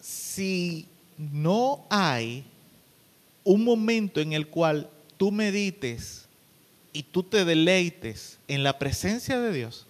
si 0.00 0.86
no 1.16 1.84
hay 1.90 2.44
un 3.44 3.64
momento 3.64 4.20
en 4.20 4.32
el 4.32 4.46
cual 4.46 4.88
tú 5.16 5.32
medites 5.32 6.26
y 6.92 7.02
tú 7.02 7.22
te 7.22 7.44
deleites 7.44 8.38
en 8.46 8.62
la 8.62 8.78
presencia 8.78 9.40
de 9.40 9.52
Dios, 9.52 9.86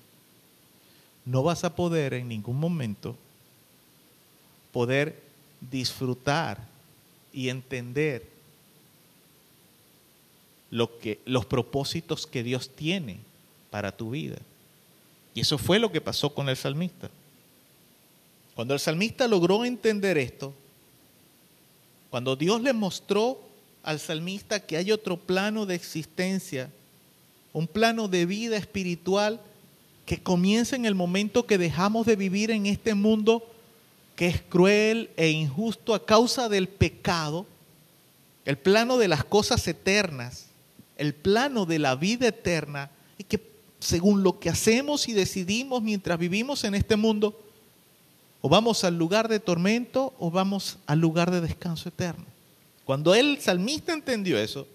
no 1.25 1.43
vas 1.43 1.65
a 1.65 1.77
poder 1.77 2.15
en 2.15 2.29
ningún 2.29 2.59
momento 2.59 3.17
poder 4.73 5.21
disfrutar 5.71 6.67
y 7.33 7.51
entender 7.51 8.27
lo 10.71 10.99
que, 10.99 11.21
los 11.27 11.45
propósitos 11.47 12.27
que 12.27 12.43
Dios 12.43 12.71
tiene 12.71 13.28
para 13.71 13.93
tu 13.93 14.11
vida. 14.11 14.39
Y 15.35 15.41
eso 15.41 15.59
fue 15.59 15.79
lo 15.79 15.93
que 15.93 16.01
pasó 16.01 16.35
con 16.35 16.49
el 16.49 16.57
salmista. 16.57 17.11
Cuando 18.55 18.75
el 18.75 18.81
salmista 18.81 19.29
logró 19.29 19.65
entender 19.65 20.19
esto, 20.19 20.53
cuando 22.11 22.35
Dios 22.37 22.61
le 22.61 22.73
mostró 22.73 23.41
al 23.83 24.01
salmista 24.01 24.61
que 24.61 24.77
hay 24.77 24.91
otro 24.91 25.17
plano 25.17 25.67
de 25.67 25.75
existencia 25.75 26.71
un 27.53 27.67
plano 27.67 28.09
de 28.09 28.27
vida 28.27 28.57
espiritual 28.57 29.41
que 30.07 30.23
comienza 30.23 30.77
en 30.77 30.85
el 30.85 30.95
momento 30.95 31.47
que 31.47 31.59
dejamos 31.59 32.07
de 32.07 32.17
vivir 32.17 32.51
en 32.51 32.67
este 32.67 32.95
mundo 32.95 33.47
que 34.17 34.29
es 34.29 34.43
cruel 34.43 35.11
e 35.17 35.31
injusto 35.31 35.95
a 35.95 36.05
causa 36.05 36.49
del 36.49 36.69
pecado, 36.69 37.47
el 38.45 38.59
plano 38.59 38.99
de 38.99 39.09
las 39.09 39.25
cosas 39.25 39.67
eternas, 39.69 40.47
el 40.97 41.15
plano 41.15 41.67
de 41.67 41.79
la 41.79 41.95
vida 41.95 42.29
eterna, 42.29 42.91
y 43.17 43.25
que 43.25 43.41
según 43.79 44.23
lo 44.23 44.41
que 44.41 44.51
hacemos 44.51 45.09
y 45.09 45.13
decidimos 45.13 45.83
mientras 45.83 46.19
vivimos 46.19 46.65
en 46.65 46.75
este 46.75 46.97
mundo, 46.97 47.39
o 48.41 48.49
vamos 48.49 48.85
al 48.85 48.97
lugar 48.97 49.29
de 49.29 49.41
tormento 49.41 50.15
o 50.19 50.31
vamos 50.31 50.79
al 50.87 51.01
lugar 51.01 51.31
de 51.31 51.41
descanso 51.41 51.89
eterno. 51.89 52.25
Cuando 52.85 53.15
el 53.15 53.41
salmista 53.41 53.93
entendió 53.93 54.39
eso, 54.39 54.67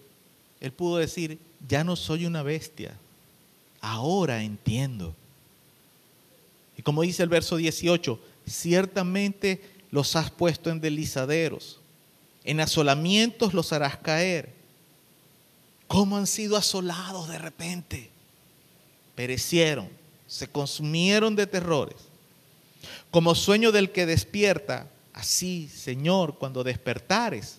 él 0.60 0.72
pudo 0.72 0.98
decir, 0.98 1.38
ya 1.68 1.82
no 1.82 1.96
soy 1.96 2.26
una 2.26 2.42
bestia, 2.42 2.96
ahora 3.80 4.42
entiendo. 4.42 5.14
Y 6.76 6.82
como 6.82 7.02
dice 7.02 7.22
el 7.22 7.28
verso 7.28 7.56
18, 7.56 8.18
ciertamente 8.46 9.62
los 9.90 10.16
has 10.16 10.30
puesto 10.30 10.70
en 10.70 10.80
deslizaderos, 10.80 11.80
en 12.44 12.60
asolamientos 12.60 13.54
los 13.54 13.72
harás 13.72 13.96
caer. 13.96 14.52
¿Cómo 15.86 16.16
han 16.16 16.26
sido 16.26 16.56
asolados 16.56 17.28
de 17.28 17.38
repente? 17.38 18.13
Perecieron, 19.14 19.88
se 20.26 20.48
consumieron 20.48 21.36
de 21.36 21.46
terrores. 21.46 21.96
Como 23.10 23.34
sueño 23.34 23.72
del 23.72 23.90
que 23.90 24.06
despierta, 24.06 24.88
así, 25.12 25.68
Señor, 25.68 26.36
cuando 26.38 26.64
despertares, 26.64 27.58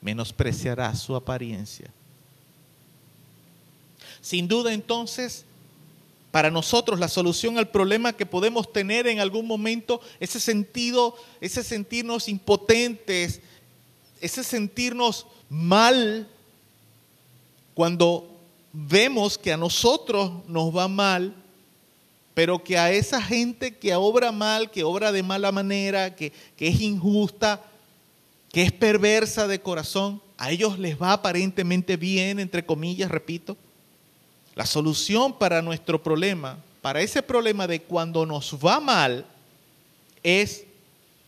menospreciarás 0.00 1.00
su 1.00 1.14
apariencia. 1.14 1.90
Sin 4.20 4.48
duda 4.48 4.72
entonces, 4.72 5.44
para 6.30 6.50
nosotros 6.50 6.98
la 6.98 7.08
solución 7.08 7.58
al 7.58 7.68
problema 7.68 8.12
que 8.12 8.26
podemos 8.26 8.72
tener 8.72 9.06
en 9.06 9.20
algún 9.20 9.46
momento, 9.46 10.00
ese 10.18 10.40
sentido, 10.40 11.16
ese 11.40 11.62
sentirnos 11.62 12.28
impotentes, 12.28 13.40
ese 14.20 14.42
sentirnos 14.42 15.26
mal 15.48 16.26
cuando 17.74 18.33
vemos 18.76 19.38
que 19.38 19.52
a 19.52 19.56
nosotros 19.56 20.32
nos 20.48 20.76
va 20.76 20.88
mal, 20.88 21.32
pero 22.34 22.62
que 22.62 22.76
a 22.76 22.90
esa 22.90 23.22
gente 23.22 23.76
que 23.76 23.94
obra 23.94 24.32
mal, 24.32 24.68
que 24.72 24.82
obra 24.82 25.12
de 25.12 25.22
mala 25.22 25.52
manera, 25.52 26.16
que, 26.16 26.32
que 26.56 26.66
es 26.66 26.80
injusta, 26.80 27.62
que 28.52 28.62
es 28.62 28.72
perversa 28.72 29.46
de 29.46 29.60
corazón, 29.60 30.20
a 30.36 30.50
ellos 30.50 30.76
les 30.80 31.00
va 31.00 31.12
aparentemente 31.12 31.96
bien, 31.96 32.40
entre 32.40 32.66
comillas, 32.66 33.08
repito. 33.08 33.56
La 34.56 34.66
solución 34.66 35.38
para 35.38 35.62
nuestro 35.62 36.02
problema, 36.02 36.58
para 36.82 37.00
ese 37.00 37.22
problema 37.22 37.68
de 37.68 37.80
cuando 37.80 38.26
nos 38.26 38.54
va 38.54 38.80
mal, 38.80 39.24
es 40.24 40.64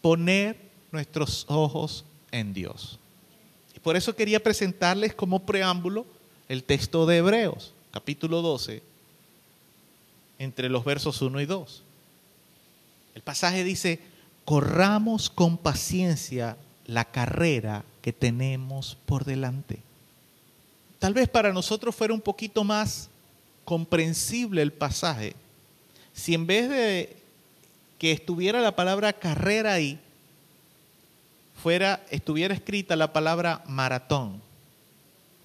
poner 0.00 0.56
nuestros 0.90 1.44
ojos 1.48 2.04
en 2.32 2.52
Dios. 2.52 2.98
por 3.82 3.94
eso 3.94 4.16
quería 4.16 4.42
presentarles 4.42 5.14
como 5.14 5.46
preámbulo 5.46 6.04
el 6.48 6.64
texto 6.64 7.06
de 7.06 7.18
Hebreos, 7.18 7.72
capítulo 7.90 8.42
12, 8.42 8.82
entre 10.38 10.68
los 10.68 10.84
versos 10.84 11.20
1 11.22 11.40
y 11.40 11.46
2. 11.46 11.82
El 13.14 13.22
pasaje 13.22 13.64
dice, 13.64 14.00
corramos 14.44 15.30
con 15.30 15.58
paciencia 15.58 16.56
la 16.86 17.04
carrera 17.04 17.84
que 18.02 18.12
tenemos 18.12 18.96
por 19.06 19.24
delante. 19.24 19.80
Tal 20.98 21.14
vez 21.14 21.28
para 21.28 21.52
nosotros 21.52 21.94
fuera 21.94 22.14
un 22.14 22.20
poquito 22.20 22.64
más 22.64 23.08
comprensible 23.64 24.62
el 24.62 24.72
pasaje 24.72 25.34
si 26.16 26.32
en 26.32 26.46
vez 26.46 26.68
de 26.70 27.16
que 27.98 28.10
estuviera 28.10 28.60
la 28.60 28.74
palabra 28.74 29.12
carrera 29.12 29.74
ahí, 29.74 30.00
fuera, 31.62 32.04
estuviera 32.10 32.54
escrita 32.54 32.96
la 32.96 33.12
palabra 33.12 33.62
maratón. 33.68 34.40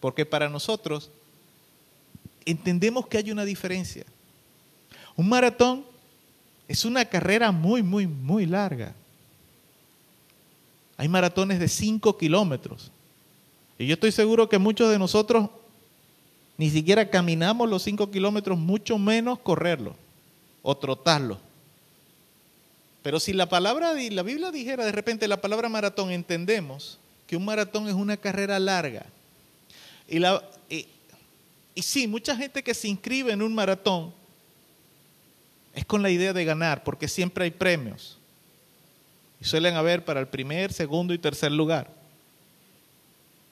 Porque 0.02 0.26
para 0.26 0.49
nosotros 0.49 1.10
entendemos 2.44 3.07
que 3.07 3.18
hay 3.18 3.32
una 3.32 3.45
diferencia. 3.45 4.03
Un 5.15 5.30
maratón 5.30 5.86
es 6.68 6.84
una 6.84 7.06
carrera 7.06 7.52
muy, 7.52 7.84
muy, 7.84 8.07
muy 8.07 8.45
larga. 8.45 8.94
Hay 10.98 11.07
maratones 11.07 11.60
de 11.60 11.68
5 11.68 12.18
kilómetros. 12.18 12.91
Y 13.78 13.88
yo 13.88 13.94
estoy 13.94 14.11
seguro 14.11 14.49
que 14.49 14.57
muchos 14.57 14.90
de 14.91 14.99
nosotros 14.99 15.49
ni 16.57 16.69
siquiera 16.69 17.10
caminamos 17.10 17.69
los 17.69 17.84
5 17.84 18.11
kilómetros, 18.11 18.57
mucho 18.57 18.98
menos 18.98 19.40
correrlo 19.40 19.95
o 20.61 20.78
trotarlo. 20.78 21.40
Pero 23.02 23.19
si 23.19 23.34
la 23.34 23.49
palabra, 23.49 23.94
la 23.94 24.23
Biblia 24.23 24.52
dijera 24.52 24.86
de 24.86 24.91
repente 24.91 25.28
la 25.28 25.41
palabra 25.41 25.69
maratón, 25.69 26.11
entendemos 26.11 26.99
que 27.26 27.36
un 27.36 27.45
maratón 27.45 27.88
es 27.88 27.95
una 27.95 28.18
carrera 28.18 28.60
larga. 28.60 29.06
Y, 30.07 30.19
la, 30.19 30.44
sí, 31.76 32.07
mucha 32.07 32.36
gente 32.36 32.64
que 32.64 32.73
se 32.73 32.88
inscribe 32.88 33.32
en 33.32 33.41
un 33.41 33.53
maratón 33.53 34.14
es 35.73 35.86
con 35.86 36.02
la 36.02 36.10
idea 36.10 36.34
de 36.34 36.45
ganar, 36.45 36.84
porque 36.84 37.07
siempre 37.07 37.45
hay 37.45 37.52
premios. 37.52 38.18
Y 39.40 39.45
suelen 39.45 39.76
haber 39.76 40.03
para 40.03 40.19
el 40.19 40.28
primer, 40.28 40.73
segundo 40.73 41.14
y 41.14 41.18
tercer 41.18 41.52
lugar. 41.52 41.90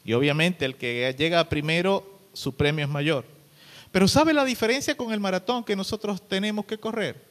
Y 0.04 0.14
obviamente 0.14 0.66
el 0.66 0.76
que 0.76 1.14
llega 1.18 1.48
primero, 1.50 2.20
su 2.34 2.56
premio 2.56 2.86
es 2.86 2.92
mayor. 2.92 3.26
Pero 3.92 4.08
¿sabe 4.08 4.34
la 4.34 4.46
diferencia 4.46 4.96
con 4.96 5.12
el 5.12 5.20
maratón 5.20 5.64
que 5.64 5.76
nosotros 5.76 6.22
tenemos 6.28 6.66
que 6.66 6.78
correr? 6.78 7.24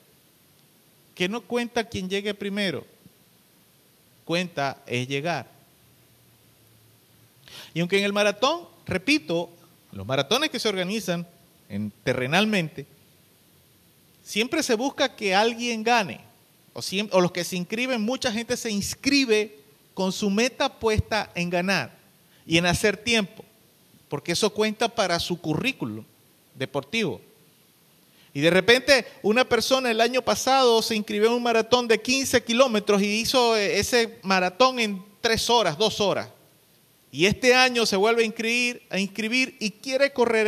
Que 1.15 1.29
no 1.29 1.41
cuenta 1.43 1.85
quien 1.85 2.09
llegue 2.09 2.35
primero, 2.35 2.85
cuenta 4.25 4.83
es 4.87 5.07
llegar. 5.07 5.49
Y 7.75 7.81
aunque 7.81 7.99
en 7.99 8.05
el 8.05 8.13
maratón, 8.13 8.67
repito, 8.89 9.51
los 9.93 10.07
maratones 10.07 10.51
que 10.51 10.59
se 10.59 10.69
organizan 10.69 11.27
en, 11.69 11.93
terrenalmente, 12.03 12.87
siempre 14.23 14.63
se 14.63 14.75
busca 14.75 15.15
que 15.15 15.35
alguien 15.35 15.83
gane, 15.83 16.21
o, 16.73 17.21
los 17.21 17.33
que 17.33 17.45
se 17.45 17.57
inscriben, 17.57 18.01
mucha 18.01 18.33
gente 18.33 18.57
se 18.57 18.71
inscribe 18.71 19.59
con 19.95 20.13
su 20.13 20.31
meta 20.31 20.79
puesta 20.79 21.31
en 21.35 21.51
ganar 21.51 21.97
y 22.47 22.59
en 22.59 22.67
hacer 22.67 22.97
tiempo, 22.97 23.45
porque 24.09 24.33
eso 24.33 24.51
cuenta 24.51 24.89
para 24.89 25.19
su 25.19 25.41
currículum 25.41 26.05
deportivo. 26.55 27.21
Y 28.33 28.41
de 28.41 28.51
repente 28.51 29.07
una 29.23 29.49
persona 29.49 29.91
el 29.91 30.01
año 30.01 30.23
pasado 30.23 30.81
se 30.83 30.95
inscribió 30.95 31.29
en 31.29 31.35
un 31.35 31.43
maratón 31.43 31.89
de 31.89 32.01
15 32.01 32.45
kilómetros 32.45 33.03
y 33.03 33.07
hizo 33.07 33.57
eh, 33.57 33.79
ese 33.79 34.19
maratón 34.23 34.79
en 34.79 35.03
tres 35.21 35.51
horas, 35.51 35.77
dos 35.77 36.01
horas. 36.01 36.29
Y 37.11 37.27
este 37.27 37.55
año 37.55 37.87
se 37.87 37.97
vuelve 37.97 38.23
a 38.23 38.99
inscribir, 38.99 39.57
y 39.61 39.71
quiere 39.71 40.13
correr 40.13 40.47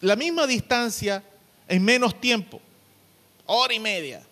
la 0.00 0.16
misma 0.16 0.46
distancia 0.46 1.22
en 1.66 1.84
menos 1.84 2.20
tiempo, 2.20 2.60
hora 3.46 3.72
y 3.72 3.80
media. 3.80 4.22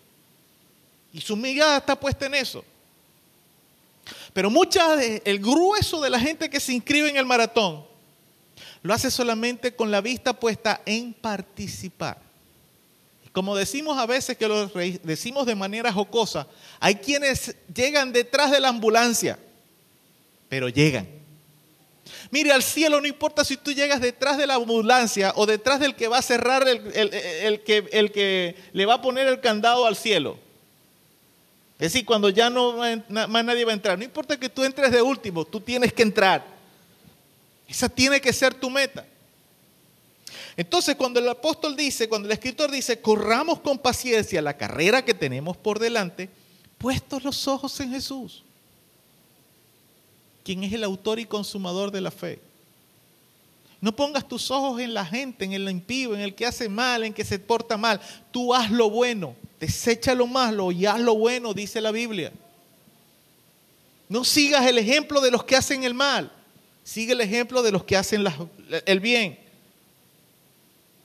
Y 1.11 1.21
su 1.21 1.35
mirada 1.35 1.77
está 1.77 1.99
puesta 1.99 2.27
en 2.27 2.35
eso. 2.35 2.63
Pero 4.33 4.51
mucha, 4.51 5.03
el 5.03 5.39
grueso 5.39 5.99
de 6.01 6.09
la 6.09 6.19
gente 6.19 6.49
que 6.49 6.59
se 6.59 6.73
inscribe 6.73 7.09
en 7.09 7.17
el 7.17 7.25
maratón 7.25 7.83
lo 8.83 8.93
hace 8.93 9.09
solamente 9.09 9.75
con 9.75 9.89
la 9.91 10.01
vista 10.01 10.33
puesta 10.33 10.81
en 10.85 11.13
participar. 11.13 12.21
Como 13.31 13.55
decimos 13.55 13.97
a 13.97 14.05
veces 14.05 14.37
que 14.37 14.47
lo 14.47 14.67
decimos 14.67 15.45
de 15.45 15.55
manera 15.55 15.91
jocosa, 15.91 16.47
hay 16.79 16.95
quienes 16.95 17.55
llegan 17.73 18.13
detrás 18.13 18.51
de 18.51 18.59
la 18.59 18.69
ambulancia, 18.69 19.37
pero 20.49 20.67
llegan. 20.67 21.07
Mire, 22.31 22.51
al 22.51 22.63
cielo 22.63 22.99
no 22.99 23.07
importa 23.07 23.45
si 23.45 23.57
tú 23.57 23.71
llegas 23.71 24.01
detrás 24.01 24.37
de 24.37 24.47
la 24.47 24.55
ambulancia 24.55 25.33
o 25.35 25.45
detrás 25.45 25.79
del 25.79 25.95
que 25.95 26.07
va 26.07 26.17
a 26.17 26.21
cerrar, 26.21 26.67
el, 26.67 27.61
que, 27.63 27.87
el 27.91 28.11
que 28.11 28.55
le 28.73 28.85
va 28.85 28.95
a 28.95 29.01
poner 29.01 29.27
el 29.27 29.39
candado 29.39 29.85
al 29.85 29.95
cielo. 29.95 30.37
Es 31.79 31.93
decir, 31.93 32.05
cuando 32.05 32.29
ya 32.29 32.49
no 32.49 32.77
más 33.07 33.45
nadie 33.45 33.63
va 33.63 33.71
a 33.71 33.75
entrar. 33.75 33.97
No 33.97 34.03
importa 34.03 34.37
que 34.37 34.49
tú 34.49 34.63
entres 34.63 34.91
de 34.91 35.01
último, 35.01 35.45
tú 35.45 35.61
tienes 35.61 35.93
que 35.93 36.03
entrar. 36.03 36.45
Esa 37.67 37.87
tiene 37.87 38.19
que 38.19 38.33
ser 38.33 38.53
tu 38.53 38.69
meta. 38.69 39.05
Entonces, 40.57 40.95
cuando 40.95 41.21
el 41.21 41.29
apóstol 41.29 41.77
dice, 41.77 42.09
cuando 42.09 42.27
el 42.27 42.33
escritor 42.33 42.69
dice, 42.69 42.99
corramos 42.99 43.61
con 43.61 43.79
paciencia 43.79 44.41
la 44.41 44.57
carrera 44.57 45.05
que 45.05 45.13
tenemos 45.13 45.55
por 45.55 45.79
delante, 45.79 46.29
puestos 46.77 47.23
los 47.23 47.47
ojos 47.47 47.79
en 47.79 47.91
Jesús, 47.91 48.43
quien 50.49 50.63
es 50.63 50.73
el 50.73 50.83
autor 50.83 51.19
y 51.19 51.27
consumador 51.27 51.91
de 51.91 52.01
la 52.01 52.09
fe. 52.09 52.39
No 53.81 53.95
pongas 53.95 54.27
tus 54.27 54.49
ojos 54.49 54.81
en 54.81 54.95
la 54.95 55.05
gente, 55.05 55.45
en 55.45 55.53
el 55.53 55.69
impío, 55.69 56.15
en 56.15 56.21
el 56.21 56.33
que 56.33 56.47
hace 56.47 56.67
mal, 56.67 57.03
en 57.03 57.13
que 57.13 57.23
se 57.23 57.37
porta 57.37 57.77
mal. 57.77 58.01
Tú 58.31 58.51
haz 58.55 58.71
lo 58.71 58.89
bueno, 58.89 59.35
desecha 59.59 60.15
lo 60.15 60.25
malo 60.25 60.71
y 60.71 60.87
haz 60.87 60.99
lo 61.01 61.13
bueno, 61.13 61.53
dice 61.53 61.79
la 61.81 61.91
Biblia. 61.91 62.33
No 64.07 64.25
sigas 64.25 64.65
el 64.65 64.79
ejemplo 64.79 65.21
de 65.21 65.29
los 65.29 65.43
que 65.43 65.55
hacen 65.55 65.83
el 65.83 65.93
mal. 65.93 66.31
Sigue 66.83 67.13
el 67.13 67.21
ejemplo 67.21 67.61
de 67.61 67.71
los 67.71 67.83
que 67.83 67.95
hacen 67.95 68.25
el 68.87 68.99
bien. 69.01 69.37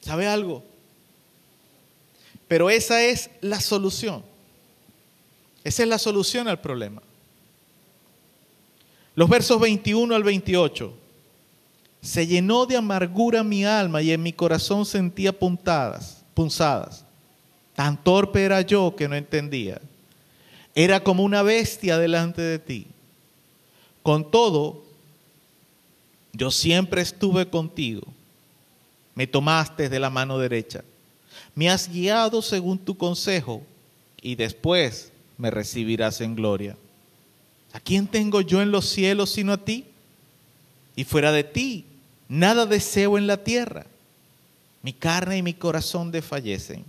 ¿Sabe 0.00 0.26
algo? 0.26 0.64
Pero 2.48 2.70
esa 2.70 3.04
es 3.04 3.28
la 3.42 3.60
solución. 3.60 4.24
Esa 5.64 5.82
es 5.82 5.88
la 5.90 5.98
solución 5.98 6.48
al 6.48 6.62
problema. 6.62 7.02
Los 9.14 9.28
versos 9.28 9.60
21 9.60 10.14
al 10.14 10.22
28. 10.22 10.92
Se 12.00 12.26
llenó 12.26 12.66
de 12.66 12.76
amargura 12.76 13.42
mi 13.44 13.64
alma 13.64 14.02
y 14.02 14.12
en 14.12 14.22
mi 14.22 14.32
corazón 14.32 14.84
sentía 14.84 15.32
puntadas, 15.32 16.24
punzadas. 16.34 17.04
Tan 17.74 18.02
torpe 18.02 18.42
era 18.42 18.60
yo 18.60 18.94
que 18.96 19.08
no 19.08 19.14
entendía. 19.14 19.80
Era 20.74 21.02
como 21.02 21.22
una 21.22 21.42
bestia 21.42 21.98
delante 21.98 22.42
de 22.42 22.58
ti. 22.58 22.86
Con 24.02 24.30
todo, 24.30 24.84
yo 26.32 26.50
siempre 26.50 27.00
estuve 27.00 27.48
contigo. 27.48 28.02
Me 29.14 29.26
tomaste 29.26 29.88
de 29.88 30.00
la 30.00 30.10
mano 30.10 30.38
derecha. 30.38 30.84
Me 31.54 31.70
has 31.70 31.88
guiado 31.88 32.42
según 32.42 32.78
tu 32.78 32.96
consejo 32.96 33.62
y 34.20 34.34
después 34.34 35.12
me 35.38 35.50
recibirás 35.50 36.20
en 36.20 36.34
gloria. 36.34 36.76
¿A 37.74 37.80
quién 37.80 38.06
tengo 38.06 38.40
yo 38.40 38.62
en 38.62 38.70
los 38.70 38.88
cielos 38.88 39.30
sino 39.30 39.52
a 39.52 39.58
ti? 39.58 39.84
Y 40.94 41.02
fuera 41.02 41.32
de 41.32 41.42
ti, 41.42 41.84
nada 42.28 42.66
deseo 42.66 43.18
en 43.18 43.26
la 43.26 43.42
tierra. 43.42 43.84
Mi 44.80 44.92
carne 44.92 45.38
y 45.38 45.42
mi 45.42 45.54
corazón 45.54 46.12
desfallecen, 46.12 46.84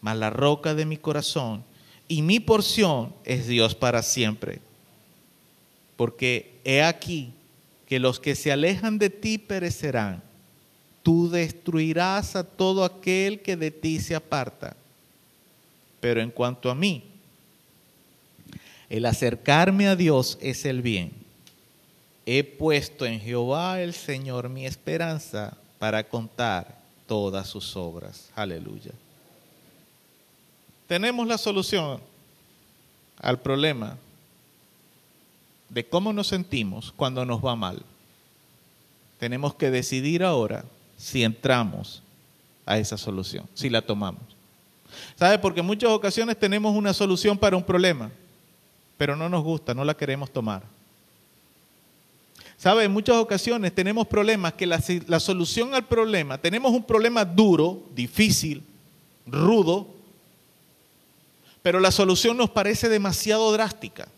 mas 0.00 0.16
la 0.16 0.30
roca 0.30 0.74
de 0.74 0.86
mi 0.86 0.96
corazón 0.96 1.62
y 2.08 2.22
mi 2.22 2.40
porción 2.40 3.12
es 3.26 3.46
Dios 3.46 3.74
para 3.74 4.02
siempre. 4.02 4.60
Porque 5.94 6.54
he 6.64 6.82
aquí 6.82 7.30
que 7.86 7.98
los 7.98 8.18
que 8.18 8.34
se 8.34 8.50
alejan 8.50 8.98
de 8.98 9.10
ti 9.10 9.36
perecerán. 9.36 10.22
Tú 11.02 11.28
destruirás 11.28 12.34
a 12.34 12.44
todo 12.44 12.82
aquel 12.82 13.42
que 13.42 13.58
de 13.58 13.70
ti 13.70 14.00
se 14.00 14.14
aparta. 14.14 14.74
Pero 16.00 16.22
en 16.22 16.30
cuanto 16.30 16.70
a 16.70 16.74
mí, 16.74 17.04
el 18.88 19.06
acercarme 19.06 19.88
a 19.88 19.96
Dios 19.96 20.38
es 20.40 20.64
el 20.64 20.82
bien. 20.82 21.12
He 22.26 22.44
puesto 22.44 23.04
en 23.06 23.20
Jehová 23.20 23.80
el 23.80 23.92
Señor 23.92 24.48
mi 24.48 24.66
esperanza 24.66 25.56
para 25.78 26.08
contar 26.08 26.78
todas 27.06 27.48
sus 27.48 27.76
obras. 27.76 28.30
Aleluya. 28.34 28.92
Tenemos 30.86 31.26
la 31.26 31.38
solución 31.38 32.00
al 33.18 33.40
problema 33.40 33.96
de 35.68 35.86
cómo 35.86 36.12
nos 36.12 36.28
sentimos 36.28 36.92
cuando 36.94 37.24
nos 37.24 37.44
va 37.44 37.56
mal. 37.56 37.82
Tenemos 39.18 39.54
que 39.54 39.70
decidir 39.70 40.22
ahora 40.22 40.64
si 40.96 41.22
entramos 41.22 42.02
a 42.66 42.78
esa 42.78 42.96
solución, 42.96 43.48
si 43.54 43.68
la 43.68 43.82
tomamos. 43.82 44.22
¿Sabe? 45.16 45.38
Porque 45.38 45.60
en 45.60 45.66
muchas 45.66 45.90
ocasiones 45.90 46.38
tenemos 46.38 46.76
una 46.76 46.92
solución 46.92 47.36
para 47.36 47.56
un 47.56 47.62
problema, 47.62 48.10
pero 48.96 49.16
no 49.16 49.28
nos 49.28 49.42
gusta, 49.42 49.74
no 49.74 49.84
la 49.84 49.96
queremos 49.96 50.32
tomar. 50.32 50.62
¿Sabe? 52.56 52.84
En 52.84 52.92
muchas 52.92 53.16
ocasiones 53.16 53.74
tenemos 53.74 54.06
problemas 54.06 54.54
que 54.54 54.66
la, 54.66 54.82
la, 55.06 55.20
solución 55.20 55.74
al 55.74 55.84
problema, 55.84 56.38
tenemos 56.38 56.72
un 56.72 56.84
problema 56.84 57.24
duro, 57.24 57.82
difícil, 57.94 58.62
rudo, 59.26 59.88
pero 61.62 61.80
la 61.80 61.90
solución 61.90 62.36
nos 62.36 62.50
parece 62.50 62.88
demasiado 62.88 63.52
drástica. 63.52 64.08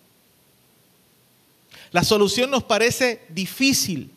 La 1.92 2.04
solución 2.04 2.50
nos 2.50 2.62
parece 2.62 3.24
difícil, 3.28 4.10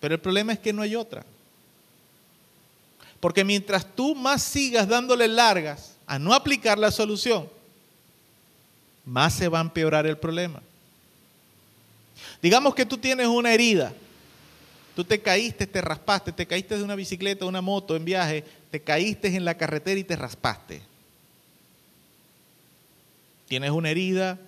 pero 0.00 0.14
el 0.14 0.20
problema 0.20 0.52
es 0.52 0.58
que 0.58 0.72
no 0.72 0.82
hay 0.82 0.96
otra. 0.96 1.24
Porque 3.20 3.44
mientras 3.44 3.86
tú 3.94 4.14
más 4.14 4.42
sigas 4.42 4.88
dándole 4.88 5.28
largas 5.28 5.96
a 6.06 6.18
no 6.18 6.32
aplicar 6.32 6.78
la 6.78 6.90
solución, 6.90 7.48
más 9.04 9.34
se 9.34 9.48
va 9.48 9.58
a 9.58 9.62
empeorar 9.62 10.06
el 10.06 10.18
problema. 10.18 10.62
Digamos 12.42 12.74
que 12.74 12.86
tú 12.86 12.98
tienes 12.98 13.26
una 13.26 13.52
herida. 13.52 13.92
Tú 14.94 15.04
te 15.04 15.20
caíste, 15.20 15.66
te 15.66 15.80
raspaste, 15.80 16.32
te 16.32 16.46
caíste 16.46 16.76
de 16.76 16.82
una 16.82 16.94
bicicleta, 16.94 17.44
de 17.44 17.48
una 17.48 17.60
moto 17.60 17.96
en 17.96 18.04
viaje, 18.04 18.44
te 18.70 18.80
caíste 18.80 19.34
en 19.34 19.44
la 19.44 19.56
carretera 19.56 19.98
y 19.98 20.04
te 20.04 20.16
raspaste. 20.16 20.82
Tienes 23.48 23.70
una 23.70 23.90
herida 23.90 24.38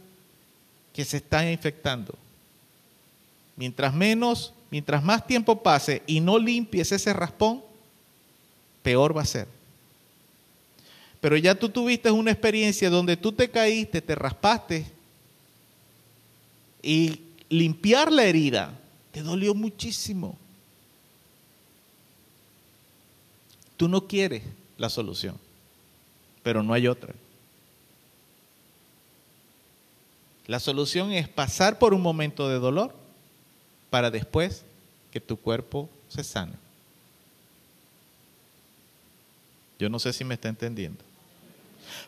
que 0.93 1.05
se 1.05 1.19
está 1.19 1.51
infectando. 1.51 2.15
Mientras 3.57 3.95
menos, 3.95 4.53
mientras 4.71 5.03
más 5.03 5.27
tiempo 5.27 5.63
pase 5.63 6.03
y 6.07 6.21
no 6.21 6.39
limpies 6.39 6.93
ese 6.93 7.13
raspón, 7.13 7.63
peor 8.83 9.17
va 9.17 9.23
a 9.23 9.27
ser. 9.27 9.49
Pero 11.23 11.37
ya 11.37 11.55
tú 11.55 11.69
tuviste 11.69 12.11
una 12.11 12.33
experiencia 12.33 12.91
donde 12.91 13.17
tú 13.17 13.31
te 13.31 13.49
caíste, 13.49 14.03
te 14.03 14.17
raspaste 14.17 14.85
y 16.83 17.21
limpiar 17.49 18.11
la 18.11 18.25
herida 18.25 18.77
te 19.13 19.23
dolió 19.23 19.55
muchísimo. 19.55 20.37
Tú 23.77 23.87
no 23.87 24.09
quieres 24.09 24.43
la 24.77 24.91
solución, 24.91 25.39
pero 26.43 26.61
no 26.65 26.75
hay 26.75 26.89
otra. 26.89 27.15
La 30.49 30.59
solución 30.59 31.13
es 31.13 31.29
pasar 31.29 31.79
por 31.79 31.95
un 31.95 32.03
momento 32.03 32.49
de 32.49 32.59
dolor 32.59 32.93
para 33.91 34.11
después 34.11 34.65
que 35.13 35.21
tu 35.21 35.37
cuerpo 35.37 35.89
se 36.09 36.25
sane. 36.25 36.55
Yo 39.79 39.89
no 39.89 40.01
sé 40.01 40.13
si 40.13 40.25
me 40.25 40.35
está 40.35 40.49
entendiendo. 40.49 41.12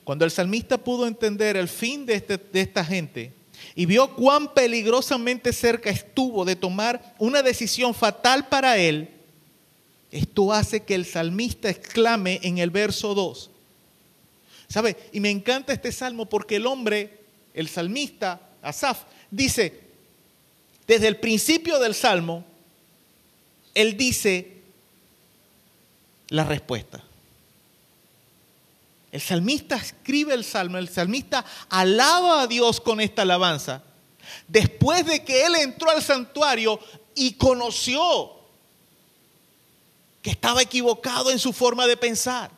Cuando 0.05 0.25
el 0.25 0.31
salmista 0.31 0.79
pudo 0.79 1.07
entender 1.07 1.57
el 1.57 1.69
fin 1.69 2.07
de, 2.07 2.15
este, 2.15 2.39
de 2.39 2.61
esta 2.61 2.85
gente 2.85 3.33
y 3.75 3.87
vio 3.87 4.15
cuán 4.15 4.53
peligrosamente 4.53 5.53
cerca 5.53 5.91
estuvo 5.91 6.45
de 6.45 6.57
tomar 6.57 7.15
una 7.19 7.43
decisión 7.43 7.95
fatal 7.95 8.49
para 8.49 8.77
él, 8.77 9.09
esto 10.11 10.53
hace 10.53 10.85
que 10.85 10.95
el 10.95 11.07
salmista 11.07 11.69
exclame 11.69 12.41
en 12.43 12.59
el 12.59 12.71
verso 12.71 13.15
2. 13.15 13.51
¿Sabe? 14.69 14.97
Y 15.13 15.21
me 15.21 15.31
encanta 15.31 15.73
este 15.73 15.93
salmo 15.93 16.27
porque 16.27 16.57
el 16.57 16.67
hombre, 16.67 17.19
el 17.53 17.69
salmista, 17.69 18.41
Asaf, 18.63 19.03
dice, 19.31 19.81
desde 20.87 21.09
el 21.09 21.17
principio 21.17 21.79
del 21.79 21.95
salmo, 21.95 22.45
él 23.75 23.97
dice 23.97 24.53
la 26.29 26.45
respuesta. 26.45 27.03
El 29.15 29.21
salmista 29.21 29.77
escribe 29.77 30.35
el 30.35 30.43
salmo, 30.43 30.77
el 30.77 30.89
salmista 30.89 31.45
alaba 31.69 32.43
a 32.43 32.47
Dios 32.49 32.81
con 32.81 33.01
esta 33.01 33.23
alabanza. 33.23 33.81
Después 34.49 35.07
de 35.07 35.23
que 35.23 35.47
él 35.47 35.55
entró 35.55 35.89
al 35.89 36.03
santuario 36.03 36.81
y 37.15 37.35
conoció 37.35 38.33
que 40.21 40.31
estaba 40.31 40.63
equivocado 40.63 41.31
en 41.31 41.39
su 41.39 41.53
forma 41.53 41.87
de 41.87 41.97
pensar. 41.97 42.51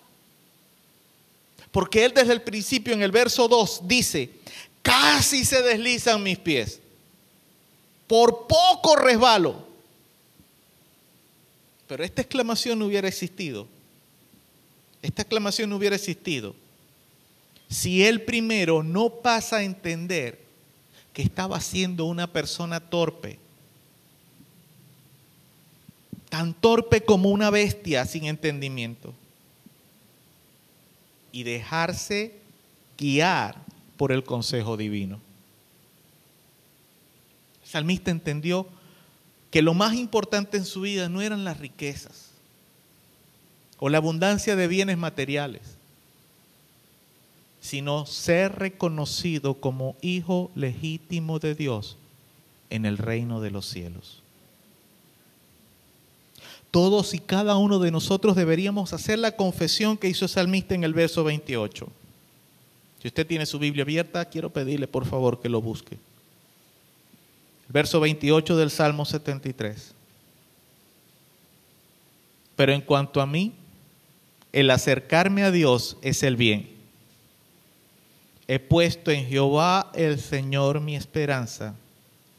Porque 1.71 2.07
él 2.07 2.15
desde 2.15 2.33
el 2.33 2.41
principio 2.41 2.95
en 2.95 3.03
el 3.03 3.13
verso 3.13 3.49
2 3.49 3.81
dice, 3.83 4.31
casi 4.81 5.45
se 5.45 5.61
deslizan 5.61 6.23
mis 6.23 6.39
pies, 6.39 6.81
por 8.07 8.47
poco 8.47 8.97
resbalo. 8.97 9.63
Pero 11.87 12.03
esta 12.03 12.23
exclamación 12.23 12.79
no 12.79 12.87
hubiera 12.87 13.09
existido 13.09 13.76
esta 15.07 15.23
aclamación 15.23 15.71
no 15.71 15.77
hubiera 15.77 15.95
existido 15.95 16.57
si 17.69 18.05
él 18.05 18.23
primero 18.23 18.83
no 18.83 19.09
pasa 19.09 19.59
a 19.59 19.63
entender 19.63 20.41
que 21.13 21.23
estaba 21.23 21.61
siendo 21.61 22.05
una 22.07 22.27
persona 22.27 22.81
torpe, 22.81 23.39
tan 26.29 26.55
torpe 26.55 27.05
como 27.05 27.31
una 27.31 27.51
bestia 27.51 28.05
sin 28.05 28.25
entendimiento, 28.25 29.15
y 31.31 31.45
dejarse 31.45 32.35
guiar 32.99 33.57
por 33.97 34.11
el 34.11 34.25
consejo 34.25 34.77
divino. 34.77 35.21
El 37.63 37.71
salmista 37.71 38.11
entendió 38.11 38.67
que 39.51 39.63
lo 39.63 39.73
más 39.73 39.95
importante 39.95 40.57
en 40.57 40.65
su 40.65 40.81
vida 40.81 41.09
no 41.09 41.23
eran 41.23 41.45
las 41.45 41.59
riquezas, 41.59 42.26
o 43.79 43.89
la 43.89 43.99
abundancia 43.99 44.57
de 44.57 44.69
bienes 44.69 44.99
materiales, 44.99 45.77
sino 47.61 48.07
ser 48.07 48.57
reconocido 48.59 49.55
como 49.55 49.97
hijo 50.01 50.51
legítimo 50.55 51.39
de 51.39 51.55
Dios 51.55 51.97
en 52.71 52.87
el 52.87 52.99
reino 52.99 53.41
de 53.41 53.51
los 53.51 53.67
cielos. 53.67 54.23
Todos 56.71 57.15
y 57.15 57.19
cada 57.19 57.57
uno 57.57 57.79
de 57.79 57.91
nosotros 57.91 58.37
deberíamos 58.37 58.93
hacer 58.93 59.19
la 59.19 59.33
confesión 59.33 59.97
que 59.97 60.09
hizo 60.09 60.27
el 60.27 60.31
salmista 60.31 60.75
en 60.75 60.85
el 60.85 60.95
verso 60.95 61.25
28. 61.25 61.89
Si 63.01 63.09
usted 63.09 63.27
tiene 63.27 63.47
su 63.47 63.59
Biblia 63.59 63.83
abierta, 63.83 64.25
quiero 64.27 64.51
pedirle 64.51 64.87
por 64.87 65.07
favor 65.07 65.41
que 65.41 65.49
lo 65.49 65.63
busque. 65.63 65.99
Verso 67.69 67.99
28 68.01 68.57
del 68.57 68.71
Salmo 68.71 69.05
73. 69.05 69.95
Pero 72.57 72.73
en 72.73 72.81
cuanto 72.81 73.21
a 73.21 73.27
mí, 73.27 73.53
el 74.57 74.71
acercarme 74.71 75.43
a 75.43 75.51
Dios 75.51 75.99
es 76.01 76.23
el 76.23 76.35
bien. 76.35 76.71
He 78.49 78.59
puesto 78.59 79.11
en 79.11 79.27
Jehová 79.27 79.93
el 79.95 80.19
Señor 80.19 80.81
mi 80.81 80.97
esperanza 80.97 81.75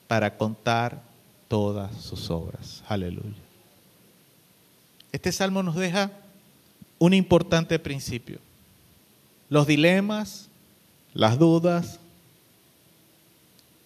para 0.07 0.35
contar 0.35 1.03
todas 1.47 1.95
sus 2.01 2.31
obras. 2.31 2.83
Aleluya. 2.87 3.37
Este 5.11 5.31
salmo 5.31 5.61
nos 5.61 5.75
deja 5.75 6.09
un 6.97 7.13
importante 7.13 7.77
principio. 7.77 8.39
Los 9.47 9.67
dilemas, 9.67 10.49
las 11.13 11.37
dudas 11.37 11.99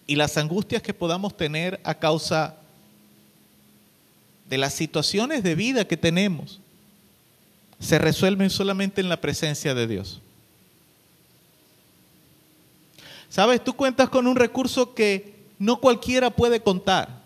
y 0.06 0.16
las 0.16 0.38
angustias 0.38 0.80
que 0.80 0.94
podamos 0.94 1.36
tener 1.36 1.82
a 1.84 1.92
causa 1.96 2.56
de 4.48 4.56
las 4.56 4.72
situaciones 4.72 5.42
de 5.42 5.54
vida 5.54 5.86
que 5.86 5.98
tenemos 5.98 6.61
se 7.82 7.98
resuelven 7.98 8.48
solamente 8.48 9.00
en 9.00 9.08
la 9.08 9.20
presencia 9.20 9.74
de 9.74 9.88
Dios. 9.88 10.20
Sabes, 13.28 13.62
tú 13.62 13.74
cuentas 13.74 14.08
con 14.08 14.28
un 14.28 14.36
recurso 14.36 14.94
que 14.94 15.34
no 15.58 15.80
cualquiera 15.80 16.30
puede 16.30 16.62
contar. 16.62 17.22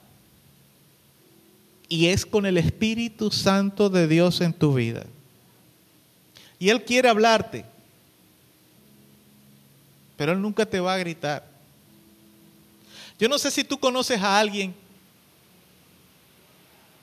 Y 1.88 2.06
es 2.06 2.24
con 2.24 2.46
el 2.46 2.56
Espíritu 2.56 3.30
Santo 3.30 3.90
de 3.90 4.08
Dios 4.08 4.40
en 4.40 4.54
tu 4.54 4.72
vida. 4.72 5.04
Y 6.58 6.70
Él 6.70 6.84
quiere 6.84 7.10
hablarte. 7.10 7.66
Pero 10.16 10.32
Él 10.32 10.40
nunca 10.40 10.64
te 10.64 10.80
va 10.80 10.94
a 10.94 10.98
gritar. 10.98 11.46
Yo 13.18 13.28
no 13.28 13.38
sé 13.38 13.50
si 13.50 13.62
tú 13.62 13.78
conoces 13.78 14.22
a 14.22 14.38
alguien 14.38 14.74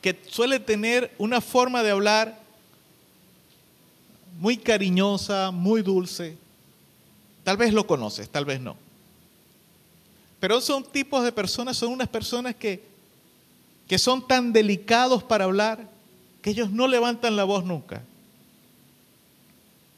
que 0.02 0.20
suele 0.28 0.60
tener 0.60 1.14
una 1.20 1.40
forma 1.40 1.84
de 1.84 1.92
hablar 1.92 2.43
muy 4.40 4.58
cariñosa, 4.58 5.52
muy 5.52 5.82
dulce. 5.82 6.38
Tal 7.44 7.58
vez 7.58 7.74
lo 7.74 7.86
conoces, 7.86 8.30
tal 8.30 8.46
vez 8.46 8.60
no. 8.60 8.76
Pero 10.40 10.60
son 10.62 10.84
tipos 10.84 11.24
de 11.24 11.32
personas, 11.32 11.78
son 11.78 11.92
unas 11.92 12.08
personas 12.08 12.56
que, 12.56 12.84
que 13.88 13.98
son 13.98 14.28
tan 14.28 14.52
delicados 14.52 15.24
para 15.24 15.46
hablar 15.46 15.90
que 16.42 16.50
ellos 16.50 16.72
no 16.72 16.88
levantan 16.88 17.36
la 17.36 17.46
voz 17.46 17.64
nunca. 17.64 18.04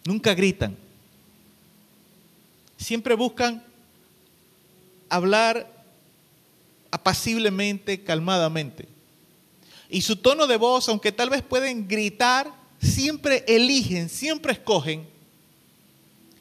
Nunca 0.06 0.36
gritan. 0.36 0.78
Siempre 2.78 3.16
buscan 3.16 3.64
hablar 5.10 5.68
apaciblemente, 6.92 8.04
calmadamente. 8.04 8.88
Y 9.90 10.02
su 10.02 10.16
tono 10.16 10.46
de 10.46 10.58
voz, 10.58 10.88
aunque 10.90 11.12
tal 11.12 11.30
vez 11.30 11.42
pueden 11.42 11.88
gritar, 11.88 12.52
siempre 12.82 13.44
eligen, 13.48 14.10
siempre 14.10 14.54
escogen 14.54 15.06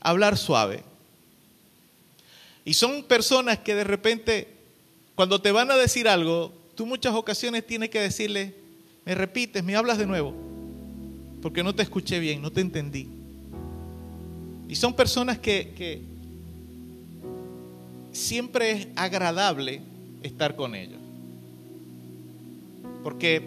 hablar 0.00 0.36
suave. 0.36 0.82
Y 2.64 2.74
son 2.74 3.02
personas 3.04 3.58
que 3.58 3.74
de 3.74 3.84
repente, 3.84 4.48
cuando 5.14 5.40
te 5.40 5.52
van 5.52 5.70
a 5.70 5.76
decir 5.76 6.08
algo, 6.08 6.52
tú 6.74 6.86
muchas 6.86 7.14
ocasiones 7.14 7.66
tienes 7.66 7.90
que 7.90 8.00
decirle, 8.00 8.54
me 9.04 9.14
repites, 9.14 9.62
me 9.62 9.76
hablas 9.76 9.98
de 9.98 10.06
nuevo, 10.06 10.34
porque 11.42 11.62
no 11.62 11.74
te 11.74 11.82
escuché 11.82 12.18
bien, 12.20 12.40
no 12.40 12.50
te 12.50 12.60
entendí. 12.60 13.08
Y 14.68 14.76
son 14.76 14.94
personas 14.94 15.38
que, 15.38 15.74
que 15.76 16.02
siempre 18.12 18.70
es 18.70 18.88
agradable 18.96 19.82
estar 20.22 20.56
con 20.56 20.74
ellos. 20.74 21.00
Porque 23.02 23.42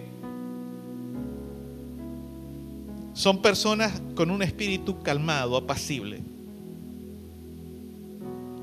son 3.17 3.41
personas 3.41 3.99
con 4.13 4.29
un 4.29 4.43
espíritu 4.43 5.01
calmado, 5.01 5.57
apacible. 5.57 6.19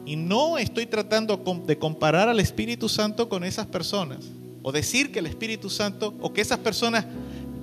Y 0.06 0.14
no 0.14 0.59
estoy 0.59 0.86
tratando 0.86 1.43
de 1.66 1.76
comparar 1.76 2.28
al 2.28 2.39
Espíritu 2.39 2.89
Santo 2.89 3.28
con 3.28 3.43
esas 3.43 3.66
personas. 3.66 4.20
O 4.62 4.70
decir 4.70 5.10
que 5.10 5.18
el 5.18 5.26
Espíritu 5.26 5.68
Santo, 5.68 6.14
o 6.20 6.32
que 6.32 6.40
esas 6.40 6.60
personas 6.60 7.05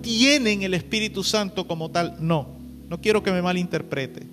tienen 0.01 0.63
el 0.63 0.73
Espíritu 0.73 1.23
Santo 1.23 1.65
como 1.65 1.89
tal. 1.89 2.17
No, 2.19 2.49
no 2.89 2.99
quiero 2.99 3.23
que 3.23 3.31
me 3.31 3.41
malinterprete. 3.41 4.27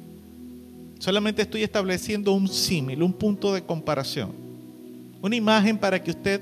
Solamente 0.99 1.43
estoy 1.43 1.63
estableciendo 1.63 2.33
un 2.33 2.49
símil, 2.49 3.05
un 3.05 3.13
punto 3.13 3.55
de 3.55 3.63
comparación. 3.63 4.33
Una 5.23 5.37
imagen 5.37 5.79
para 5.79 6.03
que 6.03 6.11
usted 6.11 6.41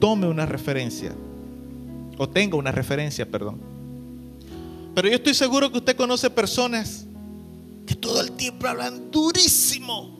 tome 0.00 0.26
una 0.26 0.44
referencia. 0.44 1.12
O 2.16 2.28
tenga 2.28 2.56
una 2.56 2.72
referencia, 2.72 3.24
perdón. 3.24 3.67
Pero 4.98 5.10
yo 5.10 5.14
estoy 5.14 5.34
seguro 5.34 5.70
que 5.70 5.78
usted 5.78 5.96
conoce 5.96 6.28
personas 6.28 7.06
que 7.86 7.94
todo 7.94 8.20
el 8.20 8.32
tiempo 8.32 8.66
hablan 8.66 9.12
durísimo. 9.12 10.18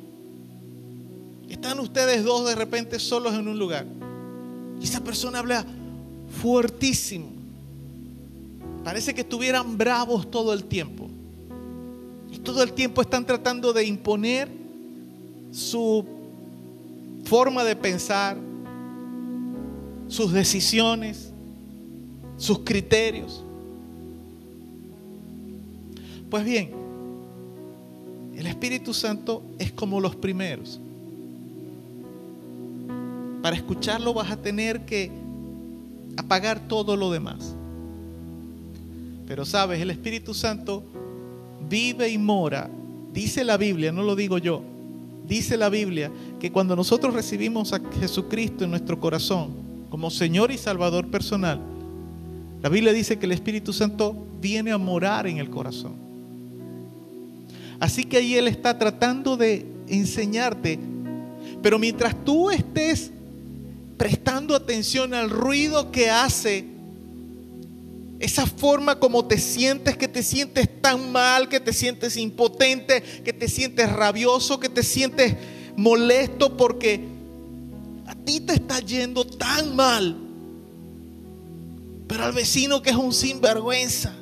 Están 1.49 1.81
ustedes 1.81 2.23
dos 2.23 2.47
de 2.47 2.55
repente 2.55 3.01
solos 3.01 3.35
en 3.35 3.49
un 3.49 3.59
lugar. 3.59 3.85
Y 4.81 4.85
esa 4.85 5.03
persona 5.03 5.41
habla 5.41 5.67
fuertísimo. 6.41 7.27
Parece 8.85 9.13
que 9.17 9.23
estuvieran 9.23 9.77
bravos 9.77 10.31
todo 10.31 10.53
el 10.53 10.63
tiempo. 10.63 11.09
Y 12.31 12.39
todo 12.39 12.63
el 12.63 12.73
tiempo 12.73 13.03
están 13.03 13.27
tratando 13.27 13.73
de 13.73 13.85
imponer 13.85 14.49
su 15.51 16.07
forma 17.25 17.65
de 17.65 17.75
pensar, 17.75 18.37
sus 20.07 20.33
decisiones, 20.33 21.33
sus 22.37 22.61
criterios. 22.61 23.43
Pues 26.31 26.45
bien, 26.45 26.71
el 28.37 28.47
Espíritu 28.47 28.93
Santo 28.93 29.43
es 29.59 29.73
como 29.73 30.01
los 30.01 30.15
primeros. 30.15 30.81
Para 33.43 33.57
escucharlo 33.57 34.13
vas 34.15 34.31
a 34.31 34.37
tener 34.37 34.85
que 34.85 35.11
apagar 36.17 36.61
todo 36.69 36.97
lo 36.97 37.11
demás. 37.11 37.55
Pero 39.27 39.45
sabes, 39.45 39.81
el 39.81 39.91
Espíritu 39.91 40.35
Santo 40.35 40.83
vive 41.69 42.11
y 42.11 42.19
mora. 42.19 42.69
Dice 43.13 43.45
la 43.45 43.57
Biblia, 43.57 43.93
no 43.93 44.03
lo 44.03 44.17
digo 44.17 44.39
yo. 44.39 44.63
Dice 45.27 45.57
la 45.57 45.69
Biblia 45.69 46.11
que 46.41 46.51
cuando 46.51 46.75
nosotros 46.75 47.15
recibimos 47.15 47.73
a 47.73 47.81
Jesucristo 48.01 48.65
en 48.65 48.71
nuestro 48.71 48.99
corazón 48.99 49.51
como 49.91 50.11
Señor 50.11 50.51
y 50.51 50.59
Salvador 50.59 51.09
personal, 51.09 51.61
la 52.63 52.69
Biblia 52.69 52.93
dice 52.93 53.19
que 53.19 53.27
el 53.27 53.33
Espíritu 53.33 53.73
Santo 53.73 54.17
viene 54.41 54.73
a 54.73 54.79
morar 54.79 55.27
en 55.27 55.39
el 55.39 55.51
corazón. 55.51 56.08
Así 57.81 58.05
que 58.05 58.19
ahí 58.19 58.35
Él 58.35 58.49
está 58.49 58.79
tratando 58.79 59.37
de 59.37 59.67
enseñarte. 59.89 60.79
Pero 61.63 61.79
mientras 61.79 62.15
tú 62.25 62.51
estés 62.51 63.11
prestando 63.97 64.55
atención 64.55 65.15
al 65.15 65.31
ruido 65.31 65.91
que 65.91 66.11
hace, 66.11 66.65
esa 68.21 68.47
forma 68.47 68.99
como 68.99 69.27
te 69.27 69.39
sientes, 69.39 69.97
que 69.97 70.09
te 70.09 70.23
sientes 70.23 70.69
tan 70.81 71.13
mal, 71.13 71.49
que 71.49 71.61
te 71.61 71.73
sientes 71.73 72.17
impotente, 72.17 73.03
que 73.25 73.33
te 73.33 73.49
sientes 73.49 73.91
rabioso, 73.93 74.59
que 74.59 74.69
te 74.69 74.83
sientes 74.83 75.37
molesto 75.77 76.57
porque 76.57 77.01
a 78.07 78.15
ti 78.17 78.41
te 78.41 78.55
está 78.55 78.81
yendo 78.81 79.25
tan 79.25 79.77
mal. 79.77 80.17
Pero 82.09 82.25
al 82.25 82.33
vecino 82.33 82.83
que 82.83 82.91
es 82.91 82.97
un 82.97 83.13
sinvergüenza, 83.13 84.17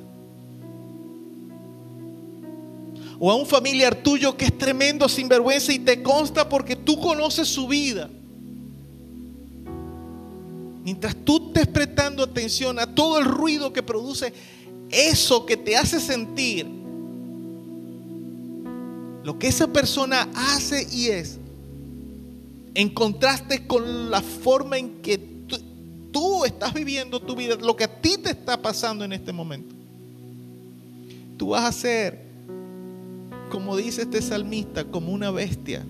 o 3.19 3.31
a 3.31 3.35
un 3.35 3.47
familiar 3.47 3.95
tuyo 3.95 4.37
que 4.37 4.47
es 4.47 4.59
tremendo 4.59 5.09
sinvergüenza 5.09 5.73
y 5.73 5.79
te 5.79 6.03
consta 6.03 6.49
porque 6.49 6.77
tú 6.77 7.01
conoces 7.01 7.49
su 7.49 7.67
vida. 7.67 8.11
Mientras 10.85 11.17
tú 11.25 11.49
estés 11.49 11.67
prestando 11.67 12.23
atención 12.23 12.79
a 12.79 12.95
todo 12.95 13.19
el 13.19 13.25
ruido 13.25 13.73
que 13.73 13.83
produce 13.83 14.33
eso 14.91 15.45
que 15.45 15.57
te 15.57 15.77
hace 15.77 15.99
sentir 15.99 16.77
lo 19.27 19.41
que 19.41 19.49
esa 19.49 19.67
persona 19.67 20.29
hace 20.37 20.87
y 20.93 21.09
es, 21.09 21.41
en 22.75 22.89
contraste 22.91 23.67
con 23.67 24.09
la 24.09 24.23
forma 24.23 24.79
en 24.79 25.03
que 25.03 25.19
tú, 25.19 26.45
estás 26.45 26.73
viviendo 26.73 27.21
tu 27.21 27.35
vida, 27.35 27.57
lo 27.57 27.75
que 27.75 27.85
a 27.85 28.01
ti 28.01 28.19
te 28.19 28.31
está 28.31 28.63
pasando 28.63 29.05
en 29.05 29.13
este 29.13 29.33
momento, 29.33 29.75
tú 31.37 31.49
vas 31.49 31.65
a 31.65 31.73
ser 31.73 32.26
como 33.51 33.77
dice 33.77 34.03
este 34.03 34.23
salmista, 34.23 34.85
como 34.85 35.13
una 35.13 35.31
bestia 35.31 35.85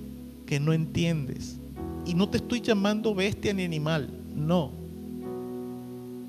que 0.46 0.60
no 0.60 0.72
entiendes. 0.72 1.56
Y 2.04 2.14
no 2.14 2.28
te 2.28 2.36
estoy 2.36 2.60
llamando 2.60 3.14
bestia 3.14 3.52
ni 3.52 3.64
animal, 3.64 4.08
no. 4.34 4.70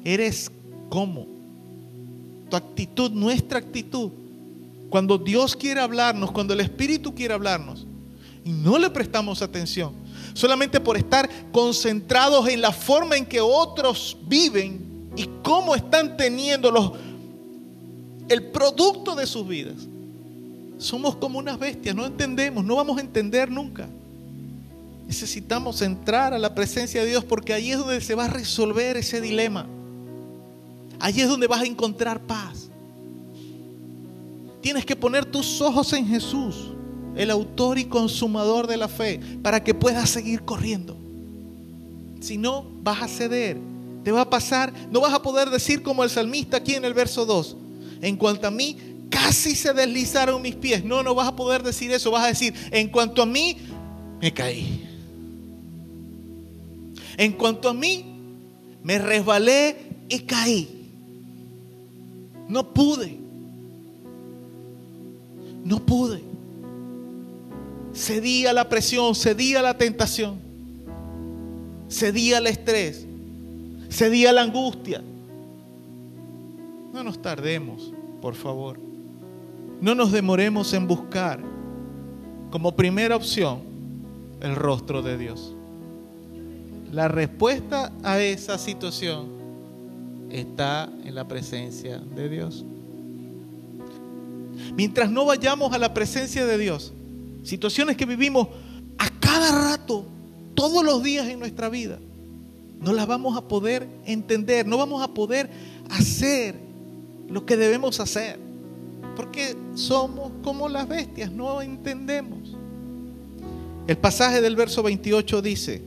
Eres 0.04 0.52
como. 0.90 1.28
Tu 2.50 2.56
actitud, 2.56 3.12
nuestra 3.12 3.60
actitud. 3.60 4.12
Cuando 4.90 5.18
Dios 5.18 5.56
quiere 5.56 5.82
hablarnos, 5.82 6.32
cuando 6.32 6.54
el 6.54 6.62
Espíritu 6.62 7.14
quiere 7.14 7.34
hablarnos, 7.34 7.86
y 8.46 8.52
no 8.52 8.80
le 8.80 8.90
prestamos 8.90 9.42
atención, 9.42 9.92
solamente 10.34 10.80
por 10.80 10.96
estar 10.96 11.30
concentrados 11.52 12.48
en 12.48 12.62
la 12.62 12.72
forma 12.72 13.18
en 13.18 13.26
que 13.26 13.42
otros 13.42 14.18
viven 14.26 15.12
y 15.18 15.28
cómo 15.44 15.76
están 15.76 16.16
teniendo 16.16 16.72
los, 16.72 16.94
el 18.30 18.44
producto 18.46 19.14
de 19.16 19.28
sus 19.28 19.46
vidas 19.46 19.88
somos 20.78 21.16
como 21.16 21.40
unas 21.40 21.58
bestias, 21.58 21.96
no 21.96 22.06
entendemos, 22.06 22.64
no 22.64 22.76
vamos 22.76 22.98
a 22.98 23.02
entender 23.02 23.50
nunca. 23.50 23.88
Necesitamos 25.08 25.82
entrar 25.82 26.34
a 26.34 26.40
la 26.40 26.54
presencia 26.54 27.02
de 27.02 27.08
Dios 27.08 27.24
porque 27.24 27.54
ahí 27.54 27.72
es 27.72 27.80
donde 27.80 28.02
se 28.02 28.14
va 28.14 28.26
a 28.26 28.30
resolver 28.30 28.98
ese 28.98 29.22
dilema. 29.22 29.66
Allí 31.00 31.22
es 31.22 31.30
donde 31.30 31.48
vas 31.48 31.62
a 31.62 31.66
encontrar 31.66 32.20
paz. 32.22 32.70
Tienes 34.62 34.86
que 34.86 34.96
poner 34.96 35.24
tus 35.26 35.62
ojos 35.62 35.94
en 35.94 36.08
Jesús, 36.08 36.72
el 37.16 37.32
autor 37.32 37.78
y 37.80 37.86
consumador 37.86 38.68
de 38.68 38.78
la 38.78 38.88
fe, 38.88 39.20
para 39.42 39.64
que 39.64 39.74
puedas 39.74 40.10
seguir 40.10 40.44
corriendo. 40.44 40.98
Si 42.20 42.38
no, 42.38 42.66
vas 42.82 43.02
a 43.02 43.08
ceder. 43.08 43.58
Te 44.04 44.12
va 44.12 44.22
a 44.22 44.30
pasar, 44.30 44.74
no 44.92 45.02
vas 45.02 45.14
a 45.14 45.22
poder 45.22 45.50
decir 45.50 45.84
como 45.84 46.04
el 46.04 46.10
salmista 46.10 46.58
aquí 46.58 46.74
en 46.74 46.86
el 46.86 46.94
verso 46.94 47.26
2. 47.26 47.56
En 48.02 48.16
cuanto 48.16 48.48
a 48.48 48.52
mí, 48.52 48.78
casi 49.10 49.56
se 49.56 49.74
deslizaron 49.74 50.42
mis 50.42 50.56
pies. 50.56 50.84
No, 50.84 51.04
no 51.04 51.16
vas 51.16 51.28
a 51.28 51.36
poder 51.36 51.64
decir 51.64 51.92
eso. 51.92 52.12
Vas 52.12 52.26
a 52.26 52.28
decir, 52.28 52.54
en 52.72 52.90
cuanto 52.90 53.22
a 53.22 53.26
mí, 53.26 53.58
me 54.22 54.34
caí. 54.34 54.84
En 57.18 57.34
cuanto 57.34 57.70
a 57.70 57.74
mí, 57.74 58.06
me 58.84 59.00
resbalé 59.00 59.76
y 60.10 60.20
caí. 60.20 60.70
No 62.48 62.74
pude. 62.74 63.18
No 65.64 65.86
pude. 65.86 66.22
Cedí 67.94 68.46
a 68.46 68.54
la 68.54 68.70
presión, 68.70 69.16
cedí 69.16 69.56
a 69.56 69.62
la 69.64 69.76
tentación, 69.76 70.40
cedí 71.90 72.32
al 72.32 72.46
estrés, 72.46 73.08
cedí 73.90 74.28
a 74.28 74.34
la 74.34 74.44
angustia. 74.44 75.02
No 76.94 77.04
nos 77.04 77.20
tardemos, 77.20 77.92
por 78.22 78.36
favor 78.36 78.87
no 79.82 79.96
nos 79.96 80.12
demoremos 80.12 80.74
en 80.74 80.88
buscar 80.88 81.40
como 82.50 82.76
primera 82.76 83.16
opción 83.16 83.62
el 84.42 84.56
rostro 84.56 85.02
de 85.02 85.18
Dios. 85.18 85.54
La 86.92 87.08
respuesta 87.08 87.92
a 88.04 88.20
esa 88.20 88.58
situación 88.58 89.30
está 90.32 90.90
en 91.04 91.14
la 91.14 91.28
presencia 91.28 92.00
de 92.00 92.30
Dios. 92.30 92.66
Mientras 94.76 95.12
no 95.12 95.26
vayamos 95.26 95.74
a 95.74 95.78
la 95.78 95.94
presencia 95.94 96.46
de 96.46 96.58
Dios, 96.58 96.94
situaciones 97.44 97.98
que 97.98 98.06
vivimos 98.06 98.48
a 98.98 99.10
cada 99.20 99.70
rato, 99.70 100.06
todos 100.56 100.84
los 100.84 101.04
días 101.04 101.28
en 101.28 101.40
nuestra 101.40 101.70
vida, 101.70 102.00
no 102.80 102.94
las 102.94 103.06
vamos 103.06 103.38
a 103.38 103.48
poder 103.48 103.88
entender, 104.06 104.66
no 104.66 104.78
vamos 104.78 105.04
a 105.04 105.14
poder 105.14 105.50
hacer 105.90 106.56
lo 107.28 107.46
que 107.46 107.58
debemos 107.58 108.00
hacer 108.00 108.47
porque 109.18 109.58
somos 109.74 110.32
como 110.44 110.70
las 110.70 110.88
bestias, 110.88 111.32
no 111.32 111.60
entendemos. 111.64 112.56
El 113.88 113.98
pasaje 113.98 114.42
del 114.42 114.56
verso 114.56 114.84
28 114.84 115.42
dice, 115.42 115.82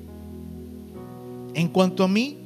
En 1.54 1.68
cuanto 1.68 2.02
a 2.02 2.08
mí, 2.08 2.38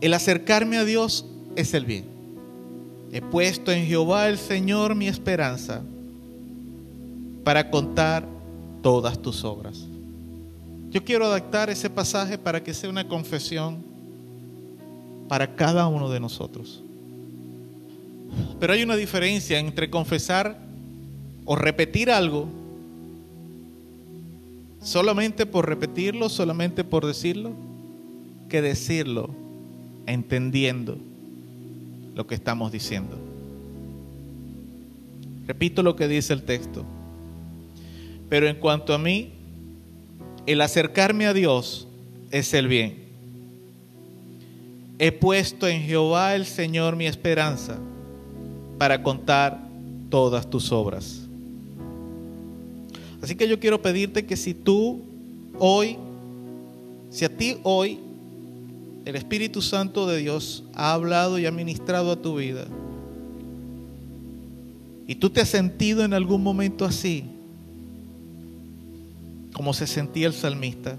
el 0.00 0.12
acercarme 0.12 0.76
a 0.76 0.84
Dios 0.84 1.24
es 1.54 1.72
el 1.72 1.84
bien. 1.84 2.04
He 3.12 3.22
puesto 3.22 3.70
en 3.70 3.86
Jehová 3.86 4.28
el 4.28 4.38
Señor 4.38 4.96
mi 4.96 5.06
esperanza 5.06 5.82
para 7.44 7.70
contar 7.70 8.26
todas 8.82 9.22
tus 9.22 9.44
obras. 9.44 9.86
Yo 10.90 11.04
quiero 11.04 11.26
adaptar 11.26 11.70
ese 11.70 11.88
pasaje 11.88 12.38
para 12.38 12.62
que 12.64 12.74
sea 12.74 12.90
una 12.90 13.06
confesión 13.06 13.84
para 15.28 15.54
cada 15.54 15.86
uno 15.86 16.10
de 16.10 16.18
nosotros. 16.18 16.82
Pero 18.60 18.72
hay 18.72 18.82
una 18.82 18.96
diferencia 18.96 19.58
entre 19.58 19.90
confesar 19.90 20.58
o 21.44 21.56
repetir 21.56 22.10
algo 22.10 22.48
solamente 24.82 25.46
por 25.46 25.68
repetirlo, 25.68 26.28
solamente 26.28 26.84
por 26.84 27.06
decirlo, 27.06 27.52
que 28.48 28.62
decirlo 28.62 29.30
entendiendo 30.06 30.98
lo 32.14 32.26
que 32.26 32.34
estamos 32.34 32.72
diciendo. 32.72 33.16
Repito 35.46 35.82
lo 35.82 35.96
que 35.96 36.08
dice 36.08 36.32
el 36.32 36.42
texto. 36.42 36.84
Pero 38.28 38.48
en 38.48 38.56
cuanto 38.56 38.92
a 38.92 38.98
mí, 38.98 39.32
el 40.46 40.60
acercarme 40.60 41.26
a 41.26 41.32
Dios 41.32 41.88
es 42.30 42.52
el 42.54 42.68
bien. 42.68 43.06
He 44.98 45.12
puesto 45.12 45.68
en 45.68 45.82
Jehová 45.82 46.34
el 46.34 46.44
Señor 46.44 46.96
mi 46.96 47.06
esperanza 47.06 47.78
para 48.78 49.02
contar 49.02 49.60
todas 50.08 50.48
tus 50.48 50.72
obras. 50.72 51.22
Así 53.20 53.34
que 53.34 53.48
yo 53.48 53.58
quiero 53.58 53.82
pedirte 53.82 54.24
que 54.24 54.36
si 54.36 54.54
tú 54.54 55.00
hoy, 55.58 55.98
si 57.10 57.24
a 57.24 57.36
ti 57.36 57.56
hoy 57.64 57.98
el 59.04 59.16
Espíritu 59.16 59.60
Santo 59.60 60.06
de 60.06 60.18
Dios 60.18 60.62
ha 60.74 60.92
hablado 60.92 61.38
y 61.38 61.46
ha 61.46 61.50
ministrado 61.50 62.12
a 62.12 62.16
tu 62.16 62.36
vida, 62.36 62.66
y 65.06 65.14
tú 65.14 65.30
te 65.30 65.40
has 65.40 65.48
sentido 65.48 66.04
en 66.04 66.14
algún 66.14 66.42
momento 66.42 66.84
así, 66.84 67.24
como 69.54 69.72
se 69.72 69.86
sentía 69.86 70.28
el 70.28 70.34
salmista, 70.34 70.96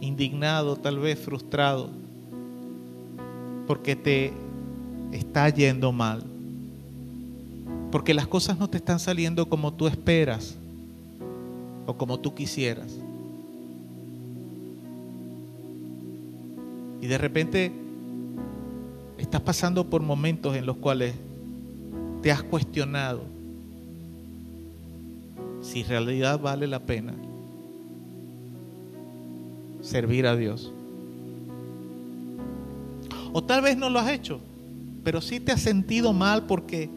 indignado, 0.00 0.76
tal 0.76 0.98
vez 0.98 1.18
frustrado, 1.18 1.90
porque 3.66 3.94
te 3.94 4.32
está 5.12 5.48
yendo 5.50 5.92
mal, 5.92 6.24
porque 7.90 8.14
las 8.14 8.26
cosas 8.26 8.58
no 8.58 8.68
te 8.68 8.78
están 8.78 8.98
saliendo 8.98 9.48
como 9.48 9.72
tú 9.72 9.86
esperas 9.86 10.56
o 11.86 11.94
como 11.94 12.18
tú 12.18 12.34
quisieras. 12.34 12.92
Y 17.00 17.06
de 17.06 17.18
repente 17.18 17.72
estás 19.18 19.40
pasando 19.40 19.88
por 19.88 20.02
momentos 20.02 20.56
en 20.56 20.66
los 20.66 20.76
cuales 20.76 21.14
te 22.22 22.30
has 22.30 22.42
cuestionado 22.42 23.22
si 25.60 25.80
en 25.80 25.88
realidad 25.88 26.40
vale 26.40 26.66
la 26.66 26.80
pena 26.80 27.14
servir 29.80 30.26
a 30.26 30.36
Dios. 30.36 30.72
O 33.32 33.42
tal 33.42 33.62
vez 33.62 33.76
no 33.76 33.90
lo 33.90 33.98
has 33.98 34.10
hecho, 34.10 34.40
pero 35.04 35.20
sí 35.20 35.40
te 35.40 35.52
has 35.52 35.60
sentido 35.60 36.12
mal 36.12 36.46
porque 36.46 36.88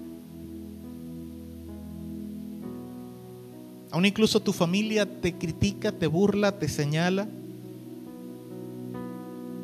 aún 3.91 4.05
incluso 4.05 4.39
tu 4.39 4.53
familia 4.53 5.05
te 5.21 5.33
critica, 5.33 5.91
te 5.91 6.07
burla, 6.07 6.59
te 6.59 6.67
señala. 6.67 7.27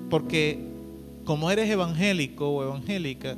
Porque 0.10 0.60
como 1.24 1.52
eres 1.52 1.70
evangélico 1.70 2.50
o 2.50 2.64
evangélica, 2.64 3.38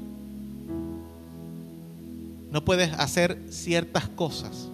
no 2.51 2.63
puedes 2.63 2.93
hacer 2.93 3.41
ciertas 3.49 4.07
cosas 4.09 4.69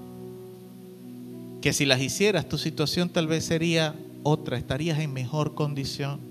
que 1.61 1.73
si 1.73 1.85
las 1.85 2.01
hicieras 2.01 2.47
tu 2.47 2.57
situación 2.57 3.10
tal 3.10 3.27
vez 3.27 3.45
sería 3.45 3.95
otra, 4.23 4.57
estarías 4.57 4.99
en 4.99 5.14
mejor 5.14 5.56
condición. 5.56 6.28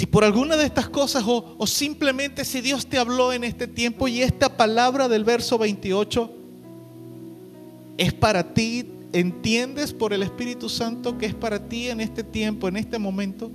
Si 0.00 0.06
por 0.06 0.24
alguna 0.24 0.56
de 0.56 0.64
estas 0.64 0.88
cosas 0.88 1.24
o, 1.26 1.56
o, 1.58 1.66
simplemente 1.66 2.46
si 2.46 2.62
Dios 2.62 2.86
te 2.86 2.96
habló 2.96 3.34
en 3.34 3.44
este 3.44 3.66
tiempo 3.66 4.08
y 4.08 4.22
esta 4.22 4.56
palabra 4.56 5.10
del 5.10 5.24
verso 5.24 5.58
28 5.58 6.30
es 7.98 8.14
para 8.14 8.54
ti, 8.54 8.86
entiendes 9.12 9.92
por 9.92 10.14
el 10.14 10.22
Espíritu 10.22 10.70
Santo 10.70 11.18
que 11.18 11.26
es 11.26 11.34
para 11.34 11.68
ti 11.68 11.90
en 11.90 12.00
este 12.00 12.24
tiempo, 12.24 12.66
en 12.66 12.78
este 12.78 12.98
momento, 12.98 13.50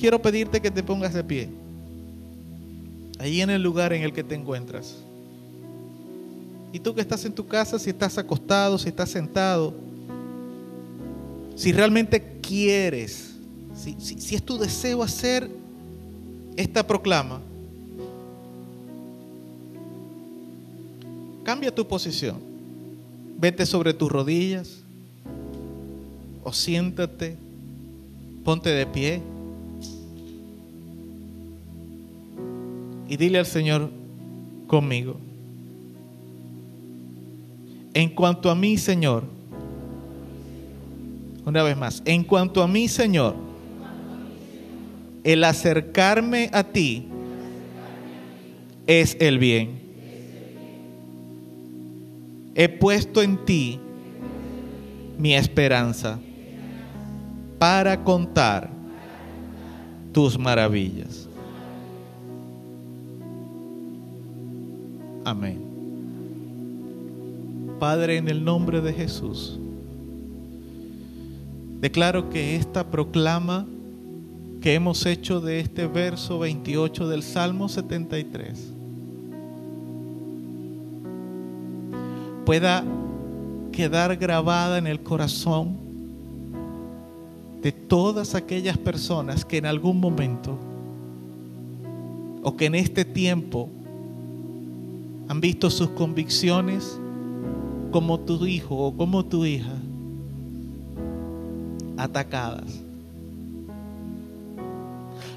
quiero 0.00 0.22
pedirte 0.22 0.62
que 0.62 0.70
te 0.70 0.82
pongas 0.82 1.12
de 1.12 1.22
pie. 1.22 1.50
Ahí 3.18 3.42
en 3.42 3.50
el 3.50 3.62
lugar 3.62 3.92
en 3.92 4.04
el 4.04 4.14
que 4.14 4.24
te 4.24 4.34
encuentras. 4.34 4.96
Y 6.72 6.80
tú 6.80 6.94
que 6.94 7.02
estás 7.02 7.26
en 7.26 7.34
tu 7.34 7.46
casa, 7.46 7.78
si 7.78 7.90
estás 7.90 8.16
acostado, 8.16 8.78
si 8.78 8.88
estás 8.88 9.10
sentado, 9.10 9.74
si 11.54 11.72
realmente 11.72 12.38
quieres, 12.40 13.34
si, 13.76 13.96
si, 13.98 14.18
si 14.18 14.34
es 14.34 14.42
tu 14.42 14.56
deseo 14.56 15.02
hacer 15.02 15.62
esta 16.56 16.86
proclama, 16.86 17.40
cambia 21.42 21.74
tu 21.74 21.86
posición. 21.86 22.36
Vete 23.36 23.66
sobre 23.66 23.92
tus 23.92 24.10
rodillas 24.10 24.82
o 26.42 26.52
siéntate, 26.52 27.36
ponte 28.44 28.70
de 28.70 28.86
pie 28.86 29.20
y 33.08 33.16
dile 33.16 33.38
al 33.38 33.46
Señor 33.46 33.90
conmigo. 34.66 35.16
En 37.92 38.08
cuanto 38.10 38.50
a 38.50 38.54
mí, 38.54 38.76
Señor, 38.76 39.24
una 41.44 41.62
vez 41.62 41.76
más, 41.76 42.02
en 42.04 42.24
cuanto 42.24 42.62
a 42.62 42.66
mí, 42.66 42.88
Señor, 42.88 43.34
el 45.24 45.42
acercarme 45.42 46.50
a 46.52 46.62
ti 46.62 47.08
es 48.86 49.16
el 49.18 49.38
bien. 49.38 49.82
He 52.54 52.68
puesto 52.68 53.22
en 53.22 53.42
ti 53.44 53.80
mi 55.18 55.34
esperanza 55.34 56.20
para 57.58 58.04
contar 58.04 58.70
tus 60.12 60.38
maravillas. 60.38 61.26
Amén. 65.24 65.64
Padre, 67.80 68.18
en 68.18 68.28
el 68.28 68.44
nombre 68.44 68.82
de 68.82 68.92
Jesús, 68.92 69.58
declaro 71.80 72.28
que 72.28 72.56
esta 72.56 72.84
proclama 72.90 73.66
que 74.64 74.72
hemos 74.72 75.04
hecho 75.04 75.42
de 75.42 75.60
este 75.60 75.86
verso 75.86 76.38
28 76.38 77.06
del 77.06 77.22
Salmo 77.22 77.68
73 77.68 78.72
pueda 82.46 82.82
quedar 83.72 84.16
grabada 84.16 84.78
en 84.78 84.86
el 84.86 85.02
corazón 85.02 85.76
de 87.60 87.72
todas 87.72 88.34
aquellas 88.34 88.78
personas 88.78 89.44
que 89.44 89.58
en 89.58 89.66
algún 89.66 90.00
momento 90.00 90.58
o 92.42 92.56
que 92.56 92.64
en 92.64 92.76
este 92.76 93.04
tiempo 93.04 93.68
han 95.28 95.42
visto 95.42 95.68
sus 95.68 95.90
convicciones 95.90 96.98
como 97.90 98.18
tu 98.18 98.46
hijo 98.46 98.74
o 98.78 98.96
como 98.96 99.26
tu 99.26 99.44
hija 99.44 99.76
atacadas. 101.98 102.83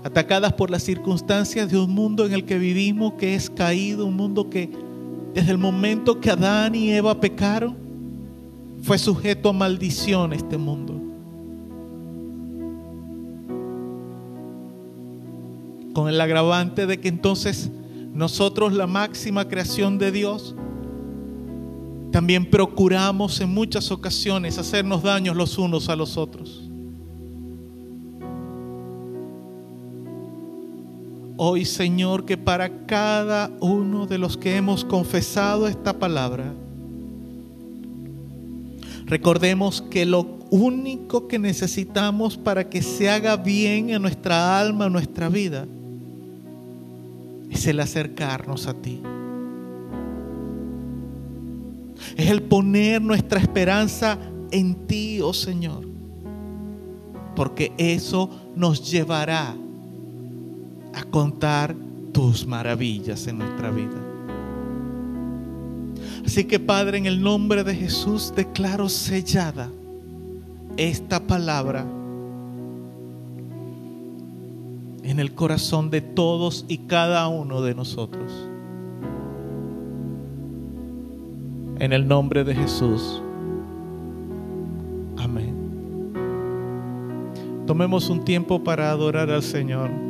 Atacadas 0.07 0.53
por 0.53 0.71
las 0.71 0.83
circunstancias 0.83 1.69
de 1.69 1.77
un 1.77 1.93
mundo 1.93 2.25
en 2.25 2.31
el 2.31 2.45
que 2.45 2.57
vivimos 2.57 3.15
que 3.15 3.35
es 3.35 3.49
caído, 3.49 4.05
un 4.05 4.15
mundo 4.15 4.49
que 4.49 4.69
desde 5.33 5.51
el 5.51 5.57
momento 5.57 6.21
que 6.21 6.31
Adán 6.31 6.75
y 6.75 6.93
Eva 6.93 7.19
pecaron, 7.19 7.75
fue 8.83 8.97
sujeto 8.97 9.49
a 9.49 9.51
maldición 9.51 10.31
este 10.31 10.57
mundo. 10.57 10.93
Con 15.93 16.07
el 16.07 16.21
agravante 16.21 16.85
de 16.85 17.01
que 17.01 17.09
entonces 17.09 17.69
nosotros, 18.13 18.71
la 18.71 18.87
máxima 18.87 19.49
creación 19.49 19.97
de 19.97 20.13
Dios, 20.13 20.55
también 22.13 22.49
procuramos 22.49 23.41
en 23.41 23.53
muchas 23.53 23.91
ocasiones 23.91 24.57
hacernos 24.57 25.03
daños 25.03 25.35
los 25.35 25.57
unos 25.57 25.89
a 25.89 25.97
los 25.97 26.15
otros. 26.15 26.63
Hoy, 31.37 31.65
Señor, 31.65 32.25
que 32.25 32.35
para 32.37 32.85
cada 32.85 33.51
uno 33.59 34.07
de 34.07 34.17
los 34.17 34.37
que 34.37 34.57
hemos 34.57 34.83
confesado 34.83 35.67
esta 35.67 35.93
palabra, 35.93 36.51
Recordemos 39.07 39.81
que 39.81 40.05
lo 40.05 40.27
único 40.49 41.29
que 41.29 41.39
necesitamos 41.39 42.37
para 42.37 42.69
que 42.69 42.81
se 42.81 43.09
haga 43.09 43.37
bien 43.37 43.89
en 43.89 44.01
nuestra 44.01 44.59
alma, 44.59 44.87
en 44.87 44.93
nuestra 44.93 45.29
vida, 45.29 45.65
es 47.49 47.65
el 47.67 47.79
acercarnos 47.79 48.67
a 48.67 48.73
ti. 48.73 49.01
Es 52.17 52.29
el 52.29 52.43
poner 52.43 53.01
nuestra 53.01 53.39
esperanza 53.39 54.17
en 54.51 54.75
ti, 54.87 55.21
oh 55.21 55.33
Señor. 55.33 55.85
Porque 57.33 57.71
eso 57.77 58.29
nos 58.57 58.91
llevará 58.91 59.55
a 60.97 61.03
contar 61.03 61.75
tus 62.11 62.47
maravillas 62.47 63.27
en 63.27 63.37
nuestra 63.37 63.69
vida. 63.69 63.97
Así 66.25 66.45
que 66.45 66.59
Padre, 66.59 66.97
en 66.97 67.05
el 67.05 67.21
nombre 67.21 67.63
de 67.63 67.75
Jesús 67.75 68.33
declaro 68.35 68.89
sellada 68.89 69.69
esta 70.75 71.19
palabra 71.19 71.85
en 75.03 75.19
el 75.19 75.33
corazón 75.33 75.89
de 75.89 76.01
todos 76.01 76.65
y 76.67 76.79
cada 76.79 77.27
uno 77.27 77.61
de 77.61 77.73
nosotros. 77.73 78.31
En 81.79 81.93
el 81.93 82.07
nombre 82.07 82.43
de 82.43 82.55
Jesús. 82.55 83.21
Amén. 85.17 85.55
Tomemos 87.65 88.09
un 88.09 88.25
tiempo 88.25 88.63
para 88.63 88.91
adorar 88.91 89.29
al 89.29 89.43
Señor. 89.43 90.06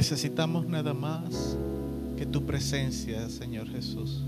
Necesitamos 0.00 0.66
nada 0.66 0.94
más 0.94 1.58
que 2.16 2.24
tu 2.24 2.42
presencia, 2.46 3.28
Señor 3.28 3.68
Jesús. 3.68 4.22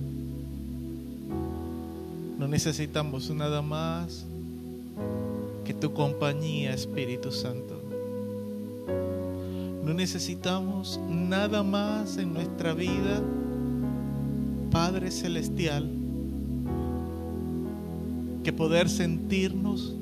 No 2.38 2.46
necesitamos 2.46 3.30
nada 3.30 3.62
más 3.62 4.26
que 5.64 5.72
tu 5.72 5.94
compañía, 5.94 6.74
Espíritu 6.74 7.32
Santo. 7.32 7.80
No 9.82 9.94
necesitamos 9.94 11.00
nada 11.08 11.62
más 11.62 12.18
en 12.18 12.34
nuestra 12.34 12.74
vida, 12.74 13.22
Padre 14.70 15.10
Celestial, 15.10 15.88
que 18.44 18.52
poder 18.52 18.90
sentirnos 18.90 19.94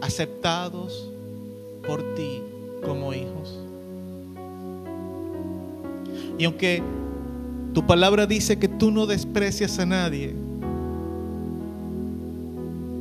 aceptados 0.00 1.08
por 1.86 2.02
ti 2.16 2.42
como 2.84 3.14
hijos. 3.14 3.71
Y 6.38 6.44
aunque 6.44 6.82
tu 7.72 7.86
palabra 7.86 8.26
dice 8.26 8.58
que 8.58 8.68
tú 8.68 8.90
no 8.90 9.06
desprecias 9.06 9.78
a 9.78 9.86
nadie, 9.86 10.34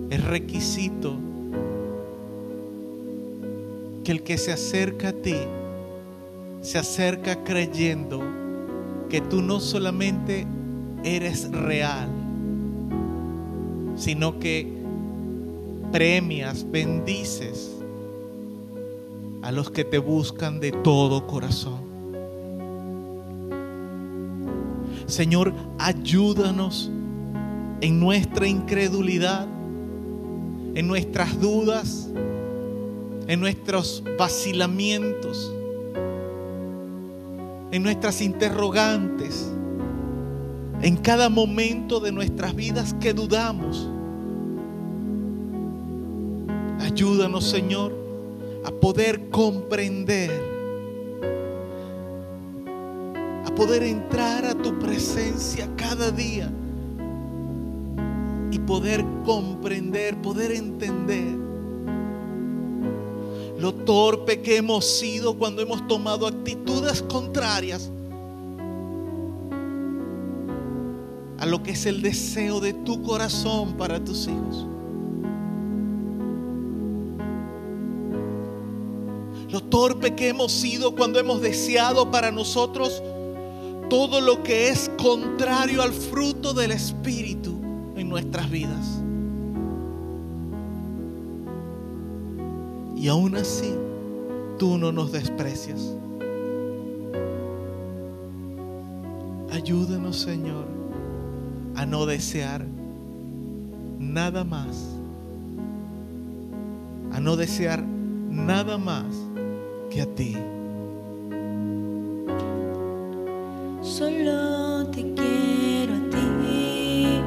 es 0.09 0.23
requisito 0.23 1.15
que 4.03 4.11
el 4.11 4.23
que 4.23 4.37
se 4.37 4.51
acerca 4.51 5.09
a 5.09 5.13
ti 5.13 5.35
se 6.61 6.77
acerca 6.77 7.43
creyendo 7.43 8.21
que 9.09 9.19
tú 9.19 9.41
no 9.41 9.59
solamente 9.59 10.45
eres 11.03 11.51
real, 11.51 12.07
sino 13.95 14.39
que 14.39 14.71
premias, 15.91 16.69
bendices 16.69 17.71
a 19.41 19.51
los 19.51 19.71
que 19.71 19.83
te 19.83 19.97
buscan 19.97 20.59
de 20.59 20.71
todo 20.71 21.25
corazón. 21.25 21.90
Señor, 25.11 25.53
ayúdanos 25.77 26.89
en 27.81 27.99
nuestra 27.99 28.47
incredulidad, 28.47 29.45
en 30.73 30.87
nuestras 30.87 31.37
dudas, 31.37 32.07
en 33.27 33.41
nuestros 33.41 34.05
vacilamientos, 34.17 35.53
en 37.71 37.83
nuestras 37.83 38.21
interrogantes, 38.21 39.51
en 40.81 40.95
cada 40.95 41.27
momento 41.27 41.99
de 41.99 42.13
nuestras 42.13 42.55
vidas 42.55 42.95
que 43.01 43.13
dudamos. 43.13 43.89
Ayúdanos, 46.79 47.43
Señor, 47.43 47.93
a 48.63 48.71
poder 48.71 49.29
comprender, 49.29 50.50
poder 53.55 53.83
entrar 53.83 54.45
a 54.45 54.55
tu 54.55 54.77
presencia 54.79 55.69
cada 55.75 56.11
día 56.11 56.51
y 58.51 58.59
poder 58.59 59.05
comprender, 59.25 60.21
poder 60.21 60.51
entender 60.51 61.41
lo 63.61 63.75
torpe 63.75 64.41
que 64.41 64.57
hemos 64.57 64.85
sido 64.85 65.37
cuando 65.37 65.61
hemos 65.61 65.87
tomado 65.87 66.25
actitudes 66.25 67.03
contrarias 67.03 67.91
a 71.37 71.45
lo 71.45 71.61
que 71.61 71.71
es 71.71 71.85
el 71.85 72.01
deseo 72.01 72.59
de 72.59 72.73
tu 72.73 73.03
corazón 73.03 73.73
para 73.77 74.03
tus 74.03 74.27
hijos. 74.27 74.65
Lo 79.51 79.61
torpe 79.61 80.15
que 80.15 80.29
hemos 80.29 80.51
sido 80.51 80.95
cuando 80.95 81.19
hemos 81.19 81.41
deseado 81.41 82.09
para 82.09 82.31
nosotros 82.31 83.03
todo 83.91 84.21
lo 84.21 84.41
que 84.41 84.69
es 84.69 84.89
contrario 84.97 85.81
al 85.81 85.91
fruto 85.91 86.53
del 86.53 86.71
Espíritu 86.71 87.59
en 87.97 88.07
nuestras 88.07 88.49
vidas. 88.49 89.01
Y 92.95 93.09
aún 93.09 93.35
así, 93.35 93.75
tú 94.57 94.77
no 94.77 94.93
nos 94.93 95.11
desprecias. 95.11 95.93
Ayúdanos, 99.51 100.21
Señor, 100.21 100.67
a 101.75 101.85
no 101.85 102.05
desear 102.05 102.65
nada 103.99 104.45
más. 104.45 104.87
A 107.11 107.19
no 107.19 107.35
desear 107.35 107.83
nada 107.83 108.77
más 108.77 109.13
que 109.89 110.01
a 110.01 110.05
ti. 110.15 110.37
Solo 113.81 114.85
te 114.91 115.01
quiero 115.15 115.95
a 115.95 116.09
ti 116.11 117.19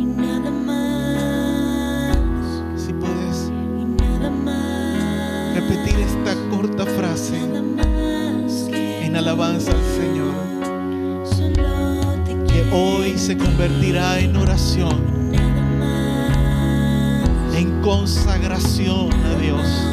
y 0.00 0.04
nada 0.04 0.50
más, 0.50 2.16
Si 2.76 2.92
puedes 2.92 3.52
y 3.80 3.84
nada 4.02 4.28
más. 4.28 5.54
repetir 5.54 6.00
esta 6.00 6.34
corta 6.50 6.86
frase 6.86 7.38
que 8.68 9.06
en 9.06 9.14
alabanza 9.14 9.70
al 9.70 9.84
Señor, 9.96 10.34
solo 11.24 12.02
te 12.24 12.34
que 12.52 12.52
quiero 12.52 12.76
hoy 12.76 13.16
se 13.16 13.38
convertirá 13.38 14.18
en 14.18 14.36
oración, 14.36 15.32
en 17.54 17.80
consagración 17.80 19.12
a 19.12 19.34
Dios. 19.36 19.91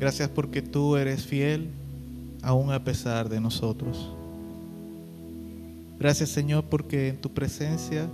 Gracias 0.00 0.30
porque 0.30 0.62
tú 0.62 0.96
eres 0.96 1.26
fiel 1.26 1.68
aún 2.40 2.72
a 2.72 2.82
pesar 2.82 3.28
de 3.28 3.38
nosotros. 3.38 4.08
Gracias 5.98 6.30
Señor 6.30 6.64
porque 6.64 7.08
en 7.08 7.18
tu 7.18 7.28
presencia 7.28 8.08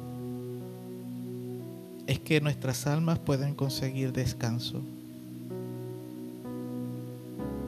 es 2.09 2.19
que 2.19 2.41
nuestras 2.41 2.89
almas 2.89 3.21
pueden 3.21 3.55
conseguir 3.55 4.13
descanso. 4.13 4.83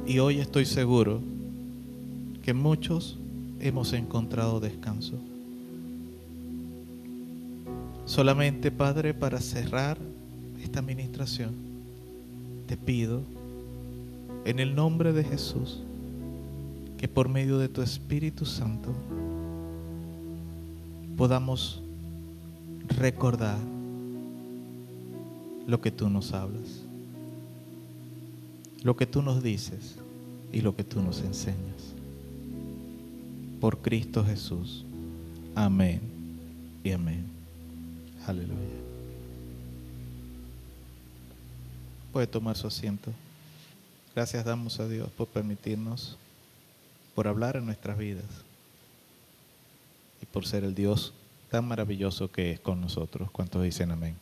Y 0.04 0.18
hoy 0.18 0.40
estoy 0.40 0.66
seguro 0.66 1.20
que 2.42 2.54
muchos 2.54 3.18
hemos 3.60 3.92
encontrado 3.92 4.58
descanso. 4.58 5.14
Solamente, 8.04 8.72
Padre, 8.72 9.14
para 9.14 9.40
cerrar 9.40 9.96
esta 10.60 10.80
administración, 10.80 11.54
te 12.66 12.76
pido, 12.76 13.22
en 14.48 14.60
el 14.60 14.74
nombre 14.74 15.12
de 15.12 15.24
Jesús, 15.24 15.80
que 16.96 17.06
por 17.06 17.28
medio 17.28 17.58
de 17.58 17.68
tu 17.68 17.82
Espíritu 17.82 18.46
Santo 18.46 18.94
podamos 21.18 21.82
recordar 22.96 23.58
lo 25.66 25.82
que 25.82 25.90
tú 25.90 26.08
nos 26.08 26.32
hablas, 26.32 26.80
lo 28.82 28.96
que 28.96 29.04
tú 29.04 29.20
nos 29.20 29.42
dices 29.42 29.96
y 30.50 30.62
lo 30.62 30.74
que 30.74 30.82
tú 30.82 31.02
nos 31.02 31.20
enseñas. 31.20 31.92
Por 33.60 33.82
Cristo 33.82 34.24
Jesús. 34.24 34.82
Amén 35.54 36.00
y 36.82 36.92
amén. 36.92 37.26
Aleluya. 38.26 38.56
Puede 42.14 42.26
tomar 42.26 42.56
su 42.56 42.66
asiento. 42.66 43.12
Gracias 44.18 44.44
damos 44.44 44.80
a 44.80 44.88
Dios 44.88 45.08
por 45.12 45.28
permitirnos, 45.28 46.16
por 47.14 47.28
hablar 47.28 47.54
en 47.54 47.66
nuestras 47.66 47.96
vidas 47.96 48.24
y 50.20 50.26
por 50.26 50.44
ser 50.44 50.64
el 50.64 50.74
Dios 50.74 51.14
tan 51.52 51.64
maravilloso 51.64 52.28
que 52.28 52.50
es 52.50 52.58
con 52.58 52.80
nosotros. 52.80 53.30
¿Cuántos 53.30 53.62
dicen 53.62 53.92
amén? 53.92 54.16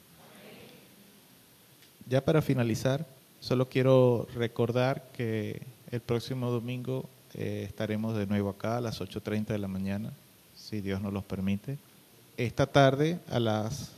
Ya 2.10 2.22
para 2.22 2.42
finalizar, 2.42 3.06
solo 3.40 3.70
quiero 3.70 4.28
recordar 4.34 5.02
que 5.14 5.62
el 5.90 6.02
próximo 6.02 6.50
domingo 6.50 7.08
eh, 7.32 7.64
estaremos 7.66 8.18
de 8.18 8.26
nuevo 8.26 8.50
acá 8.50 8.76
a 8.76 8.82
las 8.82 9.00
8.30 9.00 9.46
de 9.46 9.58
la 9.58 9.68
mañana, 9.68 10.12
si 10.54 10.82
Dios 10.82 11.00
nos 11.00 11.14
los 11.14 11.24
permite. 11.24 11.78
Esta 12.36 12.66
tarde, 12.66 13.18
a 13.30 13.40
las 13.40 13.92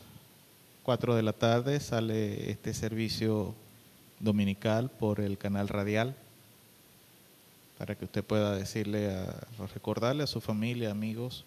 4 0.84 1.16
de 1.16 1.22
la 1.24 1.32
tarde, 1.32 1.80
sale 1.80 2.52
este 2.52 2.72
servicio 2.72 3.52
dominical 4.20 4.90
por 4.90 5.20
el 5.20 5.38
canal 5.38 5.68
radial 5.68 6.14
para 7.78 7.94
que 7.94 8.04
usted 8.04 8.24
pueda 8.24 8.56
decirle 8.56 9.14
a 9.14 9.46
recordarle 9.72 10.24
a 10.24 10.26
su 10.26 10.40
familia, 10.40 10.90
amigos 10.90 11.44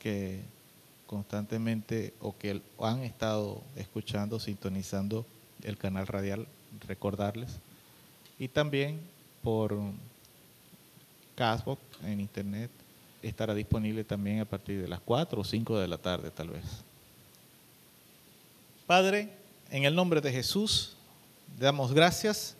que 0.00 0.40
constantemente 1.06 2.12
o 2.20 2.36
que 2.36 2.60
han 2.80 3.02
estado 3.02 3.62
escuchando, 3.76 4.40
sintonizando 4.40 5.24
el 5.62 5.78
canal 5.78 6.08
radial, 6.08 6.48
recordarles. 6.88 7.60
Y 8.40 8.48
también 8.48 9.00
por 9.42 9.78
Casbox 11.36 11.80
en 12.04 12.20
internet 12.20 12.70
estará 13.22 13.54
disponible 13.54 14.02
también 14.02 14.40
a 14.40 14.44
partir 14.44 14.82
de 14.82 14.88
las 14.88 15.00
4 15.00 15.40
o 15.40 15.44
5 15.44 15.78
de 15.78 15.88
la 15.88 15.98
tarde 15.98 16.30
tal 16.32 16.48
vez. 16.50 16.64
Padre, 18.86 19.30
en 19.70 19.84
el 19.84 19.94
nombre 19.94 20.20
de 20.20 20.32
Jesús, 20.32 20.95
damos 21.58 21.92
gracias 21.92 22.56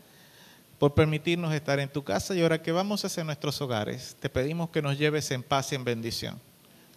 por 0.78 0.94
permitirnos 0.94 1.54
estar 1.54 1.80
en 1.80 1.88
tu 1.88 2.04
casa 2.04 2.34
y 2.34 2.42
ahora 2.42 2.62
que 2.62 2.72
vamos 2.72 3.04
hacia 3.04 3.24
nuestros 3.24 3.60
hogares, 3.60 4.16
te 4.20 4.28
pedimos 4.28 4.70
que 4.70 4.82
nos 4.82 4.98
lleves 4.98 5.30
en 5.30 5.42
paz 5.42 5.72
y 5.72 5.74
en 5.74 5.84
bendición. 5.84 6.38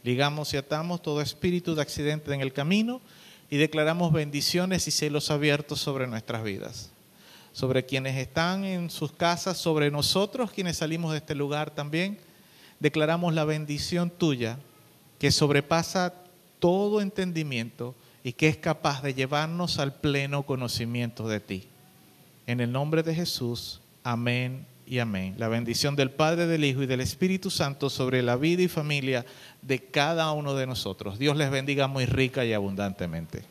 Ligamos 0.04 0.54
y 0.54 0.58
atamos 0.58 1.02
todo 1.02 1.22
espíritu 1.22 1.76
de 1.76 1.82
accidente 1.82 2.34
en 2.34 2.42
el 2.42 2.54
camino 2.54 3.02
y 3.50 3.58
declaramos 3.58 4.12
bendiciones 4.12 4.88
y 4.88 4.92
cielos 4.92 5.32
abiertos 5.32 5.80
sobre 5.80 6.08
nuestras 6.08 6.44
vidas, 6.44 6.92
sobre 7.54 7.86
quienes 7.86 8.18
están 8.18 8.64
en 8.64 8.90
sus 8.90 9.12
casas, 9.12 9.58
sobre 9.58 9.92
nosotros 9.92 10.52
quienes 10.52 10.78
salimos 10.78 11.12
de 11.12 11.18
este 11.18 11.36
lugar 11.36 11.72
también. 11.72 12.20
Declaramos 12.80 13.34
la 13.34 13.46
bendición 13.46 14.10
tuya 14.10 14.58
que 15.20 15.32
sobrepasa 15.32 16.14
todo 16.60 17.02
entendimiento 17.02 17.96
y 18.24 18.34
que 18.34 18.48
es 18.48 18.58
capaz 18.58 19.02
de 19.02 19.14
llevarnos 19.14 19.80
al 19.80 19.94
pleno 19.96 20.44
conocimiento 20.44 21.28
de 21.28 21.40
ti. 21.40 21.68
En 22.50 22.62
el 22.62 22.72
nombre 22.72 23.04
de 23.04 23.14
Jesús, 23.14 23.80
amén 24.04 24.66
y 24.88 24.98
amén. 24.98 25.36
La 25.38 25.50
bendición 25.50 25.96
del 25.96 26.10
Padre, 26.10 26.48
del 26.48 26.66
Hijo 26.66 26.82
y 26.82 26.88
del 26.88 27.00
Espíritu 27.00 27.52
Santo 27.52 27.92
sobre 27.92 28.24
la 28.24 28.38
vida 28.38 28.64
y 28.64 28.68
familia 28.68 29.24
de 29.62 29.78
cada 29.78 30.32
uno 30.32 30.56
de 30.56 30.66
nosotros. 30.66 31.20
Dios 31.20 31.38
les 31.38 31.52
bendiga 31.52 31.88
muy 31.88 32.08
rica 32.08 32.44
y 32.44 32.54
abundantemente. 32.54 33.44